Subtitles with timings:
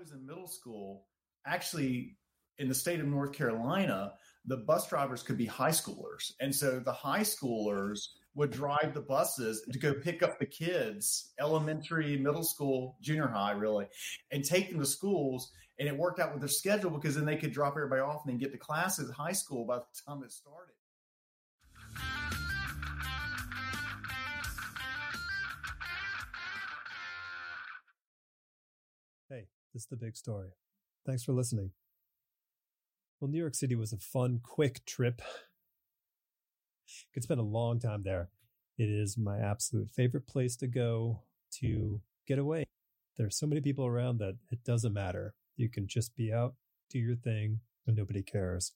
[0.00, 1.04] was in middle school,
[1.46, 2.16] actually
[2.58, 4.12] in the state of North Carolina,
[4.46, 6.32] the bus drivers could be high schoolers.
[6.40, 11.32] And so the high schoolers would drive the buses to go pick up the kids,
[11.38, 13.86] elementary, middle school, junior high, really,
[14.30, 15.52] and take them to schools.
[15.78, 18.32] And it worked out with their schedule because then they could drop everybody off and
[18.32, 20.74] then get to classes high school by the time it started.
[29.72, 30.50] This is the big story.
[31.06, 31.70] Thanks for listening.
[33.20, 35.22] Well, New York City was a fun, quick trip.
[37.14, 38.30] Could spend a long time there.
[38.78, 41.20] It is my absolute favorite place to go
[41.60, 42.64] to get away.
[43.16, 45.34] There's so many people around that it doesn't matter.
[45.56, 46.54] You can just be out,
[46.88, 48.72] do your thing, and nobody cares.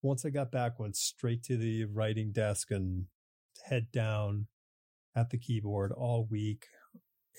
[0.00, 3.06] Once I got back, went straight to the writing desk and
[3.66, 4.46] head down
[5.14, 6.64] at the keyboard all week.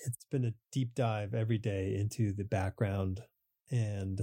[0.06, 3.22] It's been a deep dive every day into the background
[3.70, 4.20] and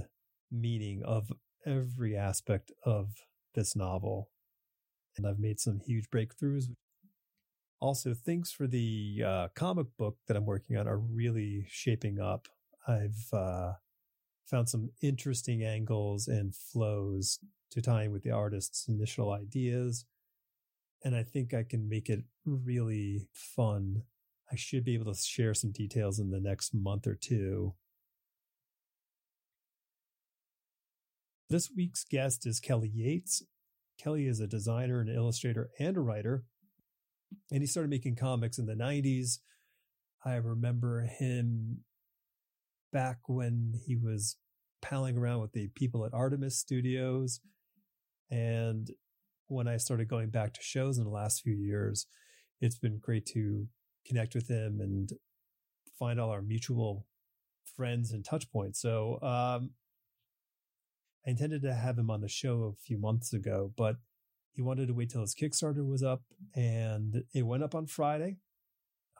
[0.50, 1.32] meaning of
[1.66, 3.08] every aspect of
[3.54, 4.30] this novel.
[5.16, 6.66] And I've made some huge breakthroughs.
[7.80, 12.48] Also, things for the uh, comic book that I'm working on are really shaping up.
[12.86, 13.72] I've uh,
[14.46, 17.38] found some interesting angles and flows
[17.72, 20.04] to tie in with the artist's initial ideas.
[21.04, 24.04] And I think I can make it really fun.
[24.52, 27.74] I should be able to share some details in the next month or two.
[31.48, 33.42] This week's guest is Kelly Yates.
[33.98, 36.44] Kelly is a designer, an illustrator, and a writer.
[37.50, 39.38] And he started making comics in the 90s.
[40.24, 41.84] I remember him
[42.92, 44.36] back when he was
[44.82, 47.40] palling around with the people at Artamus Studios.
[48.30, 48.90] And
[49.46, 52.06] when I started going back to shows in the last few years,
[52.60, 53.66] it's been great to
[54.06, 55.12] connect with him and
[55.98, 57.06] find all our mutual
[57.76, 58.80] friends and touch points.
[58.80, 59.70] So, um,
[61.26, 63.96] I intended to have him on the show a few months ago, but
[64.54, 66.22] he wanted to wait till his Kickstarter was up,
[66.54, 68.38] and it went up on Friday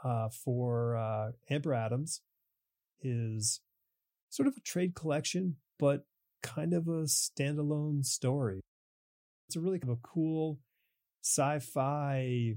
[0.02, 2.20] uh, for uh, Amber Atoms,
[2.98, 3.60] his
[4.28, 6.04] sort of a trade collection, but
[6.42, 8.60] kind of a standalone story.
[9.46, 10.58] It's a really kind of a cool
[11.22, 12.56] sci-fi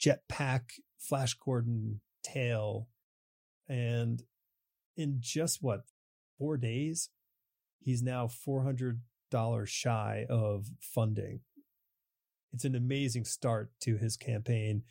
[0.00, 0.62] jetpack
[1.08, 2.88] Flash Gordon tale,
[3.68, 4.22] and
[4.96, 5.84] in just what
[6.38, 7.10] four days,
[7.86, 8.98] He's now $400
[9.68, 11.40] shy of funding.
[12.52, 14.82] It's an amazing start to his campaign,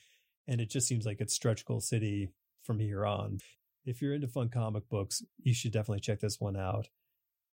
[0.48, 2.32] and it just seems like it's stretch goal city
[2.64, 3.40] from here on.
[3.86, 6.88] If you're into fun comic books, you should definitely check this one out.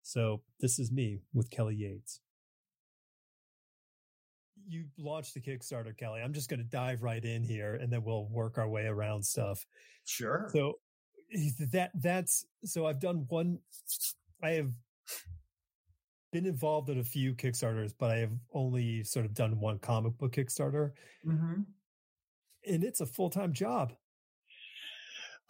[0.03, 2.21] So, this is me with Kelly Yates.
[4.71, 6.21] You launched the Kickstarter, Kelly.
[6.23, 9.25] I'm just going to dive right in here and then we'll work our way around
[9.25, 9.67] stuff.
[10.05, 10.49] Sure.
[10.53, 10.75] So,
[11.73, 13.59] that that's so I've done one
[14.43, 14.73] I have
[16.33, 20.17] been involved in a few Kickstarters, but I have only sort of done one comic
[20.19, 20.93] book Kickstarter.
[21.27, 21.63] Mm-hmm.
[22.69, 23.93] And it's a full time job.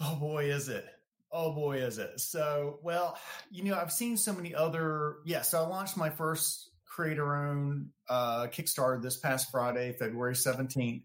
[0.00, 0.86] Oh boy, is it.
[1.32, 2.18] Oh boy, is it.
[2.20, 3.18] So, well,
[3.50, 5.16] you know, I've seen so many other.
[5.24, 11.04] Yeah, so I launched my first creator owned uh, Kickstarter this past Friday, February 17th.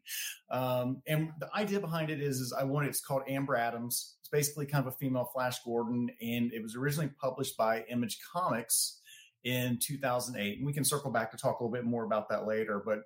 [0.49, 4.15] Um, and the idea behind it is, is I wanted, it's called Amber Atoms.
[4.19, 8.17] It's basically kind of a female Flash Gordon, and it was originally published by Image
[8.33, 8.99] Comics
[9.43, 10.57] in 2008.
[10.57, 12.81] And we can circle back to talk a little bit more about that later.
[12.83, 13.01] But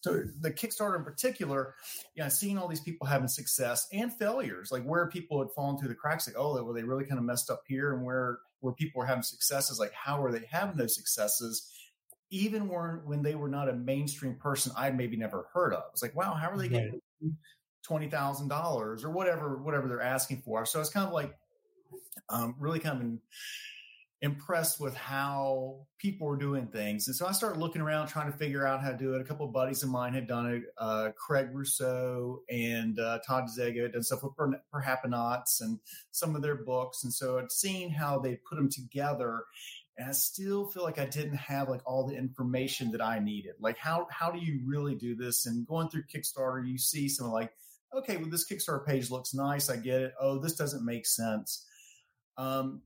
[0.00, 1.74] so the Kickstarter in particular,
[2.14, 5.78] you know, seeing all these people having success and failures, like where people had fallen
[5.78, 7.94] through the cracks, like, oh, well, they really kind of messed up here.
[7.94, 11.72] And where, where people were having successes, like how are they having those successes?
[12.30, 15.84] Even when, when they were not a mainstream person I'd maybe never heard of.
[15.92, 17.00] It's like, wow, how are they getting
[17.84, 20.66] twenty thousand dollars or whatever, whatever they're asking for?
[20.66, 21.32] So it's kind of like
[22.28, 23.20] um, really kind of in,
[24.22, 27.06] impressed with how people were doing things.
[27.06, 29.20] And so I started looking around trying to figure out how to do it.
[29.20, 30.62] A couple of buddies of mine had done it.
[30.78, 35.78] Uh, Craig Rousseau and uh, Todd Dezago had done stuff with per, Perhapanauts and
[36.10, 37.04] some of their books.
[37.04, 39.44] And so I'd seen how they put them together.
[39.98, 43.54] And I still feel like I didn't have like all the information that I needed.
[43.60, 45.46] Like how how do you really do this?
[45.46, 47.52] And going through Kickstarter, you see some like,
[47.94, 49.70] okay, well this Kickstarter page looks nice.
[49.70, 50.14] I get it.
[50.20, 51.66] Oh, this doesn't make sense.
[52.36, 52.82] Um,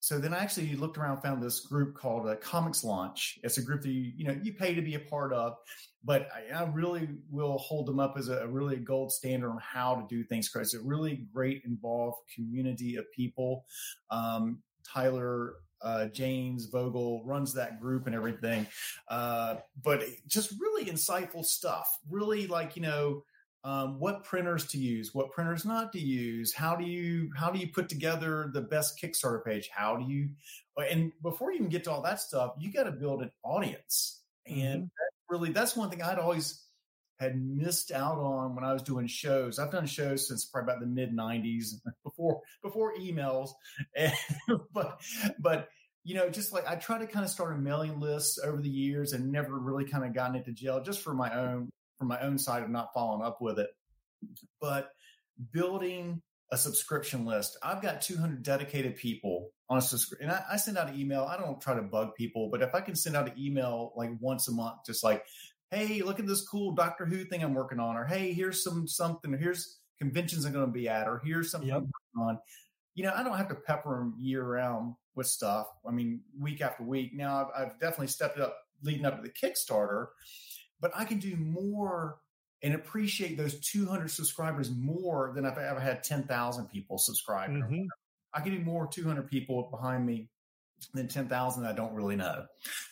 [0.00, 3.38] so then I actually looked around, found this group called uh, ComixLaunch.
[3.42, 5.56] It's a group that you you know you pay to be a part of,
[6.04, 9.58] but I, I really will hold them up as a, a, really gold standard on
[9.60, 10.48] how to do things.
[10.48, 13.64] Because it's a really great involved community of people.
[14.10, 18.66] Um, Tyler uh, James Vogel runs that group and everything,
[19.08, 21.98] uh, but just really insightful stuff.
[22.08, 23.24] Really like you know
[23.64, 26.52] um, what printers to use, what printers not to use.
[26.52, 29.68] How do you how do you put together the best Kickstarter page?
[29.72, 30.30] How do you
[30.76, 34.22] and before you even get to all that stuff, you got to build an audience,
[34.46, 34.90] and Mhm.
[34.96, 36.67] that really that's one thing I'd always
[37.18, 39.58] had missed out on when I was doing shows.
[39.58, 41.74] I've done shows since probably about the mid '90s,
[42.04, 43.50] before before emails,
[43.96, 44.12] and,
[44.72, 45.00] but
[45.38, 45.68] but
[46.04, 48.68] you know, just like I try to kind of start a mailing list over the
[48.68, 52.20] years, and never really kind of gotten into jail just for my own for my
[52.20, 53.70] own side of not following up with it.
[54.60, 54.90] But
[55.52, 60.56] building a subscription list, I've got 200 dedicated people on a subscription, and I, I
[60.56, 61.24] send out an email.
[61.24, 64.10] I don't try to bug people, but if I can send out an email like
[64.20, 65.24] once a month, just like,
[65.70, 68.88] hey, look at this cool Doctor Who thing I'm working on, or hey, here's some
[68.88, 71.76] something, or here's conventions I'm going to be at, or here's something Yep.
[71.76, 71.82] I'm
[72.16, 72.38] working on.
[72.94, 75.68] You know, I don't have to pepper them year round with stuff.
[75.86, 77.14] I mean, week after week.
[77.14, 80.06] Now, I've, I've definitely stepped up leading up to the Kickstarter,
[80.80, 82.18] but I can do more
[82.62, 87.50] and appreciate those 200 subscribers more than if I ever had 10,000 people subscribe.
[87.50, 87.86] Mhm.
[88.34, 90.28] I can do more 200 people behind me
[90.94, 92.46] than 10,000 I don't really know.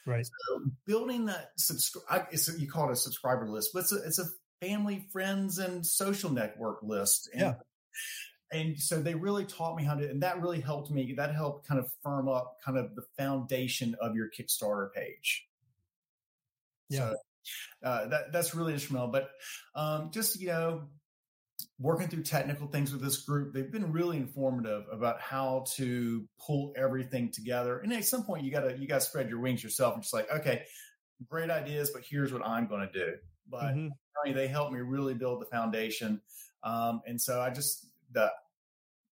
[0.06, 0.26] Right.
[0.26, 2.26] So building that subscribe,
[2.58, 4.26] you call it a subscriber list, but it's a, it's a
[4.60, 7.28] family, friends, and social network list.
[7.32, 7.54] And, Yeah.
[8.52, 11.14] And so they really taught me how to, and that really helped me.
[11.16, 15.48] That helped kind of firm up kind of the foundation of your Kickstarter page.
[16.88, 17.10] Yeah.
[17.10, 17.16] So,
[17.82, 19.08] uh, that that's really instrumental.
[19.08, 19.30] But
[19.74, 20.82] um, just you know,
[21.78, 26.72] working through technical things with this group, they've been really informative about how to pull
[26.76, 27.78] everything together.
[27.80, 30.30] And at some point, you gotta you gotta spread your wings yourself and just like,
[30.30, 30.64] okay,
[31.28, 33.16] great ideas, but here's what I'm going to do.
[33.48, 33.90] But Mhm.
[33.90, 36.20] I mean, they helped me really build the foundation.
[36.62, 38.32] Um, and so I just the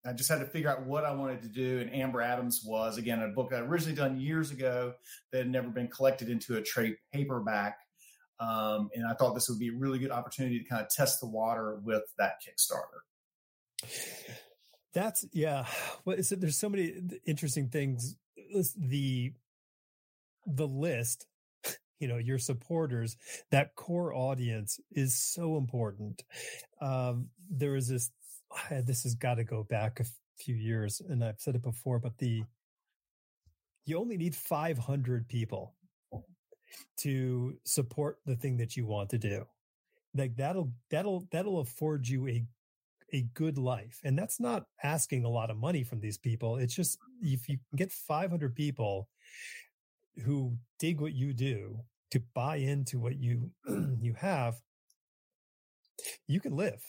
[0.04, 1.81] I just had to figure out what I wanted to do.
[1.81, 4.94] And Amber Atoms was again a book I originally done years ago
[5.31, 7.78] that had never been collected into a trade paperback.
[8.40, 11.20] Um, and I thought this would be a really good opportunity to kind of test
[11.20, 13.02] the water with that Kickstarter.
[14.94, 15.66] That's yeah.
[16.04, 16.94] Well, it's, there's so many
[17.26, 18.16] interesting things.
[18.76, 19.32] The
[20.46, 21.26] the list,
[22.00, 23.16] you know, your supporters,
[23.50, 26.25] that core audience is so important.
[26.81, 28.10] Um, there is this.
[28.70, 30.04] This has got to go back a
[30.37, 32.42] few years, and I've said it before, but the
[33.87, 35.75] you only need 500 people
[36.99, 39.44] to support the thing that you want to do.
[40.14, 42.44] Like that'll that'll that'll afford you a
[43.12, 44.00] a good life.
[44.05, 46.56] And that's not asking a lot of money from these people.
[46.56, 49.08] It's just if you can get 500 people
[50.25, 51.81] who dig what you do
[52.12, 53.50] to buy into what you
[54.00, 54.61] you have,
[56.26, 56.82] you can live.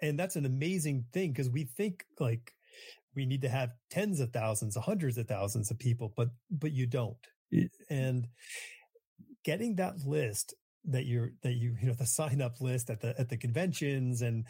[0.00, 2.52] And that's an amazing thing because we think like
[3.14, 6.86] we need to have tens of thousands, hundreds of thousands of people, but but you
[6.86, 7.16] don't.
[7.90, 8.26] And
[9.44, 10.54] getting that list
[10.84, 14.20] that you're that you you know the sign up list at the at the conventions
[14.22, 14.44] and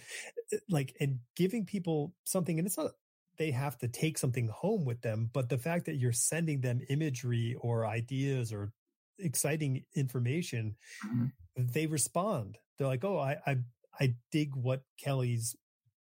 [0.53, 2.93] uh, like and giving people something and it's not
[3.39, 6.81] they have to take something home with them but the fact that you're sending them
[6.89, 8.73] imagery or ideas or
[9.19, 10.75] exciting information
[11.05, 11.33] Mhm.
[11.56, 13.56] they respond they're like oh i i
[14.00, 15.55] i dig what kelly's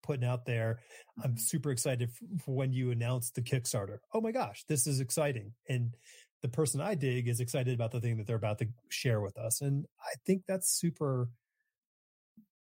[0.04, 0.80] putting out there
[1.24, 1.40] i'm Mhm.
[1.40, 2.10] super excited
[2.44, 5.96] for when you announce the kickstarter oh my gosh this is exciting and
[6.44, 9.38] the person I dig is excited about the thing that they're about to share with
[9.38, 9.62] us.
[9.62, 11.30] And I think that's super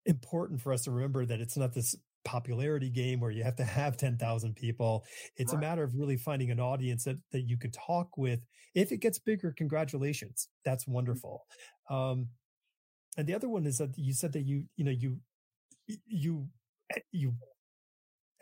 [0.05, 3.63] important for us to remember that it's not this popularity game where you have to
[3.63, 5.03] have 10,000 people.
[5.35, 8.39] It's a matter of really finding an audience that, that you could talk with.
[8.75, 10.47] If it gets bigger, congratulations.
[10.63, 11.45] That's wonderful.
[11.89, 12.27] Um,
[13.17, 15.17] and the other one is that you said that you, you know, you,
[16.05, 16.47] you,
[17.11, 17.33] you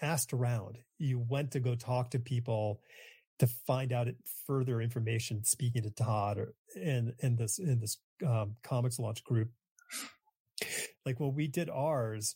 [0.01, 2.81] asked around, you went to go talk to people
[3.39, 4.07] to find out
[4.45, 9.49] further information speaking to Todd or in in this in this um, ComixLaunch group.
[11.05, 12.35] Like when we did ours,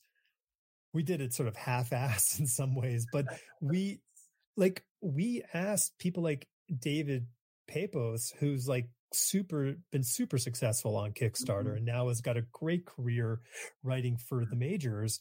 [0.93, 3.25] we did it sort of half-assed in some ways, but
[3.61, 3.99] we
[4.55, 6.47] like we asked people like
[6.79, 7.27] David
[7.67, 11.77] Pepose, who's like super been super successful on Kickstarter Mhm.
[11.77, 13.41] and now has got a great career
[13.83, 15.19] writing for the majors,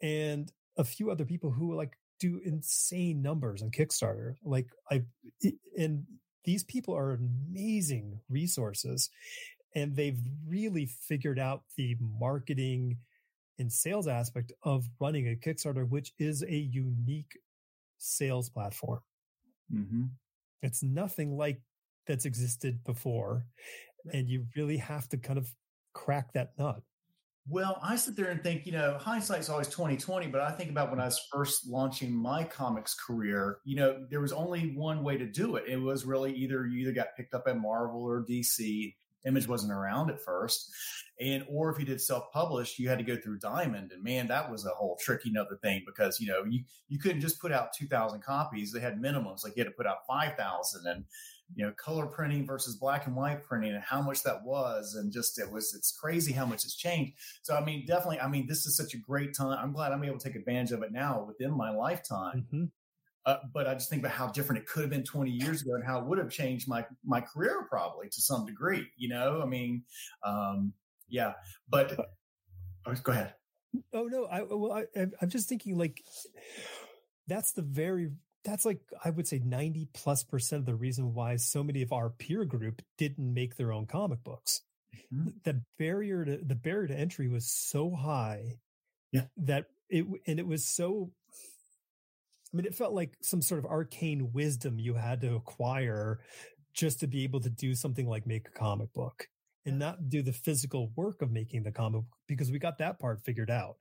[0.00, 4.36] and a few other people who were like do insane numbers on Kickstarter.
[4.44, 5.04] Like I,
[5.78, 6.06] and
[6.44, 9.10] these people are amazing resources
[9.74, 12.98] and they've really figured out the marketing
[13.58, 17.38] and sales aspect of running a Kickstarter, which is a unique
[17.98, 19.02] sales platform.
[19.70, 20.18] Mhm.
[20.62, 21.62] It's nothing like
[22.06, 23.46] that's existed before.
[24.12, 25.54] And you really have to kind of
[25.94, 26.82] crack that nut.
[27.48, 30.28] Well, I sit there and think, you know, hindsight's always twenty twenty.
[30.28, 33.58] But I think about when I was first launching my comics career.
[33.64, 35.64] You know, there was only one way to do it.
[35.66, 38.94] It was really either you either got picked up at Marvel or DC
[39.24, 40.72] Image wasn't around at first.
[41.20, 43.92] And, or if you did self publish, you had to go through Diamond.
[43.92, 47.20] And man, that was a whole tricky another thing because, you know, you, you couldn't
[47.20, 48.72] just put out 2000 copies.
[48.72, 49.44] They had minimums.
[49.44, 51.04] Like you had to put out 5,000 and,
[51.54, 54.94] you know, color printing versus black and white printing and how much that was.
[54.94, 57.14] And just, it was, it's crazy how much it's changed.
[57.42, 59.58] So, I mean, definitely, I mean, this is such a great time.
[59.60, 62.46] I'm glad I'm able to take advantage of it now within my lifetime.
[62.52, 62.64] Mm-hmm.
[63.24, 65.74] Uh, but I just think about how different it could have been 20 years ago
[65.74, 68.84] and how it would have changed my my career probably to some degree.
[68.96, 69.84] You know, I mean,
[70.24, 70.72] um,
[71.08, 71.34] yeah.
[71.68, 71.96] But
[72.84, 73.34] oh, go ahead.
[73.92, 76.02] Oh no, I well, I, I'm just thinking like
[77.28, 78.10] that's the very
[78.44, 81.92] that's like I would say 90 plus percent of the reason why so many of
[81.92, 84.62] our peer group didn't make their own comic books.
[85.12, 85.30] Mm-hmm.
[85.44, 88.58] The barrier to the barrier to entry was so high
[89.12, 89.26] yeah.
[89.38, 91.12] that it and it was so
[92.52, 96.20] I mean, it felt like some sort of arcane wisdom you had to acquire
[96.74, 99.26] just to be able to do something like make a comic book
[99.64, 102.98] and not do the physical work of making the comic book because we got that
[102.98, 103.76] part figured out.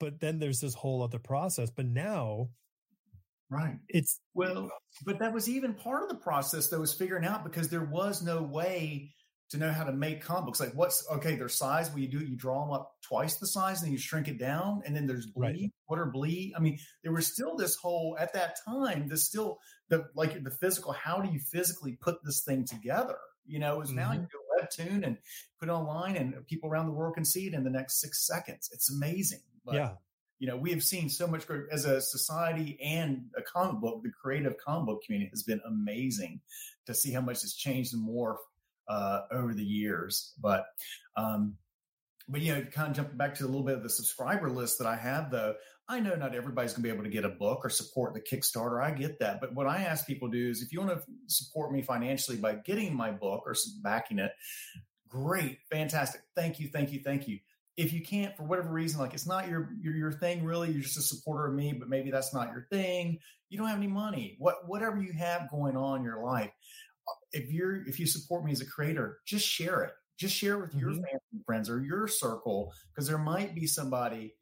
[0.00, 1.70] But then there's this whole other process.
[1.70, 2.48] But now,
[3.54, 4.70] right, it's well,
[5.04, 8.22] but that was even part of the process that was figuring out because there was
[8.22, 9.14] no way
[9.50, 10.60] to know how to make comic books.
[10.60, 13.80] Like what's okay, their size, what you do, you draw them up twice the size
[13.80, 14.82] and then you shrink it down.
[14.84, 15.46] And then there's bleed.
[15.46, 15.72] Right.
[15.86, 16.54] What are bleed?
[16.56, 19.58] I mean, there was still this whole at that time, there's still
[19.88, 23.16] the like the physical, how do you physically put this thing together?
[23.46, 23.98] You know, is mm-hmm.
[23.98, 25.18] now you go webtoon and
[25.60, 28.26] put it online and people around the world can see it in the next six
[28.26, 28.70] seconds.
[28.72, 29.40] It's amazing.
[29.64, 29.90] But, yeah.
[30.38, 34.02] You know, we have seen so much as a society and a comic book.
[34.02, 36.40] The creative comic book community has been amazing
[36.86, 38.38] to see how much it's changed and morphed
[38.88, 40.34] uh, over the years.
[40.40, 40.66] But
[41.16, 41.56] um,
[42.28, 44.78] but you know, kind of jumping back to a little bit of the subscriber list
[44.78, 45.54] that I have, though,
[45.88, 48.20] I know not everybody's going to be able to get a book or support the
[48.20, 48.82] Kickstarter.
[48.82, 51.02] I get that, but what I ask people to do is, if you want to
[51.26, 54.32] support me financially by getting my book or backing it,
[55.08, 57.38] great, fantastic, thank you, thank you, thank you.
[57.76, 60.82] If you can't, for whatever reason, like it's not your your, your thing, really, you're
[60.82, 63.18] just a supporter of me, but maybe that's not your thing.
[63.48, 64.36] You don't have any money.
[64.38, 66.50] What whatever you have going on in your life,
[67.32, 69.92] if you're if you support me as a creator, just share it.
[70.16, 70.78] Just share it with mm-hmm.
[70.78, 74.34] your family and friends or your circle because there might be somebody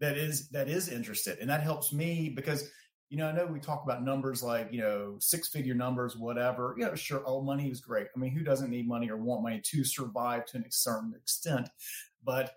[0.00, 2.70] that is that is interested, and that helps me because
[3.08, 6.74] you know I know we talk about numbers like you know six figure numbers, whatever.
[6.78, 8.08] You know, sure, oh, money is great.
[8.14, 11.68] I mean, who doesn't need money or want money to survive to a certain extent?
[12.22, 12.52] But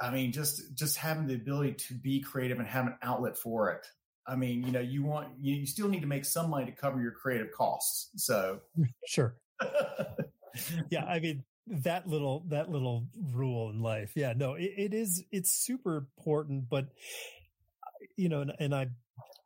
[0.00, 3.70] I mean, just just having the ability to be creative and have an outlet for
[3.70, 3.86] it
[4.28, 6.72] I mean, you know, you want you, you still need to make some money to
[6.72, 8.10] cover your creative costs.
[8.22, 9.36] So mm, sure.
[10.90, 14.12] yeah, I mean that little that little rule in life.
[14.14, 16.88] Yeah, no, it, it is it's super important, but
[18.16, 18.88] you know, and, and I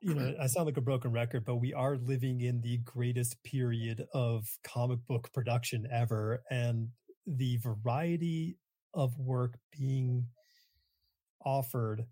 [0.01, 3.41] you know, I sound like a broken record, but we are living in the greatest
[3.45, 6.43] period of comic book production ever.
[6.51, 6.89] And
[7.25, 8.57] the variety
[8.95, 10.27] of work being
[11.45, 12.07] offered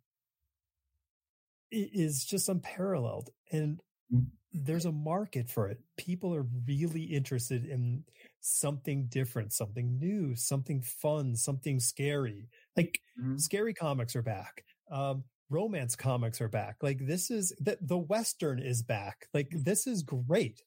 [1.72, 3.30] is just unparalleled.
[3.52, 3.80] And
[4.12, 4.26] mm.
[4.52, 5.78] there's a market for it.
[5.96, 8.04] People are really interested in
[8.40, 12.48] something different, something new, something fun, something scary.
[12.76, 13.36] Like mm-hmm.
[13.36, 14.64] scary comics are back.
[14.90, 16.76] Um, romance comics are back.
[16.82, 19.26] Like this is the, the Western is back.
[19.34, 20.62] Like this is great.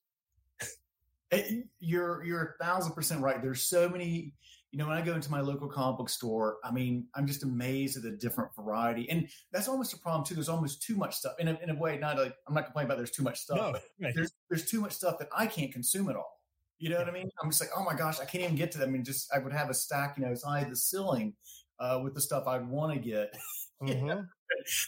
[1.80, 3.42] You're, you're a thousand percent right.
[3.42, 4.34] There's so many,
[4.74, 7.44] you know, when I go into my local comic book store, I mean, I'm just
[7.44, 9.08] amazed at the different variety.
[9.08, 10.34] And that's almost a problem too.
[10.34, 12.88] There's almost too much stuff in a, in a way, not like, I'm not complaining
[12.88, 14.16] about there's too much stuff, no, right.
[14.16, 16.42] there's, there's too much stuff that I can't consume at all.
[16.80, 17.30] You know what I mean?
[17.40, 18.90] I'm just like, oh my gosh, I can't even get to them.
[18.90, 21.36] I mean, just, I would have a stack, you know, as high as the ceiling,
[21.80, 23.38] uh, with the stuff I'd want to get.
[23.82, 24.22] Mm-hmm.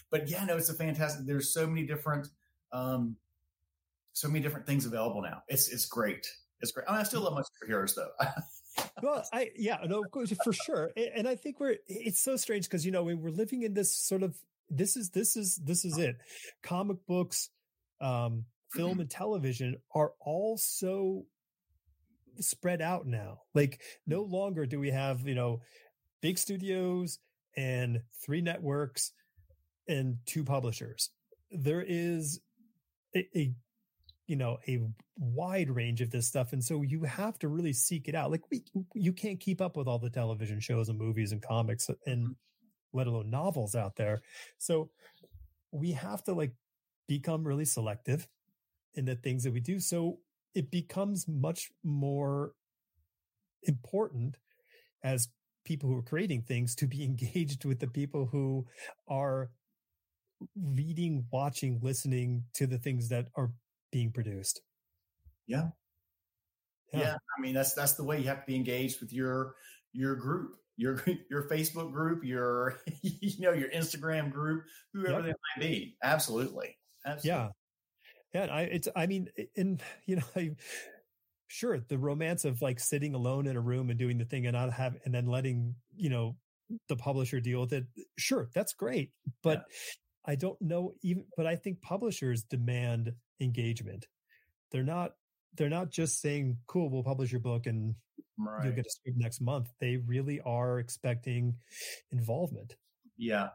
[0.10, 2.30] But yeah, no, it's a fantastic, there's so many different,
[2.72, 3.18] um,
[4.14, 5.42] so many different things available now.
[5.50, 6.26] It's, it's great.
[6.62, 6.86] It's great.
[6.88, 8.12] I, mean, I still love my superheroes though.
[9.02, 10.92] well, I yeah, no, of course, for sure.
[11.16, 14.24] And I think we're it's so strange because you know we're living in this sort
[14.24, 14.36] of
[14.70, 16.18] this is this is this is it.
[16.64, 17.50] Comic books,
[18.02, 21.26] um, film and television are all so
[22.40, 23.42] spread out now.
[23.54, 25.62] Like no longer do we have you know
[26.22, 27.20] big studios
[27.56, 29.12] and three networks
[29.88, 31.12] and two publishers.
[31.52, 32.40] There is
[33.16, 33.54] a, a
[34.28, 34.80] you know a
[35.18, 38.42] wide range of this stuff and so you have to really seek it out like
[38.52, 38.64] we,
[38.94, 42.98] you can't keep up with all the television shows and movies and comics and mm-hmm.
[42.98, 44.22] let alone novels out there
[44.58, 44.90] so
[45.72, 46.54] we have to like
[47.08, 48.28] become really selective
[48.96, 50.18] in the things that we do so
[50.54, 52.54] it becomes much more
[53.64, 54.38] important
[55.04, 55.28] as
[55.66, 58.66] people who are creating things to be engaged with the people who
[59.08, 59.50] are
[60.56, 63.52] reading watching listening to the things that are
[63.96, 64.60] being produced.
[65.48, 65.70] Yeah.
[66.92, 67.00] Yeah.
[67.00, 67.14] yeah.
[67.16, 69.56] I mean that's that's the way you have to be engaged with your
[69.94, 75.24] your group, your your Facebook group, your you know your Instagram group, whoever yep.
[75.24, 75.96] they might be.
[76.04, 76.76] Absolutely.
[77.06, 77.30] Absolutely.
[77.30, 77.50] Yeah.
[78.34, 80.52] Yeah, I it's I mean, in you know, I,
[81.48, 84.56] sure the romance of like sitting alone in a room and doing the thing and
[84.56, 86.36] not have and then letting you know
[86.90, 87.86] the publisher deal with it.
[88.18, 89.12] Sure, that's great,
[89.42, 90.34] but yeah.
[90.34, 91.24] I don't know even.
[91.38, 94.08] But I think publishers demand engagement.
[94.72, 95.14] They're not.
[95.56, 97.96] They're not just saying, "Cool, we'll publish your book and
[98.38, 98.66] right.
[98.66, 101.56] you'll get a script next month." They really are expecting
[102.12, 102.76] involvement.
[103.18, 103.50] Yeah,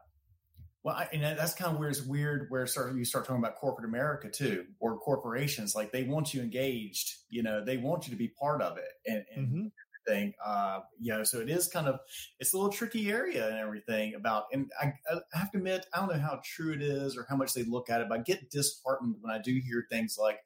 [0.83, 3.57] well, I, and that's kind of where it's weird where start, you start talking about
[3.57, 5.75] corporate America too, or corporations.
[5.75, 8.89] Like they want you engaged, you know, they want you to be part of it
[9.05, 9.67] and, and mm-hmm.
[10.07, 10.33] Everything.
[10.43, 11.99] Uh, you know, so it is kind of,
[12.39, 15.99] it's a little tricky area and everything about, and I, I have to admit, I
[15.99, 18.21] don't know how true it is or how much they look at it, but I
[18.23, 20.39] get disheartened when I do hear things like,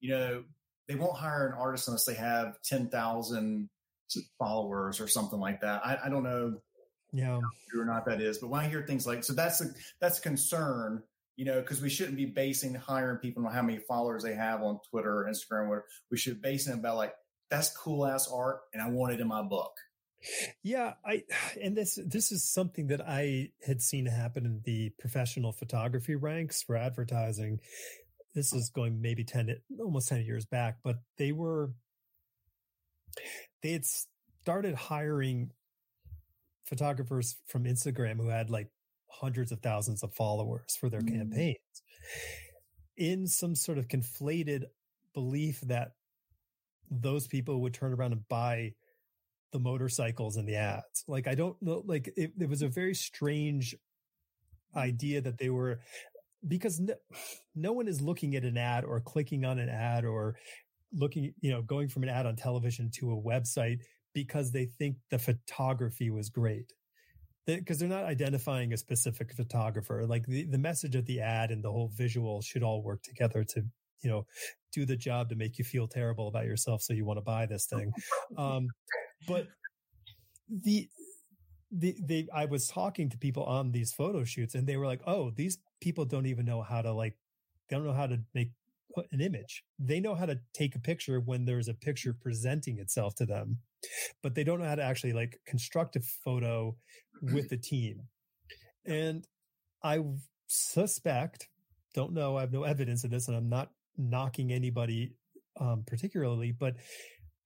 [0.00, 0.44] you know,
[0.88, 3.68] they won't hire an artist unless they have 10,000
[4.38, 5.84] followers or something like that.
[5.84, 6.60] I, I don't know
[7.12, 7.38] yeah
[7.70, 9.66] true or not that is but when i hear things like so that's a
[10.00, 11.02] that's a concern
[11.36, 14.62] you know because we shouldn't be basing hiring people on how many followers they have
[14.62, 17.14] on twitter or instagram where we should base it about like
[17.50, 19.72] that's cool ass art and i want it in my book
[20.62, 21.22] yeah i
[21.62, 26.62] and this this is something that i had seen happen in the professional photography ranks
[26.62, 27.60] for advertising
[28.34, 31.70] this is going maybe 10 almost 10 years back but they were
[33.62, 35.50] they had started hiring
[36.66, 38.68] photographers from Instagram who had like
[39.10, 41.16] hundreds of thousands of followers for their mm.
[41.16, 41.56] campaigns
[42.96, 44.64] in some sort of conflated
[45.14, 45.92] belief that
[46.90, 48.72] those people would turn around and buy
[49.52, 51.04] the motorcycles and the ads.
[51.08, 53.74] Like, I don't know, like, it, it was a very strange
[54.74, 55.80] idea that they were
[56.46, 56.94] because no,
[57.54, 60.36] no one is looking at an ad or clicking on an ad or
[60.92, 63.78] looking, you know, going from an ad on television to a website
[64.14, 66.72] because they think the photography was great
[67.46, 71.50] because they, are not identifying a specific photographer like the, the message of the ad
[71.50, 73.62] and the whole visual should all work together to
[74.02, 74.26] you know
[74.76, 77.46] do the job to make you feel terrible about yourself so you want to buy
[77.46, 77.90] this thing
[78.38, 78.68] um,
[79.26, 79.46] but
[80.48, 80.88] the
[81.72, 85.00] the they i was talking to people on these photo shoots and they were like
[85.06, 87.16] oh these people don't even know how to like
[87.68, 88.50] they don't know how to make
[89.12, 89.64] an image.
[89.78, 93.58] They know how to take a picture when there's a picture presenting itself to them,
[94.22, 96.76] but they don't know how to actually like construct a photo
[97.22, 98.02] with the team.
[98.84, 99.26] And
[99.82, 100.00] I
[100.46, 101.48] suspect,
[101.94, 105.14] don't know, I have no evidence of this, and I'm not knocking anybody
[105.60, 106.76] um, particularly, but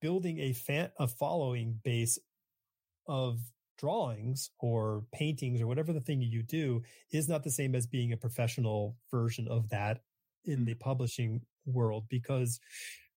[0.00, 2.18] building a fan, a following base
[3.06, 3.38] of
[3.78, 6.82] drawings or paintings or whatever the thing you do
[7.12, 10.00] is not the same as being a professional version of that
[10.44, 12.60] in the publishing world because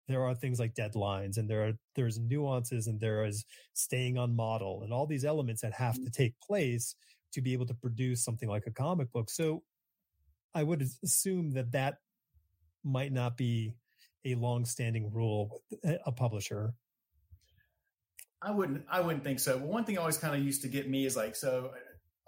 [0.09, 4.37] there are things like deadlines and there are there's nuances and there is staying on
[4.37, 6.95] model and all these elements that have to take place
[7.33, 9.31] to be able to produce something like a comic book.
[9.31, 9.62] So
[10.55, 11.95] i would assume that that
[12.85, 13.75] might not be
[14.25, 16.75] a long-standing rule with a publisher
[18.40, 21.05] i wouldn't i wouldn't think so one thing always kind of used to get me
[21.07, 21.79] is like so uh,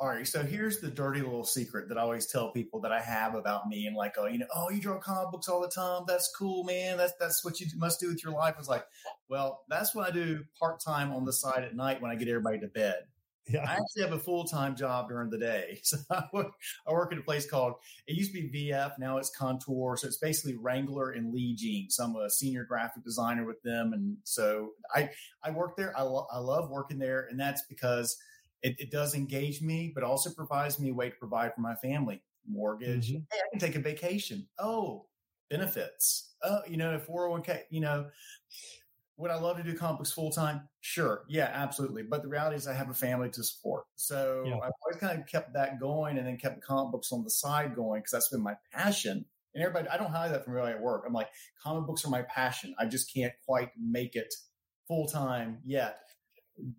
[0.00, 3.00] all right, so here's the dirty little secret that I always tell people that I
[3.00, 5.68] have about me, and like, oh, you know, oh, you draw comic books all the
[5.68, 6.02] time.
[6.08, 6.96] That's cool, man.
[6.96, 8.56] That's that's what you must do with your life.
[8.58, 8.84] It's like,
[9.28, 12.26] well, that's what I do part time on the side at night when I get
[12.26, 13.04] everybody to bed.
[13.46, 13.64] Yeah.
[13.68, 15.80] I actually have a full time job during the day.
[15.84, 16.52] So I work,
[16.88, 17.74] I work at a place called,
[18.06, 19.98] it used to be VF, now it's Kontoor.
[19.98, 21.98] So it's basically Wrangler and Lee Jeans.
[21.98, 23.92] I'm a senior graphic designer with them.
[23.92, 25.10] And so I,
[25.42, 25.96] I work there.
[25.96, 27.28] I, lo- I love working there.
[27.30, 28.16] And that's because
[28.62, 31.74] it, it, does engage me, but also provides me a way to provide for my
[31.76, 32.22] family.
[32.48, 33.10] Mortgage.
[33.10, 33.22] Mm-hmm.
[33.30, 34.46] Hey, I can take a vacation.
[34.58, 35.06] Oh,
[35.50, 36.34] benefits.
[36.42, 38.06] Oh, you know, 401k, you know,
[39.16, 40.68] would I love to do comics full time?
[40.80, 41.22] Sure.
[41.28, 42.02] Yeah, absolutely.
[42.02, 43.84] But the reality is I have a family to support.
[43.94, 44.56] So yeah.
[44.56, 47.76] I've always kind of kept that going and then kept comic books on the side
[47.76, 49.24] going because that's been my passion.
[49.54, 51.04] And everybody, I don't hide that from everybody at work.
[51.06, 51.28] I'm like,
[51.62, 52.74] comic books are my passion.
[52.78, 54.34] I just can't quite make it
[54.88, 55.98] full time yet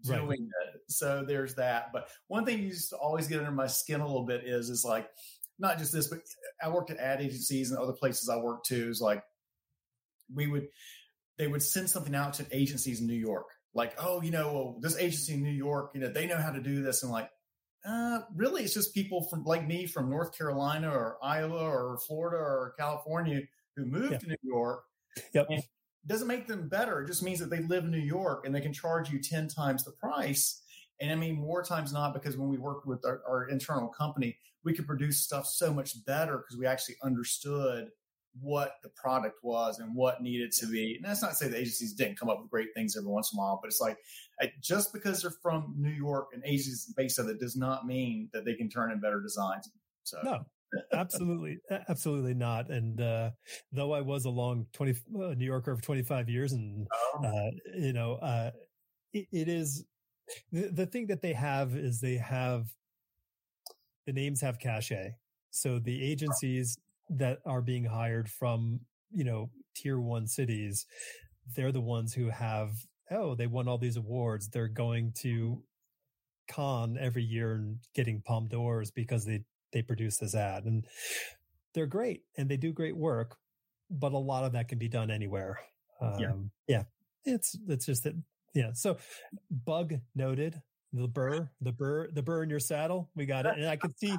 [0.04, 0.40] doing right.
[0.40, 0.82] it.
[0.88, 1.92] So there's that.
[1.94, 4.70] But one thing you used to always get under my skin a little bit is
[4.70, 5.08] is like
[5.58, 6.20] not just this, but
[6.62, 8.90] I worked at ad agencies and other places I worked too.
[8.90, 9.24] Is like
[10.34, 10.68] we would
[11.38, 14.78] they would send something out to agencies in New York, like, oh, you know, well,
[14.82, 17.30] this agency in New York, you know, they know how to do this, and like,
[17.88, 22.38] uh, really, it's just people from like me from North Carolina or Iowa or Florida
[22.38, 23.42] or California
[23.76, 24.18] who moved yeah.
[24.18, 24.84] to New York.
[25.34, 25.48] Yep.
[25.50, 25.64] And
[26.08, 27.02] doesn't make them better.
[27.02, 29.48] It just means that they live in New York and they can charge you 10
[29.48, 30.62] times the price.
[31.02, 34.38] And I mean, more times not because when we worked with our, our internal company,
[34.64, 37.90] we could produce stuff so much better because we actually understood
[38.42, 40.96] what the product was and what needed to be.
[40.96, 43.32] And that's not to say the agencies didn't come up with great things every once
[43.34, 43.98] in a while, but it's like
[44.62, 48.46] just because they're from New York and agencies based on it does not mean that
[48.46, 49.70] they can turn in better designs.
[50.04, 50.46] So no,
[50.94, 52.70] absolutely, absolutely not.
[52.70, 53.32] And uh,
[53.72, 57.26] though I was a long twenty uh, New Yorker for twenty five years, and oh.
[57.26, 58.52] uh, you know, uh,
[59.14, 59.86] it, it is
[60.52, 62.68] the, the thing that they have is they have
[64.06, 65.16] the names have cachet.
[65.52, 66.78] So the agencies
[67.10, 68.80] that are being hired from,
[69.12, 70.86] you know, tier one cities,
[71.56, 72.72] they're the ones who have,
[73.12, 74.50] oh, they won all these awards.
[74.50, 75.64] They're going to
[76.48, 80.86] Cannes every year and getting palm d'ors because they, they produce this ad and
[81.74, 83.38] they're great and they do great work,
[83.90, 85.60] but a lot of that can be done anywhere.
[86.02, 86.34] Um, yeah.
[86.68, 86.84] yeah.
[87.26, 88.16] It's, it's just that,
[88.54, 88.72] yeah.
[88.74, 88.98] So
[89.50, 90.62] bug noted
[90.94, 93.10] the burr, the burr, the burr in your saddle.
[93.16, 94.16] We got it, and I could see.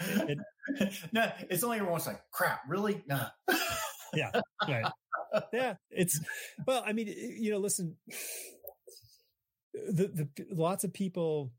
[0.00, 0.38] It,
[1.12, 3.26] no, it's only everyone's like, "Crap, really?" Nah.
[4.14, 4.30] yeah,
[4.68, 4.84] right.
[5.52, 6.20] Yeah, it's
[6.66, 6.82] well.
[6.86, 7.96] I mean, you know, listen.
[9.74, 11.52] The the lots of people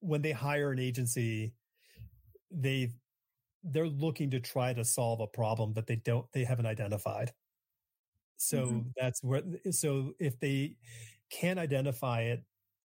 [0.00, 1.52] when they hire an agency,
[2.50, 2.92] they
[3.62, 7.32] they're looking to try to solve a problem that they don't they haven't identified.
[8.38, 8.78] So mm-hmm.
[8.96, 10.76] that's where so if they
[11.30, 12.42] can identify it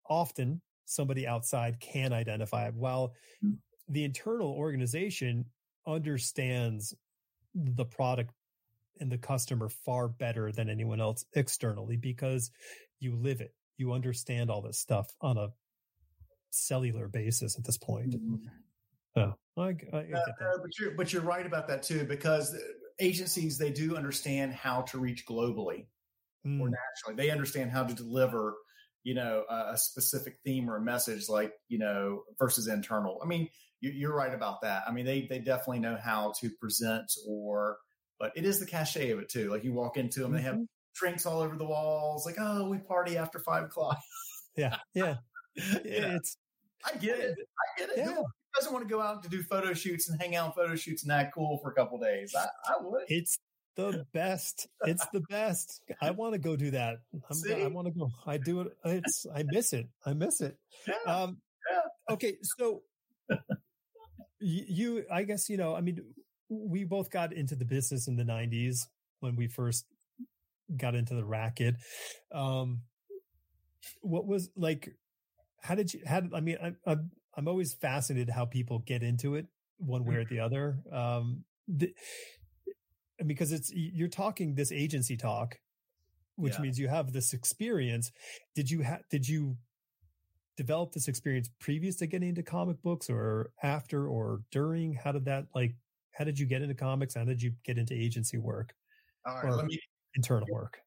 [0.08, 3.54] often somebody outside can identify it while hmm.
[3.88, 5.46] The internal organization
[5.88, 6.94] understands
[7.54, 8.32] the product
[9.00, 12.52] and the customer far better than anyone else externally because
[13.00, 15.50] you live it you understand all this stuff on a
[16.50, 18.36] cellular basis at this point mm-hmm.
[19.18, 22.56] oh I, I, I uh, but you're but you're right about that too because
[23.00, 25.86] agencies they do understand how to reach globally
[26.46, 26.60] mm.
[26.60, 27.16] or nationally.
[27.16, 28.56] They understand how to deliver,
[29.04, 33.20] you know, a, a, specific theme or a message like, you know, versus internal.
[33.24, 33.50] I mean,
[33.92, 34.84] you, are right about that.
[34.88, 37.78] I mean, they, they definitely know how to present or,
[38.20, 39.50] but it is the cachet of it too.
[39.50, 40.38] Like you walk into them, mm-hmm.
[40.38, 40.64] they have mm-hmm.
[40.96, 42.26] drinks all over the walls.
[42.26, 44.00] Like, oh, we party after five o'clock.
[44.56, 44.78] yeah.
[44.94, 45.16] Yeah.
[45.56, 46.16] yeah.
[46.16, 46.38] It's,
[46.86, 47.36] I get it.
[47.38, 47.98] I get it.
[47.98, 48.14] Yeah.
[48.14, 51.04] Who doesn't want to go out to do photo shoots and hang out photo shoots
[51.04, 52.34] and act cool for a couple days?
[52.38, 53.04] I, I would.
[53.08, 53.40] It's
[53.76, 54.68] the best.
[54.86, 55.82] It's the best.
[56.02, 56.98] I want to go do that.
[57.14, 58.10] I'm, i want to go.
[58.26, 58.78] I do it.
[58.86, 59.26] It's.
[59.34, 59.88] I miss it.
[60.06, 60.58] I miss it.
[60.88, 61.12] Yeah.
[61.12, 61.38] Um,
[61.72, 62.14] yeah.
[62.14, 62.84] Okay, so
[64.40, 65.76] you, I guess you know.
[65.76, 66.02] I mean,
[66.50, 68.88] we both got into the business in the '90s
[69.20, 69.86] when we first
[70.76, 71.76] got into the racket.
[72.34, 72.82] Um,
[74.02, 74.96] what was like?
[75.62, 76.02] How did you?
[76.06, 76.58] How did I mean?
[76.62, 80.80] I, I'm I'm always fascinated how people get into it one way or the other.
[80.92, 81.94] Um, the,
[83.26, 85.58] because it's you're talking this agency talk
[86.36, 86.62] which yeah.
[86.62, 88.12] means you have this experience
[88.56, 89.56] did you have did you
[90.58, 95.26] develop this experience previous to getting into comic books or after or during how did
[95.26, 95.76] that like
[96.14, 98.74] how did you get into comics how did you get into agency work
[99.26, 99.80] all right let me
[100.16, 100.80] internal work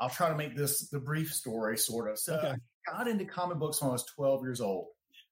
[0.00, 2.48] i'll try to make this the brief story sort of so okay.
[2.88, 4.86] i got into comic books when i was 12 years old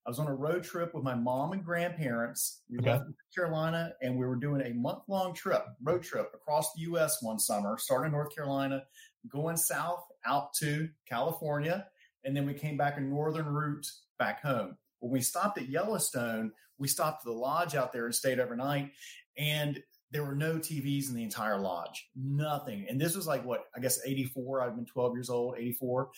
[0.06, 2.62] I was on a road trip with my mom and grandparents.
[2.70, 2.92] We okay.
[2.92, 6.82] left North Carolina and we were doing a month long trip, road trip across the
[6.82, 7.18] U.S.
[7.22, 8.82] one summer, starting in North Carolina,
[9.28, 11.86] going south out to California.
[12.24, 13.86] And then we came back a northern route
[14.18, 14.76] back home.
[15.00, 18.90] When we stopped at Yellowstone, we stopped at the lodge out there and stayed overnight.
[19.38, 22.86] And there were no TVs in the entire lodge, nothing.
[22.88, 24.62] And this was like what I guess 84.
[24.62, 26.10] I've been 12 years old, 84.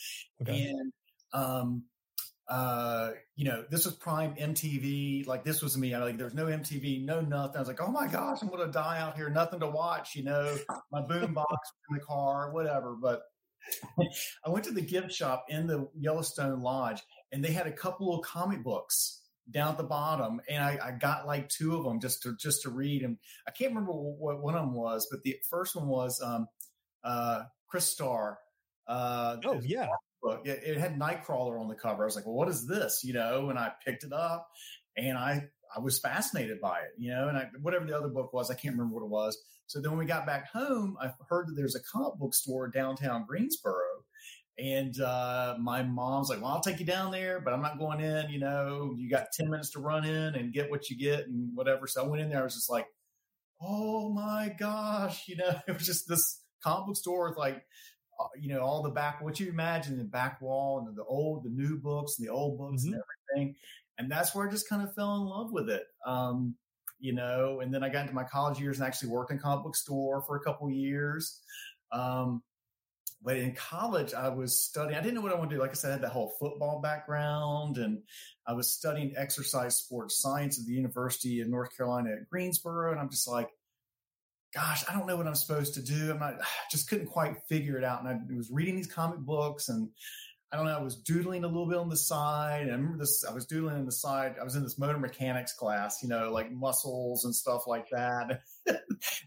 [0.43, 0.71] Okay.
[0.71, 0.93] And
[1.33, 1.85] um,
[2.49, 5.27] uh, you know, this was prime MTV.
[5.27, 5.95] Like this was me.
[5.95, 7.57] I like there's no MTV, no nothing.
[7.57, 10.15] I was like, oh my gosh, I'm gonna die out here, nothing to watch.
[10.15, 10.57] You know,
[10.91, 12.97] my boom box in the car, whatever.
[13.01, 13.23] But
[14.47, 18.15] I went to the gift shop in the Yellowstone Lodge, and they had a couple
[18.15, 19.21] of comic books
[19.51, 22.63] down at the bottom, and I, I got like two of them just to just
[22.63, 23.03] to read.
[23.03, 26.47] And I can't remember what one of them was, but the first one was um,
[27.05, 28.39] uh, Chris Starr.
[28.87, 29.89] Uh, oh yeah,
[30.23, 30.47] book.
[30.47, 32.03] It, it, had Nightcrawler on the cover.
[32.03, 33.03] I was like, well, what is this?
[33.05, 34.49] You know, and I picked it up
[34.97, 38.33] and I, I was fascinated by it, you know, and I, whatever the other book
[38.33, 39.39] was, I can't remember what it was.
[39.67, 42.69] So then when we got back home, I heard that there's a comic book store
[42.69, 43.83] downtown Greensboro.
[44.59, 48.01] And uh, my mom's like, well, I'll take you down there, but I'm not going
[48.01, 48.29] in.
[48.29, 51.57] You know, you got 10 minutes to run in and get what you get and
[51.57, 51.87] whatever.
[51.87, 52.41] So I went in there.
[52.41, 52.87] I was just like,
[53.63, 57.65] oh my gosh, you know, it was just this comic book store with like
[58.21, 61.45] uh, you know, all the back, what you imagine the back wall and the old,
[61.45, 62.95] the new books and the old books mm-hmm.
[62.95, 63.03] and
[63.35, 63.57] everything.
[64.03, 65.85] And that's where I just kind of fell in love with it.
[66.07, 66.55] Um,
[67.01, 69.65] you know, and then I got into my college years and actually worked in comic
[69.65, 71.41] book store for a couple years.
[71.91, 72.43] Um,
[73.25, 74.99] but in college, I was studying.
[74.99, 75.61] I didn't know what I wanted to do.
[75.61, 78.03] Like I said, I had that whole football background, and
[78.47, 82.91] I was studying exercise sports science at the University of North Carolina at Greensboro.
[82.91, 83.49] And I'm just like,
[84.53, 86.11] gosh, I don't know what I'm supposed to do.
[86.11, 88.05] I'm not, I just couldn't quite figure it out.
[88.05, 89.89] And I was reading these comic books and
[90.53, 92.63] I don't know, I was doodling a little bit on the side.
[92.63, 94.35] And I remember this, I was doodling on the side.
[94.39, 98.43] I was in this motor mechanics class, you know, like muscles and stuff like that.
[98.67, 98.79] and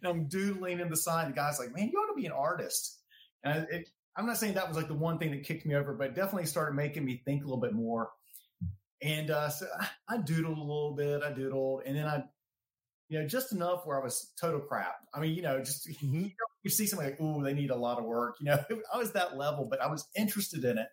[0.03, 1.29] I'm doodling in the side.
[1.29, 2.99] The guy's like, man, you ought to be an artist.
[3.43, 5.93] And it, I'm not saying that was like the one thing that kicked me over,
[5.93, 8.11] but definitely started making me think a little bit more.
[9.01, 9.65] And uh, so
[10.07, 12.23] I doodled a little bit, I doodled, and then I,
[13.07, 14.95] you know, just enough where I was total crap.
[15.13, 16.15] I mean, you know, just mm-hmm.
[16.15, 18.37] you, know, you, see somebody like, oh, they need a lot of work.
[18.39, 18.63] You know,
[18.93, 20.87] I was that level, but I was interested in it.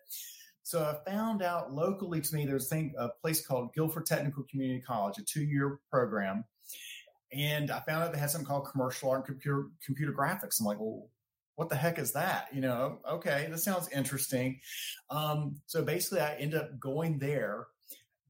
[0.63, 4.43] So I found out locally to me there's a, thing, a place called Guilford Technical
[4.49, 6.45] Community College, a two-year program,
[7.33, 10.59] and I found out they had something called commercial art and computer computer graphics.
[10.59, 11.09] I'm like, well,
[11.55, 12.47] what the heck is that?
[12.53, 14.59] You know, okay, that sounds interesting.
[15.09, 17.67] Um, so basically, I end up going there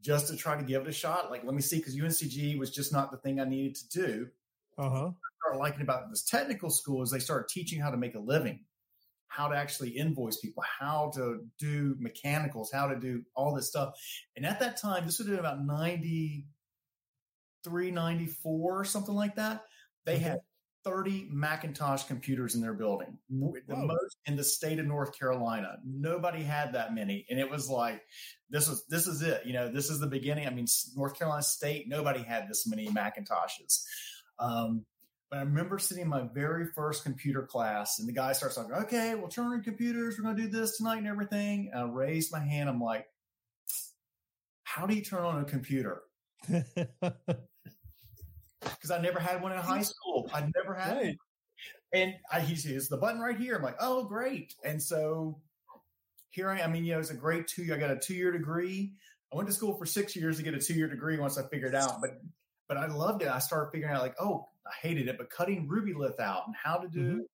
[0.04, 1.32] just to try to give it a shot.
[1.32, 4.28] Like, let me see, because UNCG was just not the thing I needed to do.
[4.78, 5.12] Uh huh.
[5.42, 8.60] Started liking about this technical school is they started teaching how to make a living,
[9.28, 13.94] how to actually invoice people, how to do mechanicals, how to do all this stuff.
[14.36, 19.64] And at that time, this would have been about 93, 94, something like that.
[20.06, 20.24] They okay.
[20.24, 20.40] had
[20.84, 23.88] 30 Macintosh computers in their building, the Whoa.
[23.88, 25.78] most in the state of North Carolina.
[25.86, 27.26] Nobody had that many.
[27.30, 28.02] And it was like,
[28.50, 29.46] this was, this is it.
[29.46, 30.48] You know, this is the beginning.
[30.48, 33.84] I mean, North Carolina state, nobody had this many Macintoshes.
[34.40, 34.86] Um,
[35.30, 38.74] but I remember sitting in my very first computer class and the guy starts talking,
[38.74, 40.18] okay, well, turn on computers.
[40.18, 41.72] We're going to do this tonight and everything.
[41.74, 42.70] And I raised my hand.
[42.70, 43.08] I'm like,
[44.64, 46.02] how do you turn on a computer?
[48.64, 50.30] because I never had one in high school.
[50.34, 51.18] I never had right.
[51.94, 53.56] And I, he says, the button right here.
[53.56, 54.56] I'm like, oh, great.
[54.66, 55.40] And so
[56.32, 56.70] here I am.
[56.70, 57.64] I mean, you know, it's a great two.
[57.64, 58.94] year, I got a two year degree.
[59.32, 61.44] I went to school for six years to get a two year degree once I
[61.44, 62.20] figured out, but,
[62.68, 63.28] but I loved it.
[63.28, 66.78] I started figuring out like, oh, I hated it, but cutting Rubylith out and how
[66.78, 67.26] to do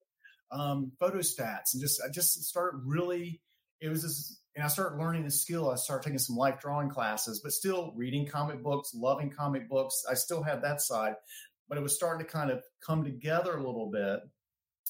[0.52, 0.60] mm-hmm.
[0.60, 3.40] um, photostats and just, I just started really,
[3.80, 5.72] it was this and I started learning the skill.
[5.72, 10.04] I started taking some life drawing classes, but still reading comic books, loving comic books.
[10.10, 11.14] I still had that side,
[11.70, 14.20] but it was starting to kind of come together a little bit.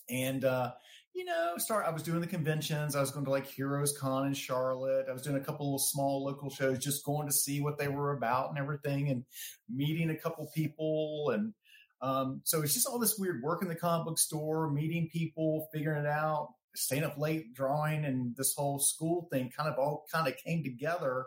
[0.10, 0.72] And, uh,
[1.14, 2.96] you know, start, I was doing the conventions.
[2.96, 5.06] I was going to like Heroes Con in Charlotte.
[5.08, 7.90] I was doing a couple of small local shows, just going to see what they
[7.90, 9.24] were about and everything and
[9.70, 11.30] meeting a couple people.
[11.32, 11.54] And,
[12.02, 15.70] um, so it's just all this weird work in the comic book store, meeting people,
[15.72, 20.06] figuring it out staying up late drawing and this whole school thing kind of all
[20.12, 21.26] kind of came together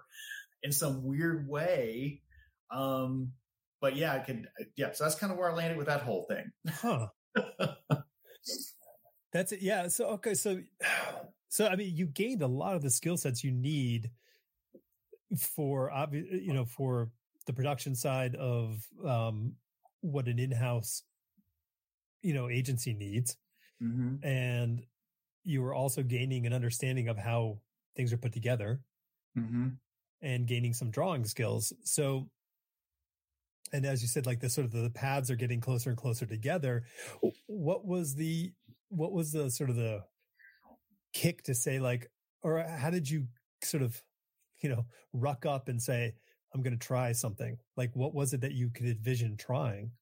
[0.62, 2.20] in some weird way.
[2.70, 3.32] Um,
[3.80, 4.92] but yeah, I could, yeah.
[4.92, 6.52] So that's kind of where I landed with that whole thing.
[6.68, 7.08] Huh.
[9.32, 9.62] that's it.
[9.62, 9.88] Yeah.
[9.88, 10.34] So, okay.
[10.34, 10.60] So,
[11.48, 14.10] so, I mean, you gained a lot of the skill sets you need
[15.38, 17.10] for, obvious, you know, for
[17.46, 19.54] the production side of, um,
[20.00, 21.02] what an in-house,
[22.22, 23.36] you know, agency needs.
[23.82, 24.24] Mm-hmm.
[24.24, 24.82] And
[25.44, 27.58] you were also gaining an understanding of how
[27.96, 28.80] things are put together
[29.36, 29.68] mm-hmm.
[30.22, 31.72] and gaining some drawing skills.
[31.84, 32.28] So,
[33.72, 36.26] and as you said, like the sort of the paths are getting closer and closer
[36.26, 36.84] together.
[37.46, 38.52] What was the,
[38.88, 40.04] what was the sort of the
[41.14, 42.10] kick to say like,
[42.42, 43.26] or how did you
[43.62, 44.02] sort of,
[44.62, 46.14] you know, ruck up and say,
[46.54, 47.56] I'm going to try something?
[47.76, 49.92] Like, what was it that you could envision trying?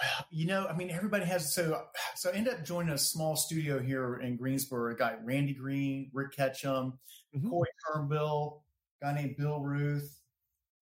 [0.00, 1.82] Well, you know, I mean, everybody has so
[2.14, 4.94] so I ended up joining a small studio here in Greensboro.
[4.94, 6.94] Got Randy Green, Rick Ketcham,
[7.36, 7.48] mm-hmm.
[7.48, 8.64] Corey Turnbull,
[9.02, 10.18] guy named Bill Ruth,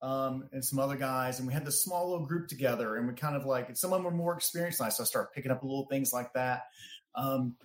[0.03, 3.15] um, and some other guys, and we had this small little group together, and we
[3.15, 5.51] kind of like some of them were more experienced than I, so I started picking
[5.51, 6.65] up little things like that.
[7.15, 7.57] Um,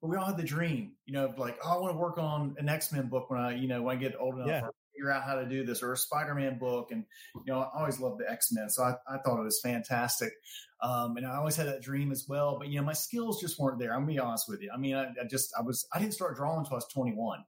[0.00, 2.56] but we all had the dream, you know, like, oh, I want to work on
[2.58, 4.48] an X Men book when I, you know, when I get old enough.
[4.48, 4.68] Yeah
[5.02, 6.92] figure out how to do this or a Spider-Man book.
[6.92, 8.70] And, you know, I always loved the X-Men.
[8.70, 10.32] So I, I thought it was fantastic.
[10.80, 13.58] Um, and I always had that dream as well, but you know, my skills just
[13.58, 13.92] weren't there.
[13.92, 14.70] I'm gonna be honest with you.
[14.74, 17.16] I mean, I, I just, I was, I didn't start drawing until I was 21.
[17.16, 17.44] Wow.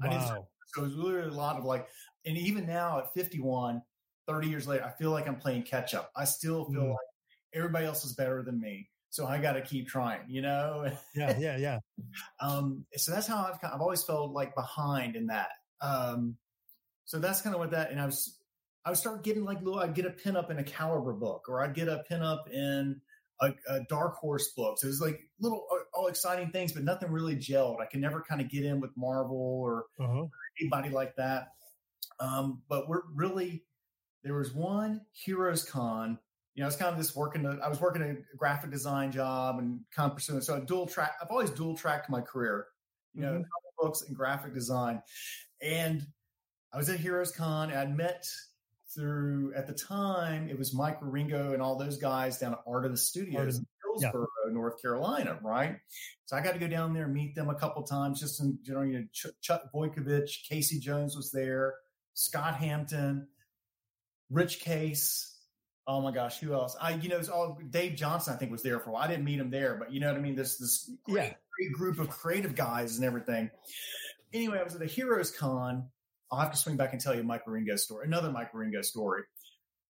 [0.00, 1.86] I didn't start, so it was really a lot of like,
[2.24, 3.82] and even now at 51,
[4.26, 6.10] 30 years later, I feel like I'm playing catch up.
[6.16, 6.90] I still feel mm.
[6.90, 6.98] like
[7.54, 8.88] everybody else is better than me.
[9.10, 10.90] So I got to keep trying, you know?
[11.14, 11.78] Yeah, yeah, yeah.
[12.40, 15.48] um, so that's how I've, I've always felt like behind in that.
[15.80, 16.36] Um,
[17.08, 18.38] so that's kind of what that, and I was,
[18.84, 21.46] I would start getting like little, I'd get a pin up in a caliber book
[21.48, 23.00] or I'd get a pin up in
[23.40, 24.78] a, a dark horse book.
[24.78, 27.80] So it was like little, uh, all exciting things, but nothing really gelled.
[27.80, 30.26] I could never kind of get in with Marvel or uh-huh.
[30.60, 31.52] anybody like that.
[32.20, 33.64] Um, but we're really,
[34.22, 36.18] there was one Heroes Con.
[36.54, 37.46] You know, it's kind of this working.
[37.46, 40.42] I was working a graphic design job and kind of pursuing.
[40.42, 41.12] So I dual track.
[41.22, 42.66] I've always dual tracked my career.
[43.14, 43.42] You know, mm-hmm.
[43.80, 45.00] books and graphic design.
[45.62, 46.06] And
[46.72, 47.72] I was at Heroes Con.
[47.72, 48.26] I'd met
[48.94, 53.06] through at the time it was Mike Wieringo and all those guys down at Artamus
[53.06, 53.58] Studios.
[53.58, 53.64] Of,
[54.00, 54.52] Hillsborough, yeah.
[54.52, 55.76] North Carolina, right?
[56.26, 58.20] So I got to go down there and meet them a couple times.
[58.20, 61.74] Just in, general, you know Ch- Chuck Wojtkiewicz, Casey Jones was there,
[62.14, 63.28] Scott Hampton,
[64.30, 65.36] Rich Case.
[65.86, 66.76] Oh my gosh, who else?
[66.80, 68.34] I, you know, it's all Dave Johnson.
[68.34, 69.04] I think was there for a while.
[69.04, 70.36] I didn't meet him there, but you know what I mean.
[70.36, 71.34] This this great, yeah.
[71.56, 73.50] great group of creative guys and everything.
[74.34, 75.88] Anyway, I was at the Heroes Con.
[76.30, 79.22] I'll have to swing back and tell you Mike Wieringo story, another Mike Wieringo story.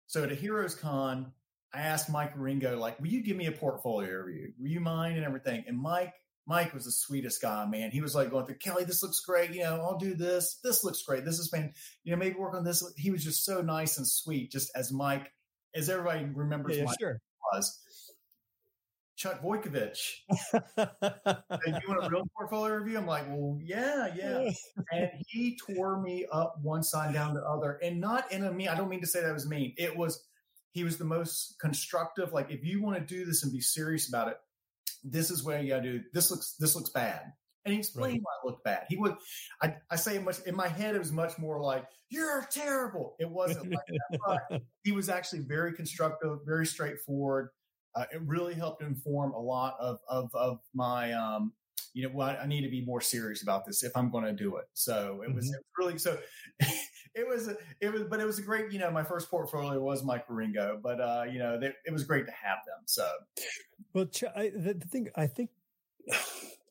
[0.06, 1.32] So at a Heroes Con,
[1.72, 4.52] I asked Mike Wieringo, like, will you give me a portfolio review?
[4.58, 5.64] Will you mind and everything?
[5.66, 6.14] And Mike,
[6.46, 7.90] Mike was the sweetest guy, man.
[7.90, 9.52] He was like going through, Kelly, this looks great.
[9.52, 10.58] You know, I'll do this.
[10.62, 11.24] This looks great.
[11.24, 11.72] This has been,
[12.04, 12.84] you know, maybe work on this.
[12.96, 15.32] He was just so nice and sweet, just as Mike,
[15.74, 17.20] as everybody remembers yeah, Mike sure.
[17.52, 17.78] was.
[19.16, 20.12] Chuck Wojtkiewicz.
[20.76, 20.88] and
[21.82, 22.98] you want a real portfolio review?
[22.98, 24.50] I'm like, well, yeah, yeah.
[24.92, 28.68] and he tore me up one side down the other, and not in a mean.
[28.68, 29.74] I don't mean to say that was mean.
[29.76, 30.22] It was.
[30.72, 32.34] He was the most constructive.
[32.34, 34.36] Like, if you want to do this and be serious about it,
[35.02, 36.02] this is where you got to do.
[36.12, 36.54] This looks.
[36.58, 37.32] This looks bad.
[37.64, 38.22] And he explained right.
[38.22, 38.84] why it looked bad.
[38.88, 39.16] He would.
[39.62, 40.94] I, I say much in my head.
[40.94, 43.16] It was much more like you're terrible.
[43.18, 44.20] It wasn't like that.
[44.50, 47.48] But he was actually very constructive, very straightforward
[47.96, 51.52] uh, it really helped inform a lot of of, of my um,
[51.94, 54.32] you know what I need to be more serious about this if I'm going to
[54.32, 54.66] do it.
[54.74, 55.54] So it was, mm-hmm.
[55.54, 56.18] it was really so.
[57.14, 57.48] it was
[57.80, 58.70] it was, but it was a great.
[58.70, 62.04] You know, my first portfolio was Mike Wieringo, but uh, you know, they, it was
[62.04, 62.82] great to have them.
[62.84, 63.08] So,
[63.94, 64.06] well,
[64.36, 65.50] I, the, the thing I think,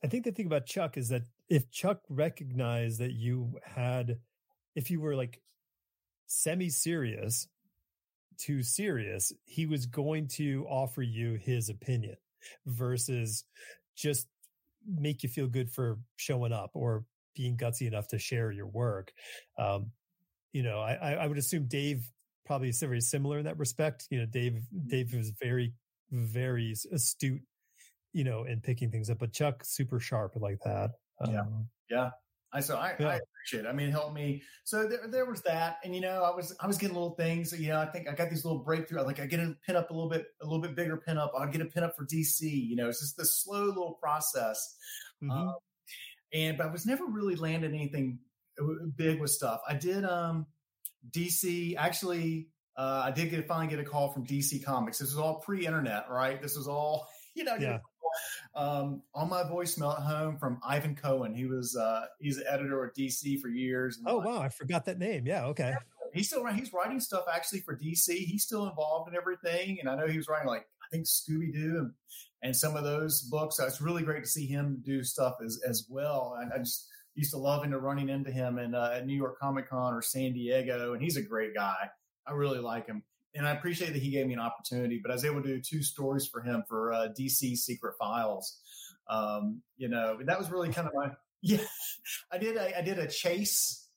[0.04, 4.20] I think the thing about Chuck is that if Chuck recognized that you had,
[4.76, 5.42] if you were like
[6.28, 7.48] semi serious
[8.38, 12.16] too serious, he was going to offer you his opinion
[12.66, 13.44] versus
[13.96, 14.28] just
[14.88, 19.12] make you feel good for showing up or being gutsy enough to share your work.
[19.58, 19.92] Um,
[20.54, 22.10] you know, I, I would assume Dave
[22.46, 24.08] probably is very similar in that respect.
[24.10, 25.74] You know, Dave, Dave was very,
[26.12, 27.42] very astute,
[28.14, 30.92] you know, in picking things up, but Chuck super sharp like that.
[31.28, 31.42] Yeah.
[31.42, 32.10] Um, yeah.
[32.56, 33.08] I so I, yeah.
[33.08, 33.68] I appreciate it.
[33.68, 34.42] I mean, it helped me.
[34.64, 37.52] So there, there was that, and you know, I was I was getting little things.
[37.52, 39.02] You know, I think I got these little breakthrough.
[39.02, 41.34] Like I get a pin up a little bit, a little bit bigger pin up.
[41.38, 42.44] I'll get a pin up for DC.
[42.44, 44.78] You know, it's just this slow little process.
[45.22, 45.32] Mm-hmm.
[45.32, 45.56] Um,
[46.34, 48.20] and but I was never really landing anything
[48.96, 49.60] big with stuff.
[49.68, 50.46] I did um
[51.12, 52.48] DC actually.
[52.78, 55.00] Uh, I did get finally get a call from DC Comics.
[55.00, 56.42] This was all pre-internet, right?
[56.42, 57.56] This was all you know.
[57.60, 57.80] Yeah
[58.56, 61.34] um, on my voicemail at home from Ivan Cohen.
[61.34, 64.00] He was uh, he's the editor at DC for years.
[64.06, 65.26] oh wow, I forgot that name.
[65.26, 65.76] Yeah, okay.
[66.14, 68.08] He's still he's writing stuff actually for DC.
[68.08, 71.54] He's still involved in everything, and I know he was writing like I think Scooby
[71.54, 71.92] Doo and
[72.42, 73.58] and some of those books.
[73.58, 76.38] So it's really great to see him do stuff as as well.
[76.40, 79.40] And I just used to love into running into him in, uh, at New York
[79.40, 81.90] Comic Con or San Diego, and he's a great guy.
[82.28, 83.04] I really like him
[83.36, 85.00] and I appreciate that he gave me an opportunity.
[85.02, 88.58] But I was able to do two stories for him for uh, DC Secret Files.
[89.08, 91.58] Um, you know, that was really kind of my yeah.
[92.32, 93.88] I did a I did a chase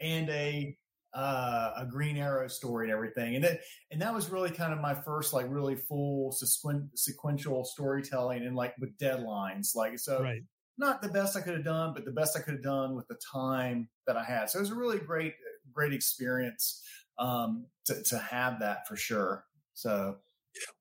[0.00, 0.76] and a
[1.12, 4.80] uh, a Green Arrow story and everything, and that and that was really kind of
[4.80, 10.22] my first like really full sequen- sequential storytelling and like with deadlines, like so.
[10.22, 10.42] Right.
[10.76, 13.06] Not the best I could have done, but the best I could have done with
[13.06, 14.50] the time that I had.
[14.50, 15.34] So it was a really great,
[15.72, 16.82] great experience
[17.18, 19.44] um, to, to have that for sure.
[19.74, 20.16] So,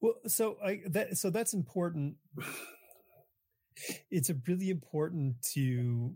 [0.01, 2.15] well, so I that so that's important.
[4.11, 6.15] It's a really important to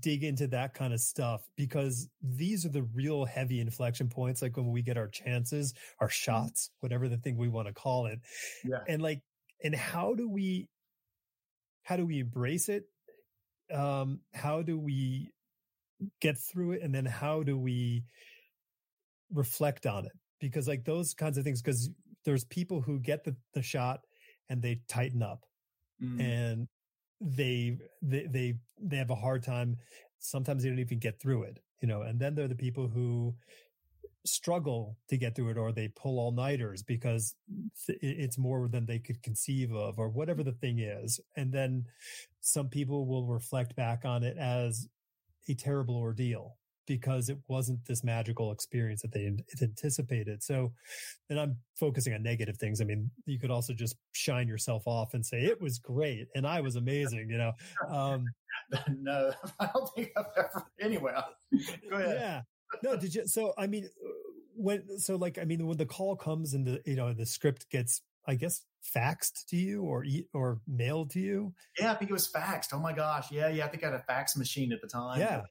[0.00, 4.56] dig into that kind of stuff because these are the real heavy inflection points like
[4.56, 8.18] when we get our chances our shots whatever the thing we want to call it
[8.64, 8.80] yeah.
[8.88, 9.22] and like
[9.62, 10.68] and how do we
[11.84, 12.84] how do we embrace it
[13.72, 15.30] um how do we
[16.20, 18.02] get through it and then how do we
[19.32, 21.90] reflect on it because like those kinds of things because
[22.24, 24.00] there's people who get the, the shot
[24.48, 25.44] and they tighten up
[26.02, 26.20] mm.
[26.20, 26.68] and
[27.20, 29.76] they, they they they have a hard time
[30.18, 32.88] sometimes they don't even get through it you know and then there are the people
[32.88, 33.34] who
[34.24, 37.34] struggle to get through it or they pull all nighters because
[37.88, 41.84] it's more than they could conceive of or whatever the thing is and then
[42.40, 44.88] some people will reflect back on it as
[45.48, 46.56] a terrible ordeal
[46.86, 49.30] because it wasn't this magical experience that they
[49.60, 50.42] anticipated.
[50.42, 50.72] So,
[51.28, 52.80] and I'm focusing on negative things.
[52.80, 56.46] I mean, you could also just shine yourself off and say it was great and
[56.46, 57.28] I was amazing.
[57.30, 57.52] You know,
[57.88, 58.24] um,
[59.00, 60.66] no, I don't think I've ever.
[60.80, 61.12] Anyway,
[61.90, 62.18] go ahead.
[62.20, 62.42] Yeah,
[62.82, 62.96] no.
[62.96, 63.26] Did you?
[63.26, 63.88] So, I mean,
[64.54, 67.68] when so like I mean, when the call comes and the you know the script
[67.70, 68.62] gets I guess
[68.94, 71.54] faxed to you or or mailed to you?
[71.78, 72.68] Yeah, I think it was faxed.
[72.72, 73.30] Oh my gosh.
[73.30, 73.64] Yeah, yeah.
[73.64, 75.20] I think I had a fax machine at the time.
[75.20, 75.42] Yeah.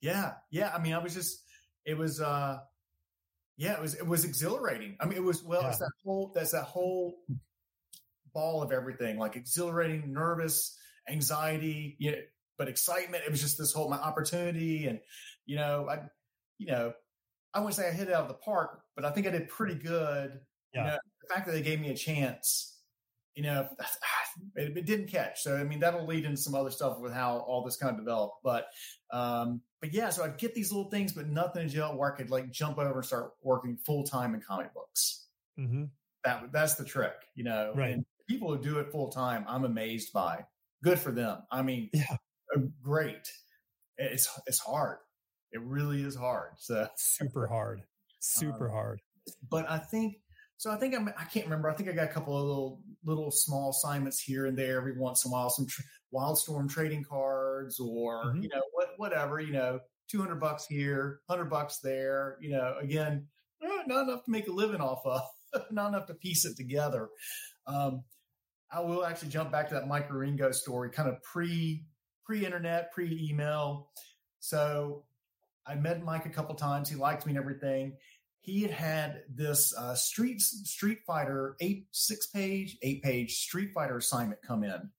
[0.00, 0.32] Yeah.
[0.50, 0.72] Yeah.
[0.74, 1.42] I mean, I was just
[1.84, 2.58] it was uh
[3.56, 4.96] yeah, it was it was exhilarating.
[5.00, 5.68] I mean, it was well, yeah.
[5.68, 7.16] it's that whole that's that whole
[8.32, 10.76] ball of everything, like exhilarating, nervous,
[11.08, 12.18] anxiety, you know,
[12.58, 13.22] but excitement.
[13.24, 14.98] It was just this whole my opportunity, and
[15.46, 16.00] you know, I,
[16.58, 16.92] you know,
[17.52, 19.48] I wouldn't say I hit it out of the park, but I think I did
[19.48, 20.40] pretty good.
[20.74, 20.80] Yeah.
[20.80, 20.98] You know,
[21.28, 22.78] the fact that they gave me a chance,
[23.34, 23.68] you know,
[24.56, 25.42] it, it, didn't catch.
[25.42, 27.98] So I mean, that'll lead into some other stuff with how all this kind of
[27.98, 28.36] developed.
[28.42, 28.66] But
[29.12, 32.16] um, but yeah, so I'd get these little things, but nothing in jail where I
[32.16, 35.26] could like jump over and start working full time in comic books.
[35.58, 35.84] Mm-hmm.
[36.24, 37.72] That that's the trick, you know.
[37.74, 37.92] Right.
[37.92, 40.44] And people who do it full time, I'm amazed by.
[40.82, 41.38] Good for them.
[41.50, 42.16] I mean, Yeah.
[42.56, 43.30] uh, great.
[43.98, 44.98] It's it's hard.
[45.52, 46.52] It really is hard.
[46.58, 47.82] So, Super hard.
[48.20, 49.00] Super Um, hard.
[49.48, 50.16] but I think
[50.56, 50.70] so.
[50.70, 51.08] I think I'm.
[51.18, 51.68] I can't remember.
[51.70, 54.96] I think I got a couple of little little small assignments here and there every
[54.98, 55.50] once in a while.
[55.50, 55.82] Some tr-
[56.12, 58.42] Wildstorm trading cards, or Mhm.
[58.42, 59.40] you know what, whatever.
[59.40, 62.36] You know, two hundred bucks here, hundred bucks there.
[62.40, 63.26] You know, again,
[63.62, 65.20] eh, not enough to make a living off of.
[65.70, 67.08] not enough to piece it together.
[67.66, 68.02] Um,
[68.72, 71.84] I will actually jump back to that Mike Wieringo story, kind of pre
[72.24, 73.90] pre internet, pre email.
[74.40, 75.04] So
[75.66, 76.88] I met Mike a couple times.
[76.88, 77.96] He liked me and everything.
[78.44, 83.96] He had had this uh, Street Street Fighter eight six page eight page Street Fighter
[83.96, 84.90] assignment come in,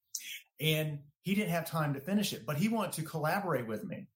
[0.59, 4.07] and he didn't have time to finish it, but he wanted to collaborate with me.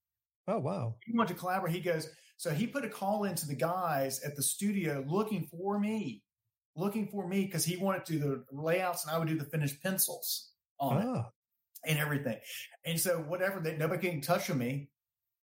[0.48, 0.96] Oh wow.
[1.06, 1.76] He wanted to collaborate.
[1.76, 5.80] He goes, so he put a call into the guys at the studio looking for
[5.80, 6.24] me,
[6.76, 9.46] looking for me because he wanted to do the layouts and I would do the
[9.46, 10.50] finished pencils
[10.80, 11.30] on it Ah,
[11.86, 12.40] and everything.
[12.84, 14.90] And so whatever that nobody can touch on me.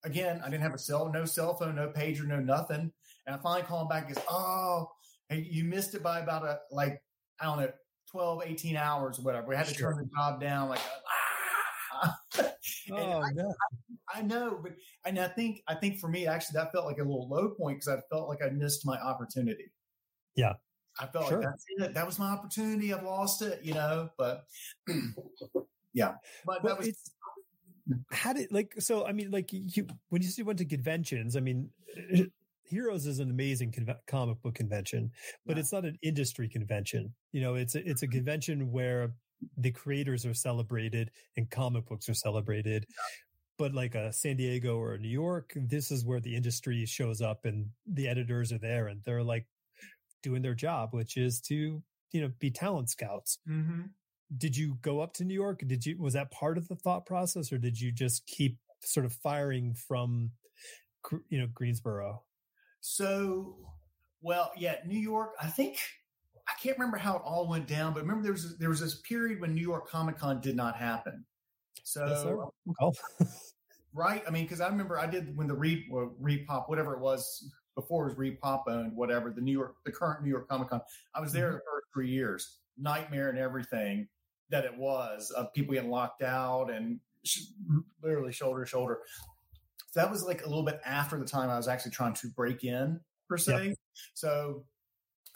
[0.04, 2.92] Again, I didn't have a cell, no cell phone, no pager, no nothing.
[3.26, 4.90] And I finally call him back and goes, Oh,
[5.30, 7.02] hey, you missed it by about a like,
[7.40, 7.72] I don't know,
[8.12, 9.48] 12, 18 hours or whatever.
[9.48, 9.94] We had to Sure.
[9.94, 10.80] turn the job down like
[12.04, 12.18] ah.
[12.92, 13.54] Oh no.
[14.14, 14.74] I know, but
[15.06, 17.80] and I think I think for me actually that felt like a little low point
[17.80, 19.72] because I felt like I missed my opportunity.
[20.36, 20.54] Yeah.
[21.00, 21.38] I felt Sure.
[21.40, 21.94] like that's it.
[21.94, 22.94] That was my opportunity.
[22.94, 24.10] I've lost it, you know.
[24.18, 24.46] But
[25.94, 26.16] yeah,
[26.46, 27.12] but Well, that was
[28.12, 31.70] how did like so i mean like you when you went to conventions i mean
[32.72, 35.12] heroes is an amazing conve- comic book convention
[35.46, 39.14] but it's not an industry convention you know it's a, it's a convention where
[39.58, 42.86] the creators are celebrated and comic books are celebrated
[43.58, 47.46] but like a san diego or new york this is where the industry shows up
[47.46, 49.46] and the editors are there and they're like
[50.24, 51.82] doing their job which is to
[52.14, 53.90] you know be talent scouts Mhm.
[54.38, 55.60] did you go up to New York?
[55.68, 59.06] Did you was that part of the thought process, or did you just keep sort
[59.06, 60.32] of firing from
[61.30, 62.24] you know Greensboro?
[62.82, 63.56] So,
[64.22, 65.34] well, yeah, New York.
[65.42, 65.78] I think
[66.48, 68.96] I can't remember how it all went down, but remember there was there was this
[69.02, 71.24] period when New York Comic Con did not happen.
[71.84, 72.76] So Yes.
[72.82, 72.94] Oh,
[73.94, 74.24] right?
[74.28, 78.08] I mean, because I remember I did when the re repop whatever it was before
[78.08, 80.82] it was repop owned whatever the New York the current New York Comic Con.
[81.14, 81.54] I was there Mhm.
[81.54, 84.08] the first three years, nightmare and everything
[84.50, 87.46] that it was of people getting locked out and sh-
[88.02, 89.00] literally shoulder to shoulder.
[89.92, 92.28] So that was like a little bit after the time I was actually trying to
[92.30, 93.76] break in per se.
[94.14, 94.66] So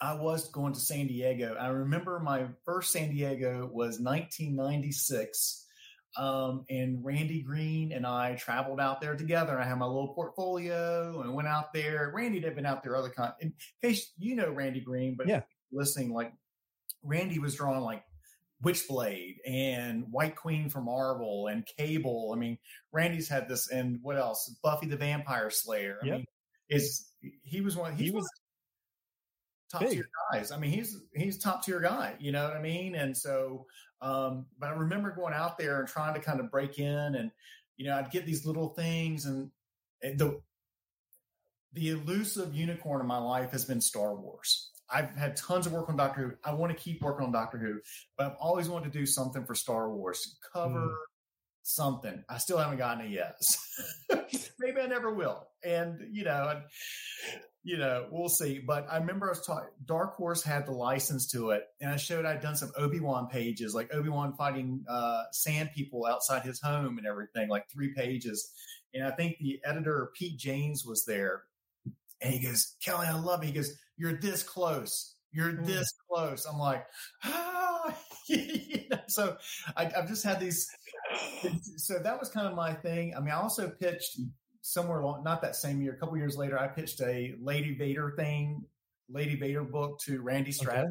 [0.00, 1.54] I was going to San Diego.
[1.54, 5.62] I remember my first San Diego was 1996.
[6.18, 9.58] Um, and Randy Green and I traveled out there together.
[9.58, 12.10] I had my little portfolio and went out there.
[12.14, 13.34] Randy had been out there other con.
[13.40, 13.52] In
[13.82, 15.42] case you know Randy Green, but Yeah.
[15.72, 16.32] listening, like
[17.02, 18.02] Randy was drawing like
[18.64, 22.32] Witchblade and White Queen from Marvel and Cable.
[22.34, 22.58] I mean,
[22.92, 24.48] Randy's had this and what else?
[24.62, 25.98] Buffy the Vampire Slayer.
[26.02, 26.16] I Yep.
[26.16, 26.26] mean,
[26.68, 27.92] is he was one?
[27.92, 28.30] He's He one was
[29.70, 29.90] top big.
[29.90, 30.52] tier guys.
[30.52, 32.16] I mean, he's he's top tier guy.
[32.18, 32.94] You know what I mean?
[32.94, 33.66] And so,
[34.00, 37.30] um, but I remember going out there and trying to kind of break in, and
[37.76, 39.50] you know, I'd get these little things, and,
[40.02, 40.40] and the
[41.72, 44.70] the elusive unicorn in my life has been Star Wars.
[44.90, 46.32] I've had tons of work on Doctor Who.
[46.50, 47.80] I want to keep working on Doctor Who,
[48.16, 50.94] but I've always wanted to do something for Star Wars, cover Mm.
[51.62, 52.24] something.
[52.28, 53.40] I still haven't gotten it yet.
[54.58, 55.48] Maybe I never will.
[55.64, 56.62] And you know, and,
[57.64, 58.60] you know, we'll see.
[58.60, 59.68] But I remember I was talking.
[59.84, 63.26] Dark Horse had the license to it, and I showed I'd done some Obi Wan
[63.28, 67.92] pages, like Obi Wan fighting uh, sand people outside his home and everything, like three
[67.92, 68.52] pages.
[68.94, 71.42] And I think the editor Peet Janes was there,
[72.20, 75.14] and he goes, "Kelly, I love it." He goes, "You're this close.
[75.32, 75.66] You're Mm.
[75.66, 76.84] this close." I'm like,
[77.24, 77.96] ah.
[78.28, 79.36] you know, so
[79.76, 80.66] I, I've just had these.
[81.76, 83.14] So that was kind of my thing.
[83.16, 84.18] I mean, I also pitched
[84.62, 88.14] somewhere along, not that same year, a couple years later, I pitched a Lady Vader
[88.16, 88.64] thing,
[89.08, 90.90] Lady Vader book to Randy Stradley.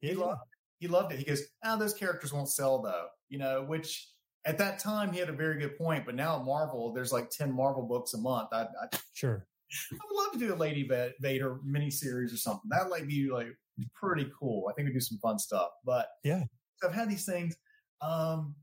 [0.00, 0.24] yeah, He yeah.
[0.24, 0.40] loved
[0.80, 1.18] He loved it.
[1.20, 3.62] He goes, "Ah, those characters won't sell though," you know.
[3.62, 4.08] Which
[4.44, 7.30] at that time he had a very good point, but now at Marvel, there's like
[7.30, 8.48] ten Marvel books a month.
[8.52, 9.46] I, I, sure.
[9.92, 12.70] I would love to do a Lady Va- Vader miniseries or something.
[12.70, 13.48] That would like be like
[13.94, 14.68] pretty cool.
[14.68, 15.70] I think we do some fun stuff.
[15.84, 16.44] But Yeah.
[16.80, 17.56] So I've had these things.
[18.00, 18.54] Um,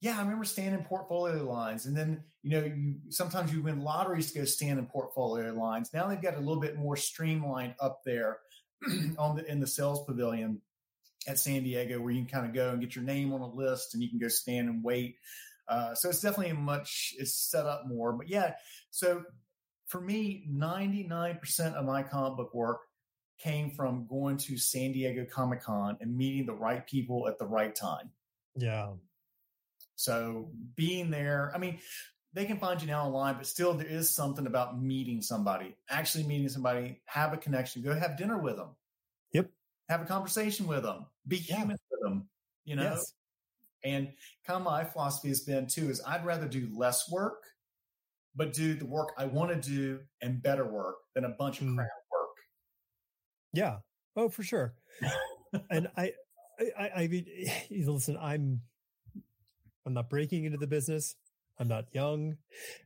[0.00, 4.32] yeah, I remember standing portfolio lines, and then you know, you sometimes you win lotteries
[4.32, 5.94] to go stand in portfolio lines.
[5.94, 8.38] Now they've got a little bit more streamlined up there
[9.18, 10.60] on the in the sales pavilion
[11.26, 13.48] at San Diego, where you can kind of go and get your name on a
[13.48, 15.16] list, and you can go stand and wait.
[15.68, 18.12] Uh, so it's definitely much it's set up more.
[18.12, 18.54] But yeah,
[18.90, 19.24] so
[19.94, 22.80] for me, ninety nine percent of my comic book work
[23.38, 27.46] came from going to San Diego Comic Con and meeting the right people at the
[27.46, 28.10] right time.
[28.56, 28.94] Yeah.
[29.94, 31.78] So being there, I mean,
[32.32, 36.24] they can find you now online, but still there is something about meeting somebody, actually
[36.24, 38.70] meeting somebody, have a connection, go have dinner with them.
[39.30, 39.48] Yep.
[39.88, 41.58] Have a conversation with them, be Yeah.
[41.58, 42.28] human with them,
[42.64, 42.82] you know?
[42.82, 43.14] Yes.
[43.84, 44.12] And
[44.44, 47.44] kind of my philosophy has been too, is I'd rather do less work,
[48.34, 51.68] but do the work I want to do and better work than a bunch of
[51.68, 51.76] Mm.
[51.76, 52.36] crap work.
[53.52, 53.78] Yeah.
[54.16, 54.74] Oh, for sure.
[55.70, 56.12] and I,
[56.58, 57.26] I, I, I mean,
[57.70, 58.60] listen, I'm,
[59.86, 61.16] I'm not breaking into the business.
[61.58, 62.36] I'm not young.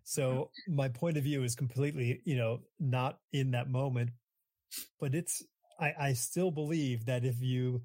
[0.05, 4.11] So my point of view is completely, you know, not in that moment,
[5.01, 5.42] but it's,
[5.80, 7.82] I, I still believe that if you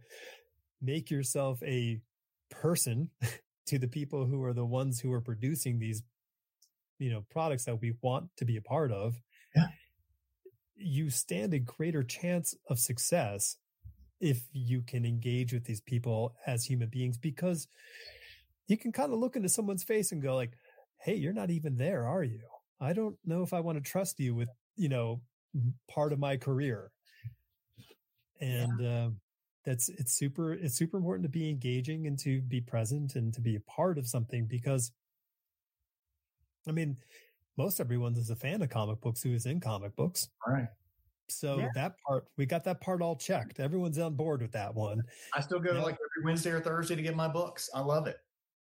[0.81, 2.01] make yourself a
[2.49, 3.09] person
[3.67, 6.03] to the people who are the ones who are producing these,
[7.03, 9.15] you know, products that we want to be a part of,
[9.53, 9.67] Yeah.
[10.75, 13.57] you stand a greater chance of success
[14.21, 17.67] if you can engage with these people as human beings because
[18.67, 20.53] you can kind of look into someone's face and go like
[21.01, 22.39] hey you're not even there are you?
[22.79, 25.21] I don't know if i want to trust you with you know
[25.89, 26.91] part of my career.
[28.39, 29.19] And um
[29.65, 33.41] that's it's super it's super important to be engaging and to be present and to
[33.41, 34.91] be a part of something because
[36.67, 36.97] i mean
[37.57, 40.67] most everyone is a fan of comic books who is in comic books Right.
[41.29, 41.69] so Yeah.
[41.75, 45.03] that part we got that part all checked everyone's on board with that one
[45.33, 45.81] I still go Yeah.
[45.83, 47.69] like every Wednesday or Thursday to get my books.
[47.73, 48.17] I love it.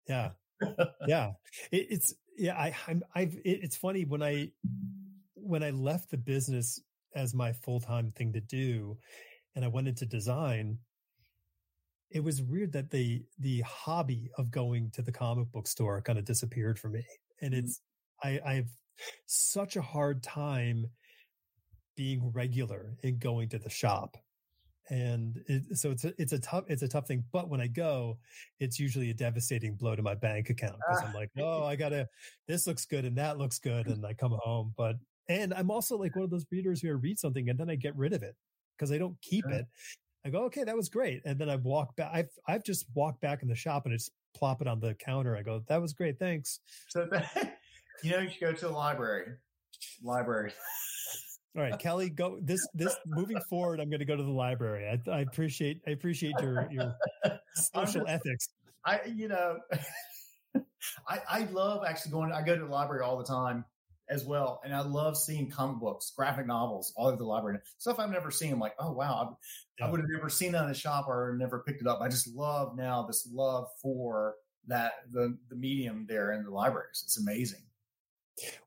[0.08, 0.30] Yeah,
[1.06, 1.32] yeah.
[1.70, 2.56] It, it's yeah.
[2.56, 3.34] I I'm I've.
[3.34, 4.50] It, it's funny when I
[5.34, 6.80] when I left the business
[7.14, 8.96] as my full time thing to do,
[9.54, 10.78] and I went into design.
[12.10, 16.18] It was weird that the the hobby of going to the comic book store kind
[16.18, 17.04] of disappeared for me,
[17.40, 17.58] and Mhm.
[17.58, 17.80] it's
[18.22, 18.70] I I've
[19.26, 20.86] such a hard time
[21.96, 24.16] being regular in going to the shop.
[24.90, 27.68] And it, so it's a, it's a tough it's a tough thing but when i
[27.68, 28.18] go
[28.58, 31.42] it's usually a devastating blow to my bank account because i'm like ah.
[31.42, 32.08] oh i gotta
[32.48, 34.96] this looks good and that looks good and i come home but
[35.28, 37.76] and i'm also like one of those readers who I read something and then i
[37.76, 38.34] get rid of it
[38.76, 39.60] because i don't keep Sure.
[39.60, 39.66] it.
[40.26, 43.20] I go okay that was great and then i walk back i've i've just walked
[43.20, 45.36] back in the shop and I just plop it on the counter.
[45.36, 46.60] I go that was great thanks.
[46.88, 47.51] So that,
[48.02, 49.32] you know, you should go to the library.
[50.02, 50.52] Library.
[51.54, 54.88] all right kelly go this this moving forward i'm going to go to the library
[54.88, 56.94] i, I appreciate i appreciate your your
[57.54, 58.48] social just- ethics
[58.84, 59.58] I, you know,
[61.08, 63.64] I, I love actually going, I go to the library all the time
[64.08, 64.60] as well.
[64.64, 67.58] And I love seeing comic books, graphic novels all over the library.
[67.78, 68.52] Stuff I've never seen.
[68.52, 69.38] I'm like, oh, wow.
[69.80, 72.00] I, I would have never seen that in the shop or never picked it up.
[72.00, 74.34] I just love now this love for
[74.66, 77.02] that, the, the medium there in the libraries.
[77.04, 77.62] It's amazing.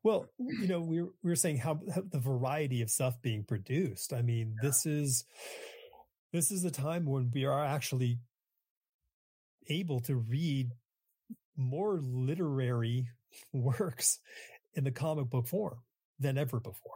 [0.03, 3.43] Well, you know, we were, we were saying how, how the variety of stuff being
[3.43, 4.13] produced.
[4.13, 5.25] I mean, this is
[6.33, 8.19] this is a time when we are actually
[9.67, 10.71] able to read
[11.57, 13.09] more literary
[13.53, 14.19] works
[14.73, 15.79] in the comic book form
[16.19, 16.91] than ever before.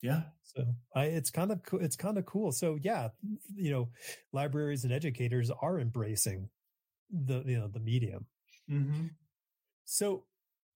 [0.00, 0.22] Yeah.
[0.42, 0.64] So
[0.96, 2.50] I, it's kind of it's kind of cool.
[2.52, 3.08] So yeah,
[3.54, 3.88] you know,
[4.32, 6.48] libraries and educators are embracing
[7.10, 8.26] the you know the medium.
[8.70, 9.06] Mm-hmm.
[9.84, 10.24] So,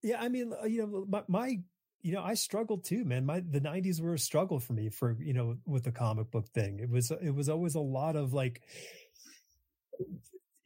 [0.03, 1.59] yeah, I mean, uh, you know, my, my,
[2.01, 3.25] you know, I struggled too, man.
[3.25, 6.47] My the '90s were a struggle for me for you know with the comic book
[6.49, 6.79] thing.
[6.79, 8.61] It was it was always a lot of like,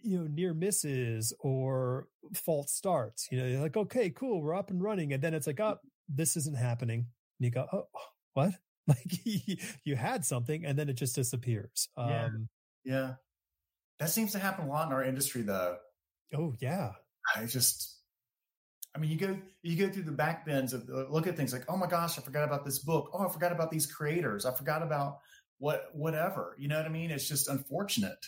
[0.02, 3.30] you know, near misses or false starts.
[3.32, 5.80] You know, you're like, okay, cool, we're up and running, and then it's like, oh,
[6.10, 7.08] this isn't happening.
[7.40, 7.88] And you go, oh,
[8.34, 8.54] what?
[8.88, 9.22] Like
[9.86, 11.88] you had something, and then it just disappears.
[11.96, 12.26] Yeah.
[12.26, 12.50] Um,
[12.84, 13.14] Yeah.
[14.00, 15.78] That seems to happen a lot in our industry though.
[16.36, 16.94] oh yeah,
[17.36, 18.01] I just,
[18.94, 21.54] I mean, you go you go through the back bins of uh, look at things
[21.54, 23.10] like, oh my gosh, I forgot about this book.
[23.14, 24.46] Oh, I forgot about these creators.
[24.46, 25.20] I forgot about
[25.60, 26.56] what whatever.
[26.60, 27.12] You know what I mean?
[27.12, 28.26] It's just unfortunate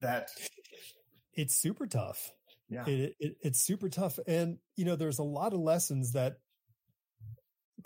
[0.00, 0.30] that
[1.34, 2.32] it's super tough.
[2.68, 6.38] yeah it, it it's super tough and you know there's a lot of lessons that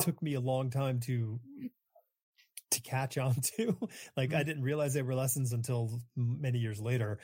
[0.01, 1.41] took me a long time to
[2.71, 3.77] to catch on to
[4.17, 4.47] like i mm-hmm.
[4.47, 7.19] didn't realize they were lessons until many years later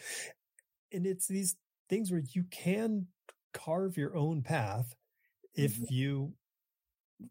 [0.92, 1.56] and it's these
[1.88, 3.06] things where you can
[3.52, 4.94] carve your own path
[5.54, 5.90] if Mhm.
[5.90, 6.36] you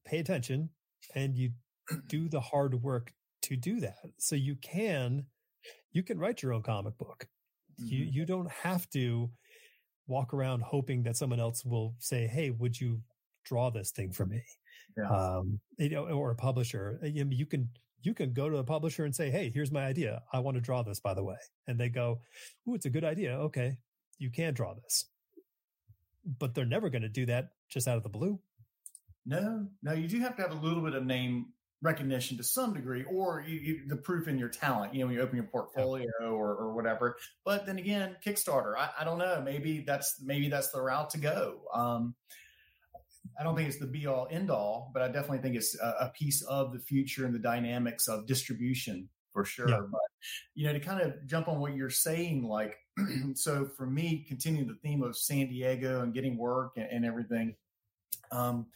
[0.06, 0.70] pay attention
[1.16, 1.52] and you
[2.08, 5.26] do the hard work to do that so you can
[5.92, 7.28] you can write your own comic book
[7.78, 8.06] You Mhm.
[8.06, 9.32] you don't have to
[10.08, 13.04] walk around hoping that someone else will say, "Hey, would you
[13.46, 14.44] draw this thing for me?"
[14.98, 15.12] Yeah.
[15.12, 17.00] Um, you know, or a publisher.
[17.04, 17.72] You you can
[18.04, 20.24] you can go to a publisher and say, "Hey, here's my idea.
[20.34, 22.22] I want to draw this." By the way, and they go,
[22.68, 23.34] "Ooh, it's a good idea.
[23.50, 23.80] Okay,
[24.20, 25.06] you can draw this."
[26.26, 28.40] But they're never going to do that just out of the blue.
[29.26, 31.48] No, no, you do have to have a little bit of name
[31.82, 34.94] recognition to some degree, or you, you, the proof in your talent.
[34.94, 37.16] You know, when you open your portfolio or, or whatever.
[37.46, 38.76] But then again, Kickstarter.
[38.78, 39.42] I, I don't know.
[39.44, 41.62] Maybe that's maybe that's the route to go.
[41.74, 42.16] Um,
[43.40, 45.88] I don't think it's the be all end all, but I definitely think it's a,
[46.02, 49.70] a piece of the future and the dynamics of distribution for sure.
[49.70, 49.82] Yeah.
[49.90, 50.02] But
[50.56, 52.76] you know, to kind of jump on what you're saying, like
[53.36, 57.56] so for me, continuing the theme of San Diego and getting work and, and everything.
[58.32, 58.68] Um,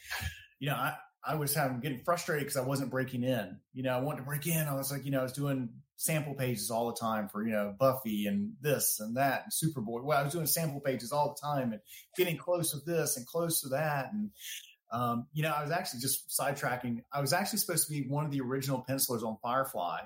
[0.59, 0.95] you know, I,
[1.25, 3.57] I was having getting frustrated because I wasn't breaking in.
[3.73, 4.67] You know, I wanted to break in.
[4.67, 7.53] I was like, you know, I was doing sample pages all the time for, you
[7.53, 10.03] know, Buffy and this and that and Superboy.
[10.03, 11.81] Well, I was doing sample pages all the time and
[12.17, 14.11] getting close with this and close to that.
[14.11, 14.31] And,
[14.91, 17.03] um, you know, I was actually just sidetracking.
[17.11, 20.01] I was actually supposed to be one of the original pencilers on Firefly.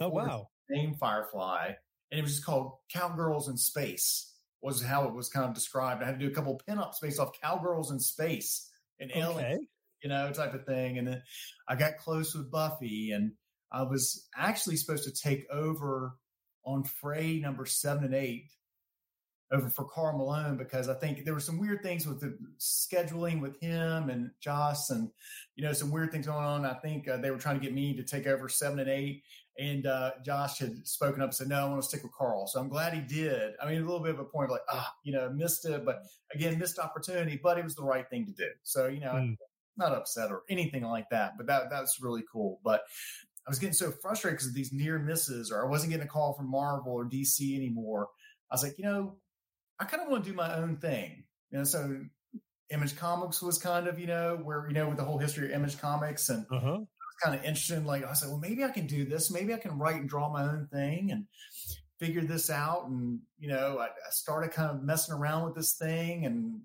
[0.00, 0.48] Oh wow!
[0.70, 1.72] name Firefly,
[2.12, 4.28] and it was just called Cowgirls in Space.
[4.60, 6.02] Was how it was kind of described.
[6.02, 9.58] I had to do a couple pinups based off cowgirls in space and Okay,
[10.04, 10.98] you know, type of thing.
[10.98, 11.22] And then
[11.66, 13.32] I got close with Buffy, and
[13.72, 16.16] I was actually supposed to take over
[16.64, 18.50] on Fray number seven and eight
[19.52, 23.40] over for Karl Moline because I think there were some weird things with the scheduling
[23.40, 25.10] with him and Joss, and
[25.56, 26.64] you know, some weird things going on.
[26.64, 29.24] I think uh, they were trying to get me to take over seven and eight.
[29.58, 32.46] And uh, Joss had spoken up and said, "No, I want to stick with Karl."
[32.46, 33.52] So I'm glad he did.
[33.62, 36.02] I mean, a little bit of a point, like, ah, you know, missed it, but
[36.34, 37.38] again, missed opportunity.
[37.42, 38.48] But it was the right thing to do.
[38.62, 39.32] So you know, Hmm.
[39.76, 42.60] not upset or anything like that, but that that's really cool.
[42.64, 42.82] But
[43.46, 46.10] I was getting so frustrated because of these near misses, or I wasn't getting a
[46.10, 48.08] call from Marvel or DC anymore.
[48.50, 49.16] I was like, you know,
[49.78, 51.24] I kind of want to do my own thing.
[51.50, 52.04] You know, so
[52.70, 55.52] Image Comics was kind of, you know, where you know with the whole history of
[55.52, 56.78] Image Comics and uh huh.
[57.22, 59.30] Kind of interested in like I said, well, maybe I can do this.
[59.30, 61.26] Maybe I can write and draw my own thing and
[61.98, 62.88] figure this out.
[62.88, 66.60] And you know, I, I started kind of messing around with this thing and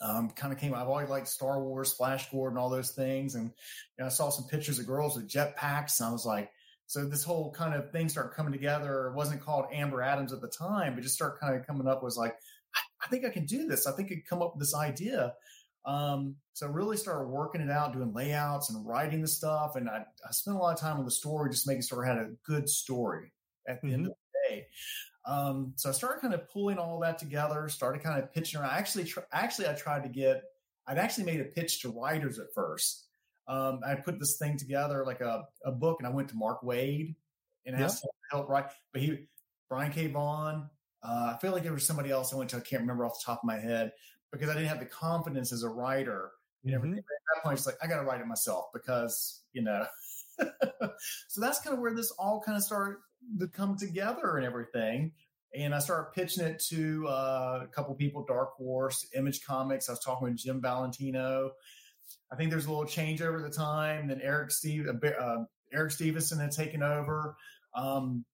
[0.00, 0.74] um, kind of came.
[0.74, 3.34] I've always liked Star Wars, Flash Gordon, all those things.
[3.34, 6.50] And you know, I saw some pictures of girls with jetpacks, and I was like,
[6.86, 9.08] so this whole kind of thing started coming together.
[9.08, 12.02] It wasn't called Amber Atoms at the time, but just started kind of coming up.
[12.02, 12.36] Was like,
[12.74, 13.86] I, I think I can do this.
[13.86, 15.34] I think I could come up with this idea.
[15.86, 19.76] Um, so I really started working it out, doing layouts and writing the stuff.
[19.76, 22.08] And I, I spent a lot of time on the story, just making sure I
[22.08, 23.32] had a good story
[23.68, 24.66] at the end of the day.
[25.24, 28.70] Um, so I started kind of pulling all that together, started kind of pitching around.
[28.70, 30.42] I actually, tr- actually, I tried to get,
[30.88, 33.06] I'd actually made a pitch to writers at first.
[33.48, 36.62] Um, I put this thing together like a, a book and I went to Mark
[36.62, 37.14] Waid
[37.64, 39.28] and asked him to help write, but he,
[39.68, 40.08] Brian K.
[40.08, 40.68] Vaughan,
[41.02, 43.18] uh, I feel like there was somebody else I went to, I can't remember off
[43.20, 43.92] the top of my head
[44.32, 46.32] because I didn't have the confidence as a writer
[46.64, 46.98] and everything.
[46.98, 47.04] Mhm.
[47.06, 49.86] But at that point, it's like, I got to write it myself because, you know,
[51.28, 52.98] so that's kind of where this all kind of started
[53.40, 55.12] to come together and everything.
[55.54, 59.88] And I started pitching it to uh, a couple people, Dark Horse, Image Comics.
[59.88, 61.52] I was talking with Jim Valentino.
[62.30, 64.08] I think there's a little change over the time.
[64.08, 65.36] Then Eric Steve, uh,
[65.72, 67.36] Eric Stephenson had taken over,
[67.74, 68.24] um,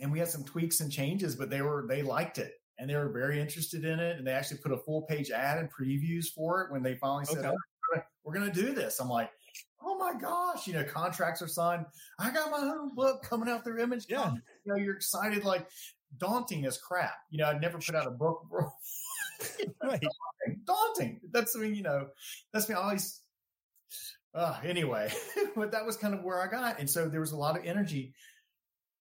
[0.00, 2.52] and we had some tweaks and changes, but they were they liked it
[2.84, 4.18] and they were very interested in it.
[4.18, 7.24] And they actually put a full page ad and previews for it when they finally
[7.24, 7.54] said, Okay.
[7.96, 9.30] "Oh, "We're going to do this." I'm like,
[9.80, 11.86] "Oh my gosh!" You know, contracts are signed.
[12.18, 14.04] I got my own book coming out through Image.
[14.06, 14.34] Yeah.
[14.34, 15.66] You know, you're excited like
[16.18, 17.14] daunting as crap.
[17.30, 18.46] You know, I'd never put out a book.
[19.82, 20.02] Right.
[20.64, 21.20] daunting.
[21.32, 22.08] That's I mean, you know,
[22.52, 23.22] that's me always.
[24.34, 25.12] Uh, anyway,
[25.56, 27.64] but that was kind of where I got, and so there was a lot of
[27.64, 28.14] energy.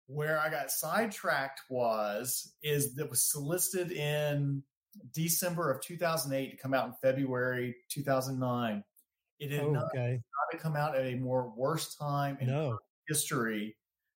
[0.06, 4.62] Where I got sidetracked was is that was solicited in
[5.12, 8.84] December of 2008 to come out in February 2009.
[9.40, 10.20] It did not Okay.
[10.52, 12.78] to come out at a more worse time in No.
[13.08, 13.76] history.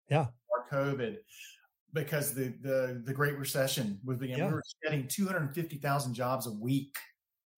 [0.09, 0.27] Yeah.
[0.49, 1.17] Or COVID,
[1.93, 4.43] because the the the Great Recession was beginning.
[4.43, 4.47] Yeah.
[4.49, 6.97] We were shedding 250,000 jobs a week.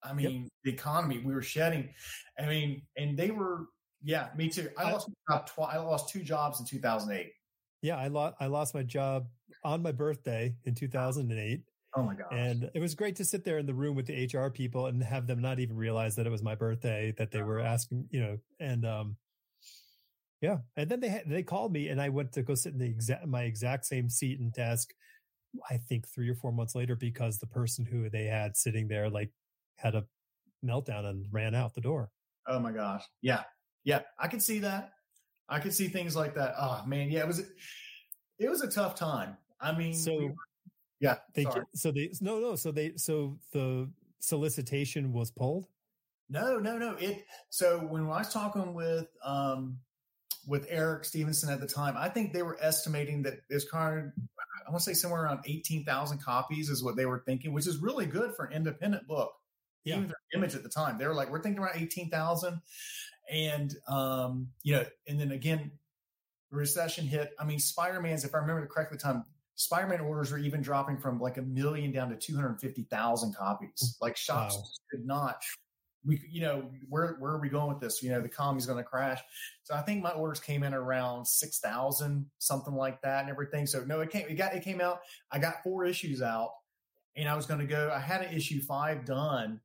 [0.04, 1.94] I mean, the economy we were shedding.
[2.38, 3.68] I mean, and they were.
[4.04, 4.70] Yeah, me too.
[4.78, 7.34] I I- lost job twi- I lost two jobs in 2008.
[7.82, 9.30] Yeah, I lost I lost my job
[9.64, 11.64] on my birthday in 2008,
[11.96, 12.32] Oh my gosh.
[12.32, 15.04] and it was great to sit there in the room with the HR people and
[15.04, 18.20] have them not even realize that it was my birthday that they were asking, you
[18.22, 19.18] know, and um,
[20.42, 22.80] yeah, and then they had, they called me and I went to go sit in
[22.80, 24.94] the exact my exact same seat and desk.
[25.70, 29.10] I think three or four months later because the person who they had sitting there
[29.10, 29.32] like
[29.78, 30.08] had a
[30.66, 32.12] meltdown and ran out the door.
[32.48, 33.04] Oh my gosh.
[33.22, 33.44] Yeah.
[33.84, 34.02] Yeah.
[34.18, 34.94] I could see that.
[35.50, 36.56] I could see things like that.
[36.58, 37.10] Oh man.
[37.10, 37.22] Yeah.
[37.22, 37.40] It was,
[38.40, 39.38] it was a tough time.
[39.62, 40.36] I mean, So- we were-
[41.00, 41.18] Yeah.
[41.34, 41.66] They sorry.
[41.76, 43.90] so they no no so they so the
[44.20, 45.68] solicitation was pulled.
[46.30, 46.92] No, no, no.
[46.96, 49.80] It so when I was talking with um
[50.48, 54.24] with Eric Stephenson at the time, I think they were estimating that there's kind of
[54.68, 57.68] I want to say somewhere around eighteen thousand copies is what they were thinking, which
[57.68, 59.32] is really good for an independent book.
[59.86, 59.96] Yeah.
[59.98, 62.60] Even their image at the time, they were like, we're thinking around eighteen thousand,
[63.32, 65.72] and um, you know, and then again,
[66.52, 67.32] recession hit.
[67.40, 69.26] I mean, Spider Man's, if I remember correctly, the time
[69.56, 72.84] Spider Man orders were even dropping from like a million down to two hundred fifty
[72.84, 73.98] thousand copies.
[74.02, 74.64] Like shops Wow.
[74.92, 75.42] could not.
[76.06, 78.02] We, you know, where where are we going with this?
[78.02, 79.20] You know, the economy's going to crash.
[79.64, 83.66] So I think my orders came in around six thousand, something like that, and everything.
[83.66, 84.26] So no, it came.
[84.30, 84.54] It got.
[84.56, 85.00] It came out.
[85.32, 86.52] I got four issues out,
[87.18, 87.92] and I was going to go.
[87.94, 89.60] I had an issue five done,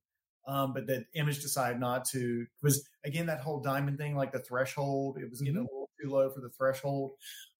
[0.46, 2.46] um, but the image decided not to.
[2.62, 5.18] Was again that whole diamond thing, like the threshold.
[5.18, 7.12] It was getting a little too low for the threshold.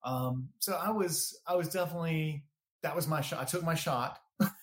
[0.05, 1.39] Um, so I was.
[1.47, 2.45] I was definitely.
[2.83, 3.41] That was my shot.
[3.41, 4.19] I took my shot.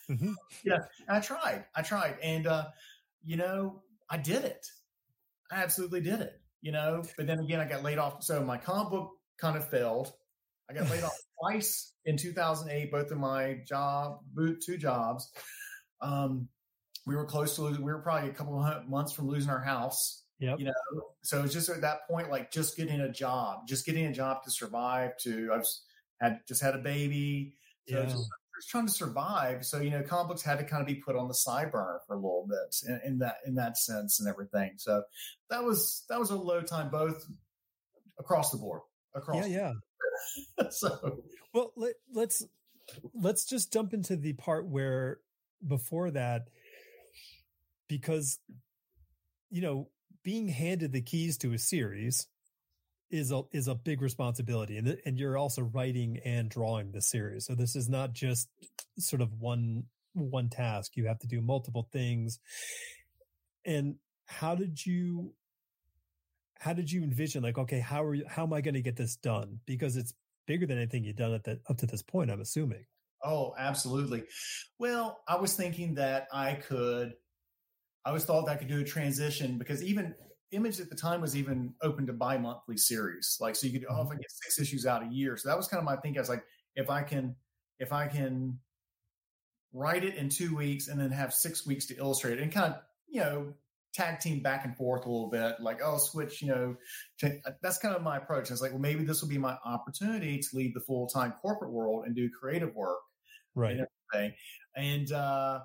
[0.09, 0.35] Mhm.
[0.65, 1.65] yeah, I tried.
[1.75, 2.65] I tried, and uh,
[3.23, 4.67] you know, I did it.
[5.51, 6.33] I absolutely did it.
[6.61, 8.23] You know, but then again, I got laid off.
[8.23, 10.11] So my comic book kind of failed.
[10.69, 14.19] I got laid off twice in 2008, both of my job,
[14.63, 15.31] two jobs.
[16.01, 16.49] Um,
[17.09, 17.83] we were close to losing.
[17.83, 20.25] We were probably a couple of months from losing our house.
[20.37, 20.59] Yep.
[20.59, 20.73] You know,
[21.23, 24.43] so it's just at that point, like just getting a job, just getting a job
[24.43, 25.17] to survive.
[25.23, 25.65] To I've
[26.21, 27.55] had just had a baby,
[27.89, 28.03] so Yeah.
[28.05, 29.65] just, just trying to survive.
[29.65, 31.99] So you know, comic books had to kind of be put on the side burner
[32.05, 34.73] for a little bit in, in that in that sense and everything.
[34.77, 35.01] So
[35.49, 37.25] that was that was a low time, both
[38.19, 38.81] across the board.
[39.15, 39.73] Across, Yeah,
[40.59, 40.69] yeah.
[40.69, 41.23] so
[41.55, 42.45] Well, let, let's
[43.15, 45.21] let's just jump into the part where
[45.67, 46.49] before that,
[47.89, 48.39] because
[49.49, 49.89] you know,
[50.23, 52.27] being handed the keys to a series
[53.09, 57.01] is a is a big responsibility, and th- and you're also writing and drawing the
[57.01, 57.45] series.
[57.45, 58.47] So this is not just
[58.97, 59.83] sort of one
[60.13, 60.95] one task.
[60.95, 62.39] You have to do multiple things.
[63.65, 65.33] And how did you
[66.59, 68.97] how did you envision like okay how are you how am i going to get
[68.97, 70.13] this done because it's
[70.45, 72.85] bigger than anything you've done at that up to this point i'm assuming
[73.23, 74.23] Oh, absolutely.
[74.77, 77.13] Well, I was thinking that I could,
[78.09, 80.15] I always thought that I could do a transition because even
[80.51, 83.37] Image at the time was even open to bi monthly series.
[83.39, 85.37] Like, so you could, oh, if I get six issues out a year.
[85.37, 86.17] So that was kind of my thinking.
[86.17, 86.43] I was like,
[86.75, 87.35] if I can,
[87.77, 88.57] if I can
[89.73, 92.73] write it in two weeks and then have six weeks to illustrate it and kind
[92.73, 93.53] of, you know,
[93.93, 96.75] tag team back and forth a little bit, like, oh, switch, you know,
[97.19, 98.49] to, that's kind of my approach.
[98.49, 101.33] I was like, well, maybe this will be my opportunity to leave the full time
[101.43, 102.97] corporate world and do creative work
[103.53, 103.85] right and
[104.15, 104.35] everything.
[104.75, 105.59] And uh,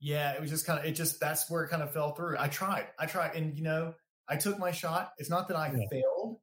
[0.00, 2.36] yeah, it was just kind of it just that's where it kind of fell through.
[2.38, 3.94] I tried, I tried, and you know,
[4.28, 5.12] I took my shot.
[5.18, 5.86] It's not that I Yeah.
[5.90, 6.40] failed.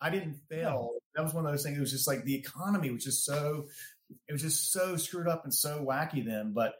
[0.00, 0.94] I didn't fail.
[1.14, 1.76] That was one of those things.
[1.76, 3.68] It was just like the economy was just so
[4.28, 6.52] it was just so screwed up and so wacky then.
[6.54, 6.74] But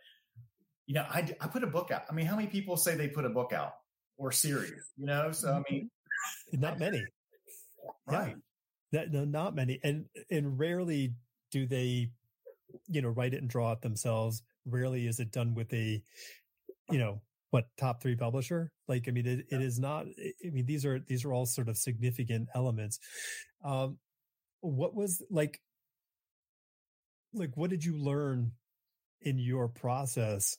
[0.87, 2.05] you know, I I put a book out.
[2.09, 3.73] I mean, how many people say they put a book out
[4.17, 4.91] or series?
[4.97, 5.91] You know, so I mean,
[6.53, 6.61] mm-hmm.
[6.61, 7.03] not many
[8.07, 8.37] right?
[8.93, 11.15] that no, not many and and rarely
[11.51, 12.11] do they
[12.89, 16.03] you know write it and draw it themselves rarely is it done with a
[16.91, 18.73] you know what top three publisher?
[18.89, 20.07] Like i mean it, it is not
[20.45, 22.99] i mean these are these are all sort of significant elements.
[23.65, 23.99] Um
[24.61, 25.61] what was like
[27.33, 28.53] like what did you learn
[29.23, 30.57] in your process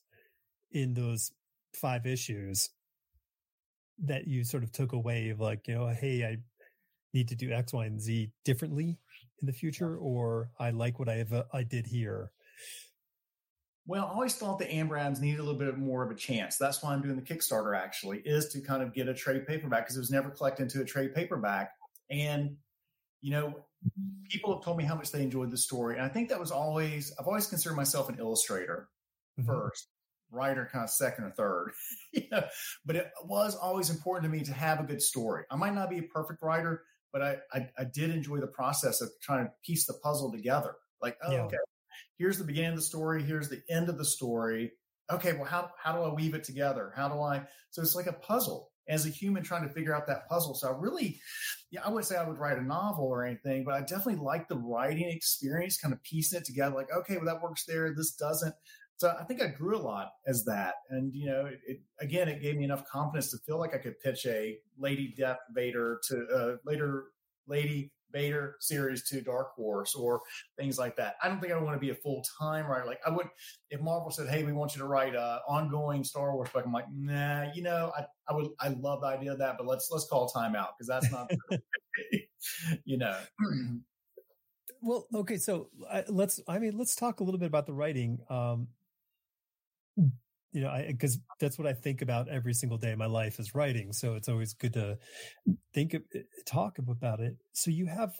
[0.72, 1.32] in those
[1.74, 2.70] five issues
[3.99, 6.38] that you sort of took away of like you know hey i
[7.14, 8.97] need to do x y and z differently
[9.41, 12.32] in the future or i like what i have uh, i did here
[13.88, 16.57] Well, I always thought the Amber Atoms needed a little bit more of a chance.
[16.57, 19.85] That's why I'm doing the Kickstarter actually, is to kind of get a trade paperback
[19.85, 21.71] because it was never collected into a trade paperback.
[22.09, 22.57] And,
[23.21, 23.65] you know,
[24.29, 25.95] people have told me how much they enjoyed the story.
[25.95, 28.89] And I think that was always, I've always considered myself an illustrator
[29.39, 29.45] Mhm.
[29.45, 29.88] first,
[30.31, 31.71] writer kind of second or third.
[32.11, 32.45] you know,
[32.85, 35.45] but it was always important to me to have a good story.
[35.49, 36.83] I might not be a perfect writer,
[37.13, 40.75] but I, I, I did enjoy the process of trying to piece the puzzle together.
[41.01, 41.43] Like, oh, Yeah.
[41.43, 41.57] okay,
[42.18, 44.72] here's the beginning of the story, here's the end of the story.
[45.11, 46.91] Okay, well, how how do I weave it together?
[46.95, 47.43] How do I?
[47.70, 50.53] So it's like a puzzle as a human trying to figure out that puzzle.
[50.53, 51.20] So I really,
[51.72, 54.47] yeah, I wouldn't say I would write a novel or anything, but I definitely like
[54.47, 56.76] the writing experience, kind of piecing it together.
[56.76, 57.93] Like, okay, well, that works there.
[57.93, 58.53] This doesn't.
[58.97, 62.28] So I think I grew a lot as that, and you know, it, it again,
[62.28, 66.01] it gave me enough confidence to feel like I could pitch a Lady Death Vader
[66.07, 67.05] to uh, later
[67.47, 70.22] Lady Vader series to Dark Horse or
[70.58, 71.16] things like that.
[71.22, 72.86] I don't think I want to be a full time writer.
[72.86, 73.28] Like I would,
[73.70, 76.74] if Marvel said, "Hey, we want you to write a ongoing Star Wars book," I'm
[76.74, 77.51] like, nah.
[77.53, 80.28] You know, I I would I love the idea of that, but let's let's call
[80.28, 81.32] time out because that's not,
[82.86, 83.18] you know.
[84.82, 86.39] well, okay, so uh, let's.
[86.47, 88.20] I mean, let's talk a little bit about the writing.
[88.30, 88.68] Um,
[90.51, 93.39] you know, I because that's what I think about every single day of my life
[93.39, 93.93] is writing.
[93.93, 94.97] So it's always good to
[95.73, 97.35] think of, eh, talk about it.
[97.53, 98.13] So you have,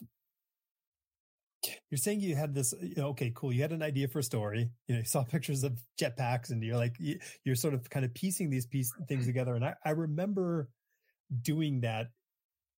[1.90, 3.52] you're saying you had this, you know, okay, cool.
[3.52, 4.70] You had an idea for a story.
[4.86, 6.96] You know, you saw pictures of jetpacks, and you're like,
[7.44, 9.54] you're sort of kind of piecing these piece things together.
[9.54, 10.68] And I, I remember
[11.42, 12.08] doing that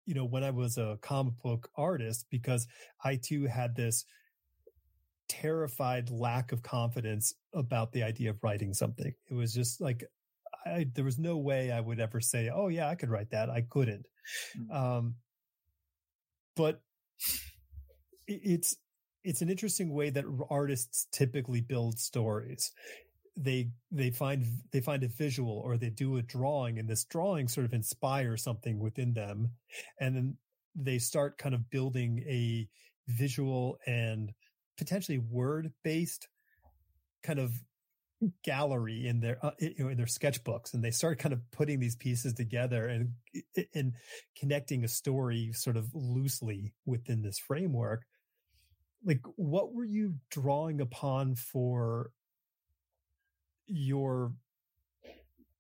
[0.07, 2.67] you know, when I was a comic book artist, because
[3.05, 4.07] I too had this
[5.29, 9.13] terrified lack of confidence about the idea of writing something.
[9.31, 10.05] It was just like,
[10.67, 13.49] I, there was no way I would ever say, "Oh yeah, I could write that."
[13.49, 14.07] I couldn't.
[14.59, 14.77] Mm-hmm.
[14.77, 15.15] Um,
[16.57, 16.83] but
[18.27, 18.77] it's
[19.25, 22.73] it's an interesting way that artists typically build stories
[23.39, 27.47] they they find they find a visual or they do a drawing and this drawing
[27.47, 29.51] sort of inspires something within them
[30.01, 30.37] and then
[30.75, 32.69] they start kind of building a
[33.07, 34.33] visual and
[34.79, 36.29] potentially word based
[37.23, 37.53] kind of
[38.43, 42.33] gallery in their uh, in their sketchbooks and they start kind of putting these pieces
[42.33, 43.13] together and
[43.75, 43.93] and
[44.37, 48.07] connecting a story sort of loosely within this framework
[49.05, 52.11] like what were you drawing upon for
[53.67, 54.33] your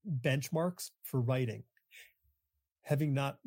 [0.09, 1.64] benchmarks for writing,
[2.83, 3.39] having not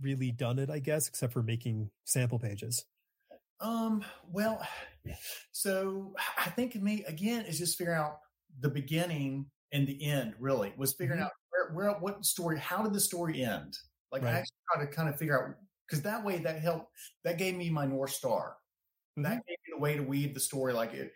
[0.00, 2.84] really done it, I guess, except for making sample pages?
[3.64, 4.60] Um, well,
[5.52, 8.18] so I think me again is just figuring out
[8.60, 11.26] the beginning and the end really was figuring mm-hmm.
[11.26, 13.78] out where, where, what story, how did the story end?
[14.12, 14.34] Like right.
[14.34, 15.54] I actually try to kind of figure out
[15.88, 16.90] because that way that helped,
[17.24, 18.56] that gave me my North Star.
[19.18, 19.22] Mm-hmm.
[19.22, 21.12] That gave me the way to weave the story like it.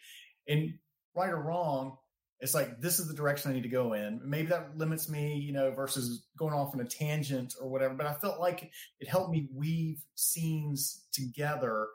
[0.48, 0.72] And
[1.14, 1.98] right or wrong,
[2.40, 4.20] it's like this is the direction I need to go in.
[4.24, 7.94] Maybe that limits me, you know, versus going off on a tangent or whatever.
[7.94, 8.70] But I felt like
[9.00, 11.88] it helped me weave scenes together.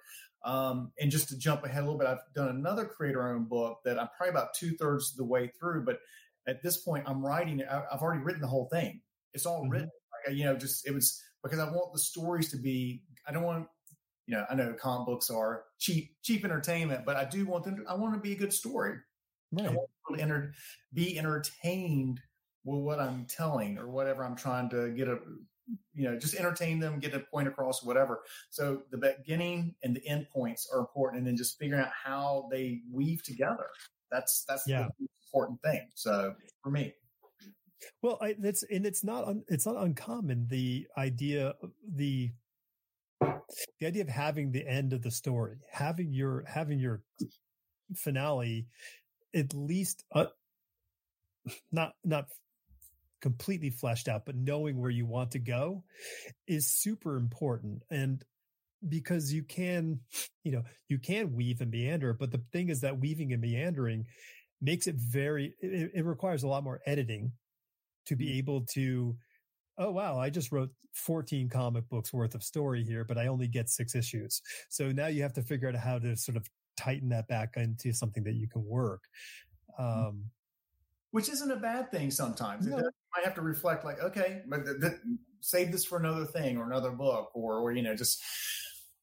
[0.45, 3.99] Um, and just to jump ahead a little bit, I've done another creator-owned book that
[3.99, 5.85] I'm probably about two thirds of the way through.
[5.85, 5.99] But
[6.47, 7.67] at this point, I'm writing it.
[7.69, 9.01] I've already written the whole thing.
[9.33, 9.69] It's all mm-hmm.
[9.69, 9.91] written.
[10.27, 13.03] Like, you know, just it was because I want the stories to be.
[13.27, 13.67] I don't want
[14.25, 17.77] you know, I know comic books are cheap, cheap entertainment, but I do want them
[17.77, 18.97] to, I want to be a good story.
[19.51, 19.67] Right.
[19.67, 20.53] I want people to enter,
[20.93, 22.21] be entertained
[22.63, 25.19] with what I'm telling or whatever I'm trying to get a,
[25.93, 28.21] you know, just entertain them, get a point across, whatever.
[28.49, 32.47] So the beginning and the end points are important, and then just figuring out how
[32.51, 33.67] they weave together.
[34.11, 34.87] That's that's yeah.
[34.99, 35.87] the important thing.
[35.95, 36.93] So for me.
[38.01, 41.53] Well, I, that's and it's not un, it's not uncommon the idea
[41.95, 42.31] the
[43.79, 47.01] the idea of having the end of the story, having your having your
[47.95, 48.67] finale
[49.35, 50.25] at least uh,
[51.71, 52.25] not not
[53.23, 55.81] completely fleshed out, but knowing where you want to go
[56.45, 57.81] is super important.
[57.89, 58.21] And
[58.87, 60.01] because you can,
[60.43, 64.07] you know, you can weave and meander, but the thing is that weaving and meandering
[64.61, 67.31] makes it very, it, it requires a lot more editing
[68.07, 68.37] to be mm.
[68.39, 69.15] able to,
[69.77, 73.47] oh, wow, I just wrote 14 comic books worth of story here, but I only
[73.47, 74.41] get six issues.
[74.67, 76.45] So now you have to figure out how to sort of
[76.75, 79.05] tighten that back into something that you can work.
[79.79, 80.07] Mm-hmm.
[80.07, 80.25] Um,
[81.13, 82.65] Which isn't a bad thing sometimes.
[82.65, 82.79] No.
[82.79, 82.85] It
[83.15, 84.99] might have to reflect like, okay, but th- th-
[85.41, 88.23] save this for another thing or another book or, or, you know, just,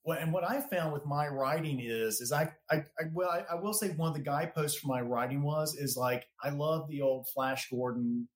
[0.03, 3.45] well, and what I found with my writing is, is I, I, I well, I,
[3.53, 6.89] I will say one of the guideposts for my writing was, is like, I love
[6.89, 8.27] the old Flash Gordon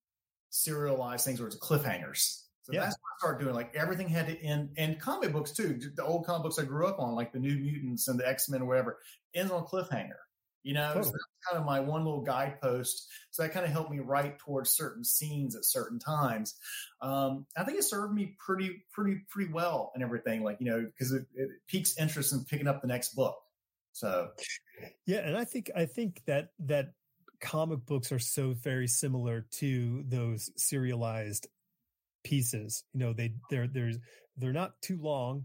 [0.51, 2.43] serialized things where it's cliffhangers.
[2.62, 2.85] So yeah.
[2.85, 3.57] that's what I started doing.
[3.57, 5.81] Like everything had to end, and comic books too.
[5.97, 8.49] The old comic books I grew up on, like the New Mutants and the X
[8.49, 9.01] Men or whatever,
[9.35, 10.22] ends on a cliffhanger.
[10.65, 11.05] You know, totally.
[11.05, 13.07] so that's kind of my one little guidepost.
[13.31, 16.55] So that kind of helped me write towards certain scenes at certain times.
[17.03, 20.43] Um, I think it served me pretty, pretty, pretty well and everything.
[20.43, 23.37] Like you know, because it, it piques interest in picking up the next book.
[23.93, 24.31] So,
[25.07, 26.95] yeah, and I think I think that that
[27.41, 31.47] comic books are so very similar to those serialized
[32.25, 32.85] pieces.
[32.95, 33.93] You know, they they're they're
[34.37, 35.45] they're not too long,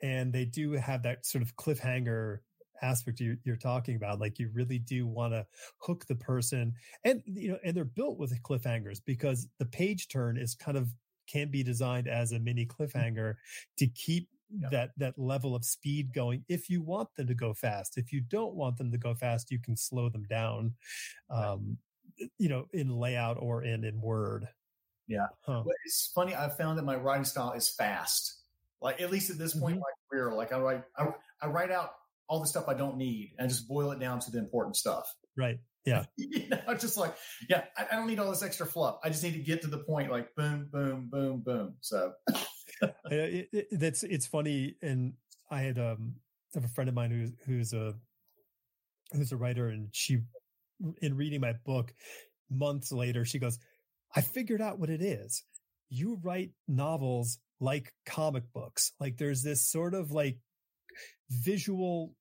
[0.00, 2.38] and they do have that sort of cliffhanger
[2.82, 4.20] aspect you're, you're talking about.
[4.20, 5.46] Like you really do want to
[5.78, 6.74] hook the person,
[7.04, 10.88] and you know, and they're built with cliffhangers because the page turn is kind of
[11.28, 13.34] can be designed as a mini cliffhanger
[13.78, 14.68] to keep yeah.
[14.70, 18.20] that that level of speed going if you want them to go fast if you
[18.20, 20.74] don't want them to go fast you can slow them down
[21.30, 21.78] um
[22.36, 24.48] you know in layout or in in word
[25.10, 25.26] yeah.
[25.40, 25.62] Huh.
[25.66, 26.34] But it's funny.
[26.36, 28.36] I found that my writing style is fast.
[28.80, 29.74] Like at least at this point mm-hmm.
[29.74, 31.08] in my career, like I write, I,
[31.42, 31.90] I, write out
[32.30, 35.12] all the stuff I don't need and just boil it down to the important stuff.
[35.36, 35.58] Right.
[35.84, 36.04] Yeah.
[36.16, 37.14] you know, just like,
[37.48, 38.98] yeah, I, I, don't need all this extra fluff.
[39.02, 41.74] I just need to get to the point, like boom, boom, boom, boom.
[41.80, 42.12] So
[43.10, 45.14] it, it, that's it's funny, and
[45.50, 46.14] I had um
[46.54, 47.94] have a friend of mine who's who's a
[49.12, 50.18] who's a writer, and she,
[51.02, 51.92] in reading my book,
[52.48, 53.58] months later, she goes,
[54.14, 55.42] "I figured out what it is.
[55.88, 58.92] You write novels like comic books.
[59.00, 60.38] Like there's this sort of like
[61.30, 62.14] visual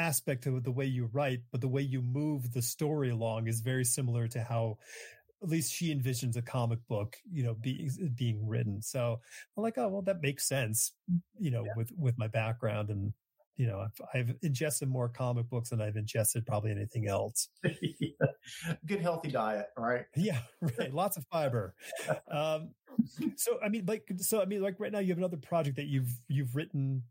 [0.00, 3.60] aspect of the way you write, but the way you move the story along is
[3.60, 4.78] very similar to how
[5.42, 8.82] at least she envisions a comic book, you know, being being written.
[8.82, 9.20] So
[9.56, 10.92] I'm like, oh well, that makes sense,
[11.38, 11.72] you know, yeah.
[11.76, 13.12] with with my background and
[13.56, 17.50] you know, I've, I've, ingested more comic books than I've ingested probably anything else.
[17.82, 18.26] yeah.
[18.86, 20.06] Good healthy diet, right?
[20.16, 20.38] Yeah,
[20.78, 20.94] right.
[20.94, 21.74] Lots of fiber.
[22.30, 22.70] Um,
[23.36, 25.88] so I mean, like, so I mean, like right now you have another project that
[25.88, 27.02] you've you've written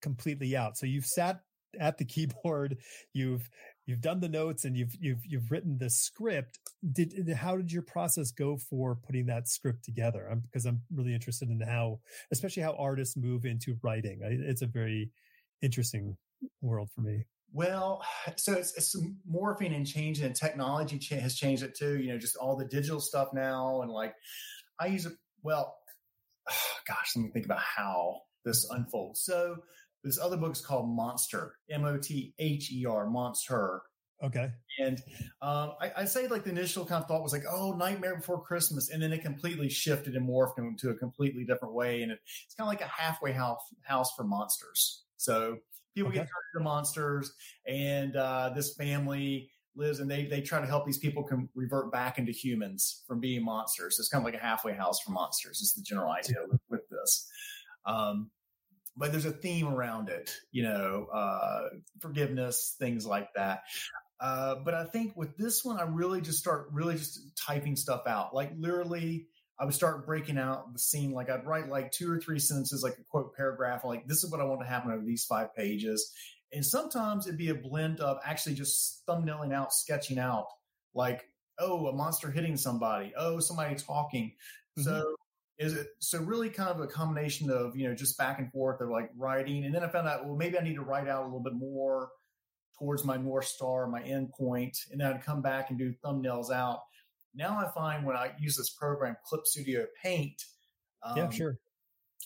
[0.00, 0.76] completely out.
[0.76, 1.42] So you've sat
[1.78, 2.78] at the keyboard,
[3.12, 3.48] you've
[3.86, 6.58] you've done the notes and you've you've you've written the script.
[6.90, 10.28] Did how did your process go for putting that script together?
[10.30, 12.00] I'm, because i'm really interested in how
[12.32, 14.20] especially how artists move into writing.
[14.22, 15.10] It's a very
[15.60, 16.16] interesting
[16.60, 17.26] world for me.
[17.52, 18.02] Well
[18.36, 18.96] so it's, it's
[19.30, 22.64] morphing and changing and technology cha- has changed it too you know just all the
[22.64, 24.14] digital stuff now and like
[24.80, 25.12] i use it
[25.42, 25.76] well
[26.50, 26.54] oh,
[26.88, 29.22] gosh let me think about how this unfolds.
[29.22, 29.56] So
[30.04, 33.82] this other book is called Monster, M O T H E R, Monster.
[34.22, 34.50] Okay.
[34.78, 35.02] And
[35.40, 38.40] um, I, I, say like the initial kind of thought was like, oh, Nightmare Before
[38.40, 42.20] Christmas, and then it completely shifted and morphed into a completely different way, and it,
[42.44, 45.02] it's kind of like a halfway house house for monsters.
[45.16, 45.58] So
[45.94, 46.18] people okay.
[46.18, 47.32] get turned into monsters,
[47.66, 51.90] and uh, this family lives, and they they try to help these people can revert
[51.90, 53.96] back into humans from being monsters.
[53.96, 55.60] So it's kind of like a halfway house for monsters.
[55.60, 57.28] Is the general idea with, with this.
[57.86, 58.30] Um,
[58.96, 61.68] but there's a theme around it, you know, uh,
[62.00, 63.62] forgiveness, things like that.
[64.20, 68.02] Uh, but I think with this one, I really just start really just typing stuff
[68.06, 68.34] out.
[68.34, 69.26] Like literally,
[69.58, 71.12] I would start breaking out the scene.
[71.12, 74.30] Like I'd write like two or three sentences, like a quote paragraph, like this is
[74.30, 76.12] what I want to happen over these five pages.
[76.52, 80.46] And sometimes it'd be a blend of actually just thumbnailing out, sketching out,
[80.94, 81.24] like,
[81.58, 84.34] oh, a monster hitting somebody, oh, somebody talking.
[84.78, 84.82] Mm-hmm.
[84.82, 85.16] So
[85.62, 88.80] is it so really kind of a combination of you know just back and forth
[88.80, 89.64] of like writing.
[89.64, 91.54] And then i found out well maybe i need to write out a little bit
[91.54, 92.10] more
[92.78, 96.50] towards my north star my end point and then i'd come back and do thumbnails
[96.50, 96.80] out.
[97.34, 100.42] Now i find when i use this program clip studio paint
[101.04, 101.58] um, yeah sure.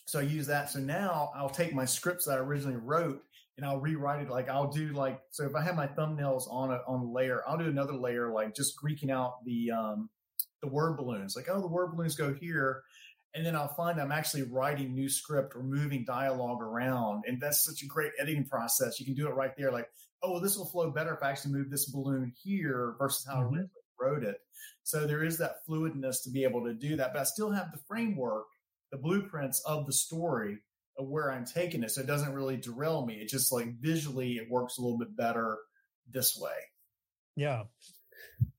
[0.07, 0.71] so i use that.
[0.71, 3.23] So now i'll take my scripts that i originally wrote
[3.59, 4.31] and i'll rewrite it.
[4.31, 7.43] Like i'll do like so if i have my thumbnails on a on a layer
[7.47, 10.09] i'll do another layer like just greeking out the um
[10.63, 11.37] the word balloons.
[11.37, 12.83] Like oh the word balloons go here
[13.37, 17.25] and then I'll find I'm actually writing new script or moving dialogue around.
[17.27, 18.99] And that's such a great editing process.
[18.99, 19.71] You can do it right there.
[19.71, 19.91] Like,
[20.23, 23.43] oh, well, this will flow better if I actually move this balloon here versus how
[23.43, 23.61] mm-hmm.
[23.61, 23.65] I
[24.01, 24.39] wrote it.
[24.85, 27.13] So there is that fluidness to be able to do that.
[27.13, 28.47] But I still have the framework,
[28.91, 30.59] the blueprints of the story
[30.99, 31.91] of where I'm taking it.
[31.91, 33.17] So it doesn't really derail me.
[33.17, 35.59] It just like visually, it works a little bit better
[36.11, 36.57] this way.
[37.37, 37.65] Yeah.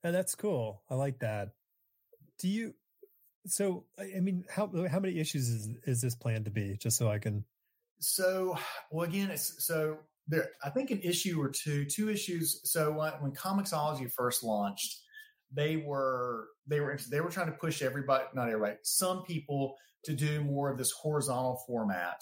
[0.04, 0.84] And that's cool.
[0.88, 1.50] I like that.
[2.38, 2.76] Do you
[3.48, 6.78] so, I mean, how how many issues is is this planned to be?
[6.78, 7.46] Just so I can.
[8.00, 8.58] So,
[8.92, 10.50] well, again, it's so there.
[10.64, 12.62] I think an issue or two, two issues.
[12.70, 15.00] So when, when Comixology first launched,
[15.52, 20.14] they were they were they were trying to push everybody, not everybody, some people to
[20.14, 22.22] do more of this horizontal format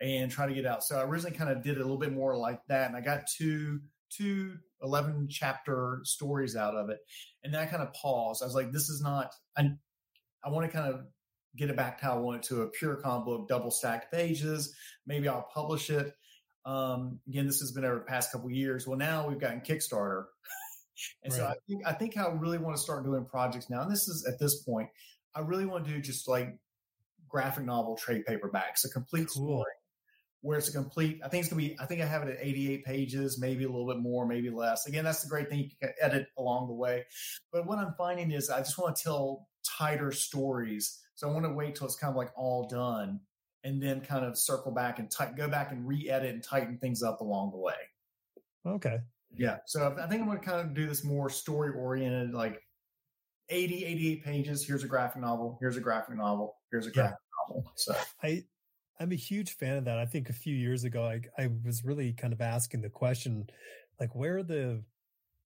[0.00, 0.84] and try to get out.
[0.84, 3.26] So I originally kind of did a little bit more like that, and I got
[3.26, 6.98] two two 11 chapter stories out of it
[7.42, 9.78] and then i kind of paused i was like this is not and
[10.46, 11.00] I want to kind of
[11.56, 14.12] get it back to how I want it to a pure comic book, double stacked
[14.12, 14.74] pages.
[15.06, 16.14] Maybe I'll publish it.
[16.64, 18.86] Um, again, this has been over the past couple years.
[18.86, 20.24] Well, now we've gotten Kickstarter.
[21.24, 21.38] and right.
[21.38, 23.82] so I think, I think I really want to start doing projects now.
[23.82, 24.88] And this is at this point,
[25.34, 26.56] I really want to do just like
[27.28, 29.46] graphic novel trade paperbacks, a complete cool.
[29.46, 29.72] story
[30.46, 32.28] where it's a complete, I think it's going to be, I think I have it
[32.28, 34.86] at 88 pages, maybe a little bit more, maybe less.
[34.86, 35.58] Again, that's the great thing.
[35.58, 37.04] You can edit along the way.
[37.52, 41.00] But what I'm finding is I just want to tell tighter stories.
[41.16, 43.18] So I want to wait till it's kind of like all done
[43.64, 47.02] and then kind of circle back and t- go back and re-edit and tighten things
[47.02, 47.74] up along the way.
[48.64, 48.98] Okay.
[49.34, 49.56] Yeah.
[49.66, 52.62] So I think I'm going to kind of do this more story oriented, like
[53.48, 54.64] 80, 88 pages.
[54.64, 55.58] Here's a graphic novel.
[55.60, 56.54] Here's a graphic novel.
[56.70, 57.54] Here's a graphic yeah.
[57.54, 57.72] novel.
[57.74, 58.44] So I,
[58.98, 59.98] I'm a huge fan of that.
[59.98, 63.46] I think a few years ago, I, I was really kind of asking the question,
[64.00, 64.82] like, where are the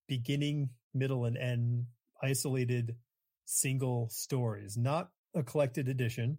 [0.09, 1.87] beginning, middle, and end
[2.23, 2.97] isolated
[3.45, 6.39] single stories, not a collected edition,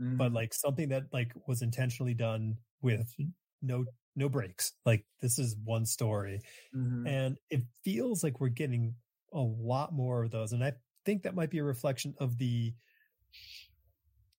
[0.00, 0.16] mm-hmm.
[0.16, 3.14] but like something that like was intentionally done with
[3.62, 3.84] no
[4.14, 4.72] no breaks.
[4.84, 6.40] Like this is one story.
[6.74, 7.06] Mm-hmm.
[7.06, 8.94] And it feels like we're getting
[9.32, 10.52] a lot more of those.
[10.52, 10.72] And I
[11.04, 12.72] think that might be a reflection of the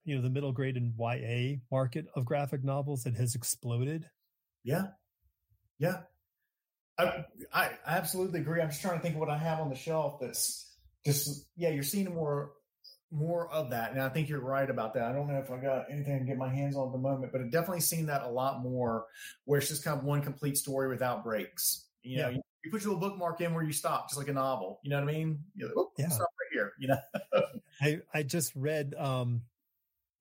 [0.07, 4.05] you know the middle grade and YA market of graphic novels that has exploded
[4.63, 4.87] Yeah.
[5.77, 5.99] Yeah.
[6.97, 8.59] I, I absolutely agree.
[8.59, 11.69] I'm just trying to think of what I have on the shelf that's just, yeah,
[11.69, 12.53] you're seeing more
[13.11, 13.91] more of that.
[13.91, 15.03] And I think you're right about that.
[15.03, 17.31] I don't know if I got anything to get my hands on at the moment,
[17.31, 19.05] but I've definitely seen that a lot more
[19.45, 21.85] where it's just kind of one complete story without breaks.
[22.03, 22.35] You know, yeah.
[22.35, 24.79] you, you, put your little bookmark in where you stop, just like a novel.
[24.83, 25.39] You know what I mean?
[25.57, 26.09] Like, yeah.
[26.09, 26.73] Stop right here.
[26.79, 26.97] You know,
[27.81, 29.43] I, I just read, um,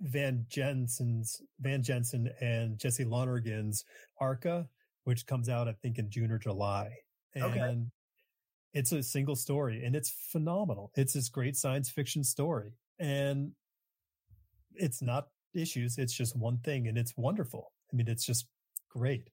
[0.01, 3.85] Van Jensen's Van Jensen and Jesse Lonergan's
[4.21, 4.69] Arca,
[5.05, 6.91] which comes out I think in June or July.
[7.35, 7.77] And okay.
[8.75, 10.91] it's a single story and it's phenomenal.
[10.97, 12.73] It's this great science fiction story.
[12.99, 13.53] And
[14.75, 17.73] it's not issues, it's just one thing and it's wonderful.
[17.93, 18.47] I mean, it's just
[18.91, 19.29] great.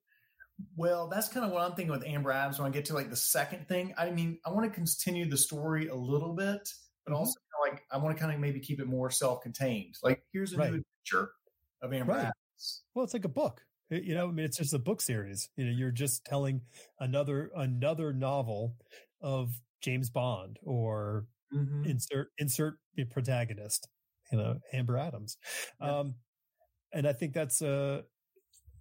[0.76, 3.10] Well, that's kind of what I'm thinking with Amber Atoms when I get to like
[3.10, 3.94] the second thing.
[3.98, 6.70] I mean, I want to continue the story a little bit,
[7.06, 7.16] but mm-hmm.
[7.16, 9.96] also like I want to kind of maybe keep it more self-contained.
[10.04, 10.72] Like here's a right.
[10.72, 11.32] new adventure
[11.82, 12.20] of Amber right.
[12.20, 12.84] Atoms.
[12.94, 13.62] Well, it's like a book.
[13.90, 15.50] You know, I mean, it's just a book series.
[15.56, 16.62] You know, you're just telling
[17.00, 18.76] another another novel
[19.22, 21.86] of James Bond or mm-hmm.
[21.86, 23.88] insert insert the protagonist.
[24.32, 25.38] You know, Amber Atoms.
[25.80, 26.00] Yeah.
[26.00, 26.16] Um,
[26.92, 28.02] and I think that's uh,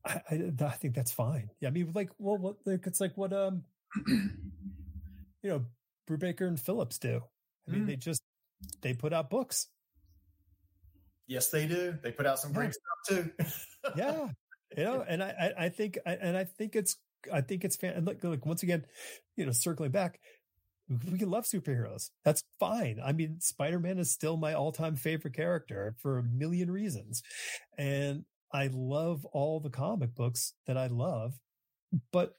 [0.05, 1.51] I, I, I think that's fine.
[1.61, 3.65] Yeah, I mean, like, well, what like it's like what um,
[4.07, 4.31] you
[5.43, 5.65] know,
[6.09, 7.23] Brubaker and Phillips do.
[7.69, 7.87] I mean, mm.
[7.87, 8.23] they just
[8.81, 9.69] they put out books.
[11.27, 11.97] Yes, they do.
[12.03, 12.73] They put out some great
[13.09, 13.15] yeah.
[13.15, 13.95] stuff too.
[13.97, 14.29] yeah,
[14.77, 16.97] you know, and I, I think, and I think it's,
[17.33, 18.05] I think it's fan.
[18.05, 18.85] Look, look, once again,
[19.37, 20.19] you know, circling back,
[21.11, 22.11] we can love superheroes.
[22.25, 23.01] That's fine.
[23.03, 27.23] I mean, Spider Man is still my all time favorite character for a million reasons,
[27.79, 31.35] and I love all the comic books that I love,
[32.13, 32.35] but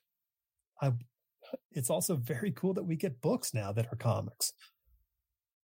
[0.82, 0.93] I.
[1.71, 4.53] It's also very cool that we get books now that are comics.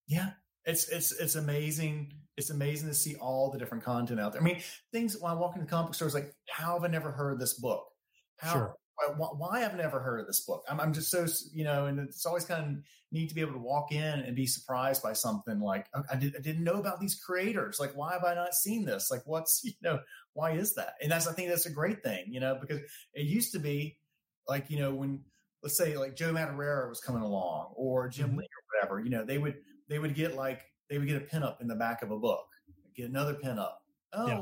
[0.06, 0.30] Yeah,
[0.66, 2.12] it's it's it's amazing.
[2.36, 4.40] It's amazing to see all the different content out there.
[4.40, 4.60] I mean,
[4.92, 7.84] things when I walk into comic stores, like how have I never heard this book?
[8.38, 8.76] How sure.
[9.16, 10.64] why, why have I never heard of this book?
[10.68, 13.52] I'm, I'm just so you know, and it's always kind of neat to be able
[13.52, 16.80] to walk in and be surprised by something like oh, I, did, I didn't know
[16.80, 17.78] about these creators.
[17.78, 19.10] Like, why have I not seen this?
[19.10, 20.00] Like, what's you know,
[20.32, 20.94] why is that?
[21.02, 22.80] And that's I think that's a great thing, you know, because
[23.12, 23.98] it used to be
[24.48, 25.20] like you know when
[25.62, 28.38] let's say like Joe Madureira was coming along or Jim mm-hmm.
[28.38, 29.56] Lee or whatever, you know, they would
[29.88, 32.46] they would get like they would get a pinup in the back of a book,
[32.96, 33.74] get another pinup.
[34.12, 34.40] Oh, yeah.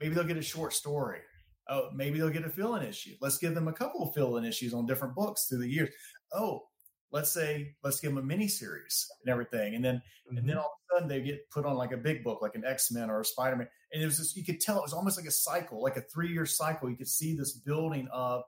[0.00, 1.20] maybe they'll get a short story.
[1.68, 3.14] Oh, maybe they'll get a fill-in issue.
[3.20, 5.90] Let's give them a couple of fill-in issues on different books through the years.
[6.32, 6.62] Oh,
[7.10, 10.36] let's say let's give them a mini series and everything, and then mm-hmm.
[10.36, 10.60] and then mm-hmm.
[10.60, 12.90] all of a sudden they get put on like a big book, like an X
[12.90, 15.18] Men or a Spider Man, and it was just you could tell it was almost
[15.18, 16.90] like a cycle, like a three-year cycle.
[16.90, 18.42] You could see this building of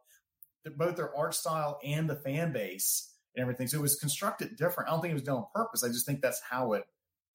[0.77, 3.67] both their art style and the fan base and everything.
[3.67, 4.89] So it was constructed different.
[4.89, 5.85] I don't think it was done on purpose.
[5.85, 6.85] I just think that's how it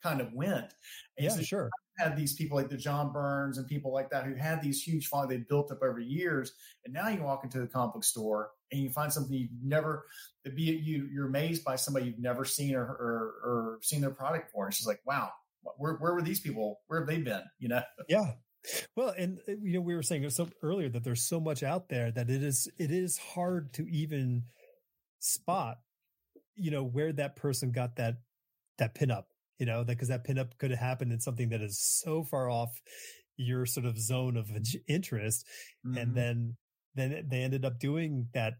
[0.04, 0.74] kind of went.
[1.18, 1.70] And yeah, so sure.
[1.98, 5.08] Had these people like the John Burns and people like that who had these huge
[5.08, 6.52] following they built up over years,
[6.84, 10.06] and now you walk into the comic book store and you find something you've never.
[10.44, 14.48] Be you, you're amazed by somebody you've never seen or, or, or seen their product
[14.48, 14.66] before.
[14.66, 15.32] And she's like, wow,
[15.78, 16.82] where where were these people?
[16.88, 17.44] Where have they been?
[17.60, 17.82] You know?
[18.10, 18.34] Yeah.
[18.96, 22.12] Well, and you know, we were saying so earlier that there's so much out there
[22.12, 24.44] that it is it is hard to even
[25.26, 25.78] spot
[26.56, 28.16] you know, where that person got that,
[28.78, 29.24] that pinup,
[29.60, 32.50] you know, because that, that pinup could have happened in something that is so far
[32.50, 32.70] off
[33.38, 34.50] your sort of zone of
[34.88, 35.46] interest.
[35.86, 35.98] Mm-hmm.
[35.98, 36.58] And then,
[36.96, 38.54] then they ended up doing that,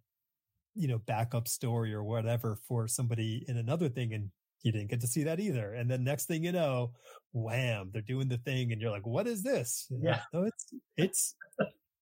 [0.74, 4.14] you know, backup story or whatever for somebody in another thing.
[4.14, 4.30] And
[4.62, 5.74] you didn't get to see that either.
[5.74, 6.92] And then next thing you know,
[7.32, 9.88] wham, they're doing the thing and you're like, what is this?
[9.90, 10.20] Yeah.
[10.34, 10.66] No, it's,
[10.98, 11.36] it's,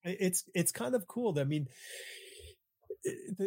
[0.03, 1.37] it's, it's kind of cool.
[1.37, 1.67] I mean,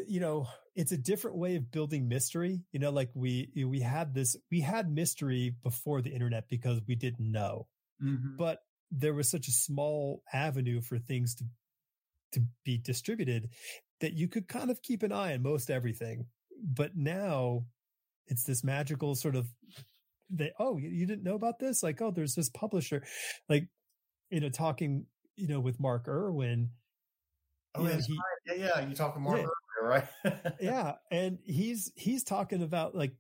[0.07, 2.61] you know, it's a different way of building mystery.
[2.73, 6.95] You know, like we we had this we had mystery before the internet because we
[6.95, 7.67] didn't know,
[8.03, 8.37] mm-hmm.
[8.37, 8.61] but
[8.91, 11.45] there was such a small avenue for things to
[12.33, 13.49] to be distributed
[14.01, 16.27] that you could kind of keep an eye on most everything.
[16.63, 17.65] But now
[18.27, 19.47] it's this magical sort of
[20.31, 23.05] that oh you didn't know about this like oh there's this publisher
[23.49, 23.69] like
[24.31, 25.07] you know talking
[25.37, 26.71] you know with Mark Irwin
[27.79, 28.87] Oh, yeah, he, yeah, yeah.
[28.87, 29.47] You talking Mark yeah,
[29.83, 30.53] earlier, right?
[30.61, 33.13] yeah, and he's he's talking about like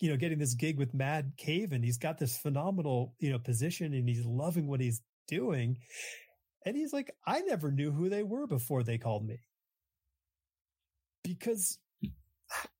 [0.00, 3.38] you know getting this gig with Mad Cave, and he's got this phenomenal you know
[3.38, 5.78] position, and he's loving what he's doing.
[6.66, 9.38] And he's like, I never knew who they were before they called me
[11.22, 11.78] because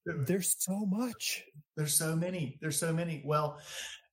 [0.04, 1.44] there's so much.
[1.76, 2.58] There's so many.
[2.60, 3.22] There's so many.
[3.24, 3.60] Well,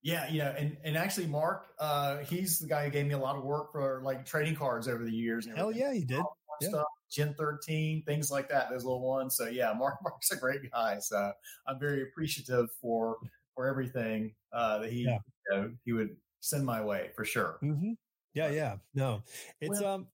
[0.03, 3.17] yeah, you know, and and actually, Mark, uh, he's the guy who gave me a
[3.17, 5.47] lot of work for like trading cards over the years.
[5.55, 6.21] Hell yeah, he did.
[6.61, 6.69] Yeah.
[6.69, 6.85] Stuff.
[7.11, 9.36] Gen 13, things like that, those little ones.
[9.38, 10.99] So yeah, Mark Mark's a great guy.
[10.99, 11.32] So
[11.68, 13.18] I'm very appreciative for
[13.56, 15.19] for everything uh, that he yeah.
[15.49, 17.57] you know, he would send my way for sure.
[17.64, 17.94] Mm-hmm.
[18.34, 18.76] Yeah, yeah.
[18.94, 19.23] No,
[19.61, 20.07] it's well, um,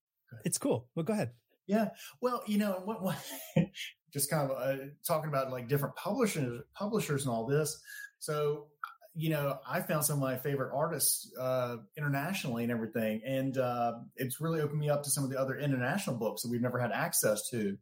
[0.45, 0.87] it's cool.
[0.95, 1.31] Well, go ahead.
[1.67, 1.89] Yeah.
[2.21, 3.17] Well, you know, what, what
[4.13, 7.81] just kind of uh, talking about like different publishers, publishers and all this.
[8.19, 8.67] So,
[9.13, 13.93] you know, I found some of my favorite artists uh, internationally and everything, and uh,
[14.15, 16.79] it's really opened me up to some of the other international books that we've never
[16.79, 17.77] had access to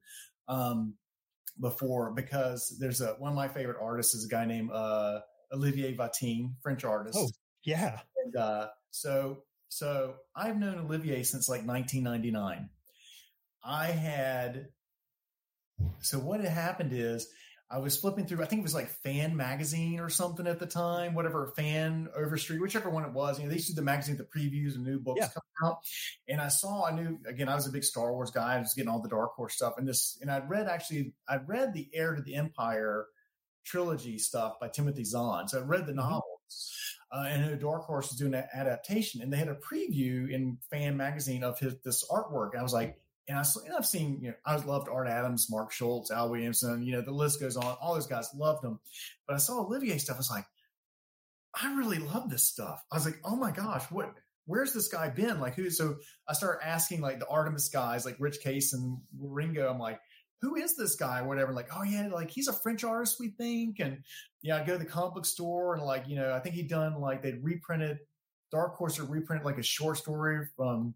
[0.48, 0.96] um,
[1.60, 2.12] before.
[2.12, 5.20] Because there's a one of my favorite artists is a guy named uh,
[5.54, 7.18] Olivier Vatine, French artist.
[7.20, 7.30] Oh,
[7.64, 8.00] yeah.
[8.24, 12.70] And uh, so, so I've known Olivier since like 1999.
[13.64, 14.70] I had
[16.02, 17.28] so what had happened is
[17.72, 20.66] I was flipping through, I think it was like Fan Magazine or something at the
[20.66, 23.38] time, whatever Fan Overstreet, whichever one it was.
[23.38, 25.28] You know, they used to do the magazine, the previews and new books Yeah.
[25.28, 25.78] coming out.
[26.28, 28.56] And I saw, I knew again, I was a big Star Wars guy.
[28.56, 31.48] I was getting all the Dark Horse stuff, and this, and I'd read actually, I'd
[31.48, 33.06] read the Heir to the Empire
[33.64, 35.48] trilogy stuff by Timothy Zahn.
[35.48, 36.24] So I read the novels.
[37.12, 40.98] Uh, and Dark Horse was doing an adaptation, and they had a preview in Fan
[40.98, 42.52] Magazine of his this artwork.
[42.52, 43.00] And I was like,
[43.30, 43.44] and, I,
[43.78, 47.12] I've seen, you know, I loved Art Adams, Mark Schultz, Al Williamson, you know, the
[47.12, 47.78] list goes on.
[47.80, 48.80] All those guys loved them.
[49.28, 50.18] But I saw Olivier stuff.
[50.18, 50.46] I was like,
[51.62, 52.84] I really love this stuff.
[52.92, 54.14] I was like, oh my gosh, what,
[54.46, 55.40] where's this guy been?
[55.40, 55.70] Like, who?
[55.70, 55.98] So
[56.28, 59.70] I started asking like the Artamus guys, like Rich Case and Ringo.
[59.70, 60.00] I'm like,
[60.42, 61.22] who is this guy?
[61.22, 61.54] Whatever.
[61.54, 63.80] Like, oh yeah, like he's a French artist, we think.
[63.80, 64.00] And
[64.42, 66.70] yeah, I'd go to the comic book store and like, you know, I think he'd
[66.70, 68.00] done like they'd reprinted
[68.52, 70.96] Dark Horse had reprinted like a short story from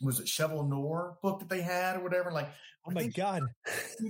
[0.00, 2.32] was it Cheval Noir book that they had or whatever.
[2.32, 2.48] Like,
[2.86, 3.42] Oh my God.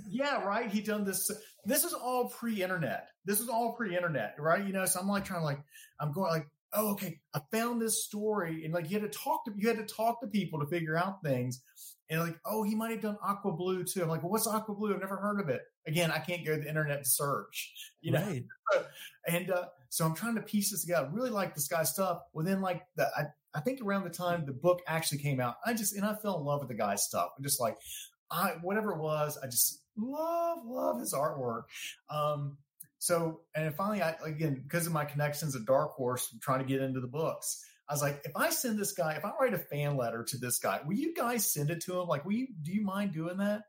[0.08, 0.68] yeah, right.
[0.68, 1.30] He done this.
[1.64, 3.08] This is all pre-internet.
[3.24, 4.64] This is all pre-internet, right?
[4.64, 5.60] You know, so I'm like trying to like,
[6.00, 9.44] I'm going like, oh, okay, I found this story, and like you had to talk
[9.44, 11.62] to you had to talk to people to figure out things,
[12.10, 14.02] and like, oh, he might have done Aquablue too.
[14.02, 14.92] I'm like, well, what's Aquablue?
[14.92, 15.62] I've never heard of it.
[15.86, 18.20] Again, I can't go to the internet to search, you know.
[18.22, 18.44] right.
[19.28, 21.06] And uh, so I'm trying to piece this together.
[21.06, 22.22] I really like this guy's stuff.
[22.32, 25.56] Well, then like the I, I think around the time the book actually came out,
[25.64, 27.30] I just and I fell in love with the guy's stuff.
[27.36, 27.76] I'm just like,
[28.30, 31.64] I whatever it was, I just love love his artwork.
[32.10, 32.58] Um,
[32.98, 36.80] so and finally, I again because of my connections at Dark Horse, trying to get
[36.80, 37.64] into the books.
[37.88, 40.38] I was like, if I send this guy, if I write a fan letter to
[40.38, 42.08] this guy, will you guys send it to him?
[42.08, 43.62] Like, will you, do you mind doing that?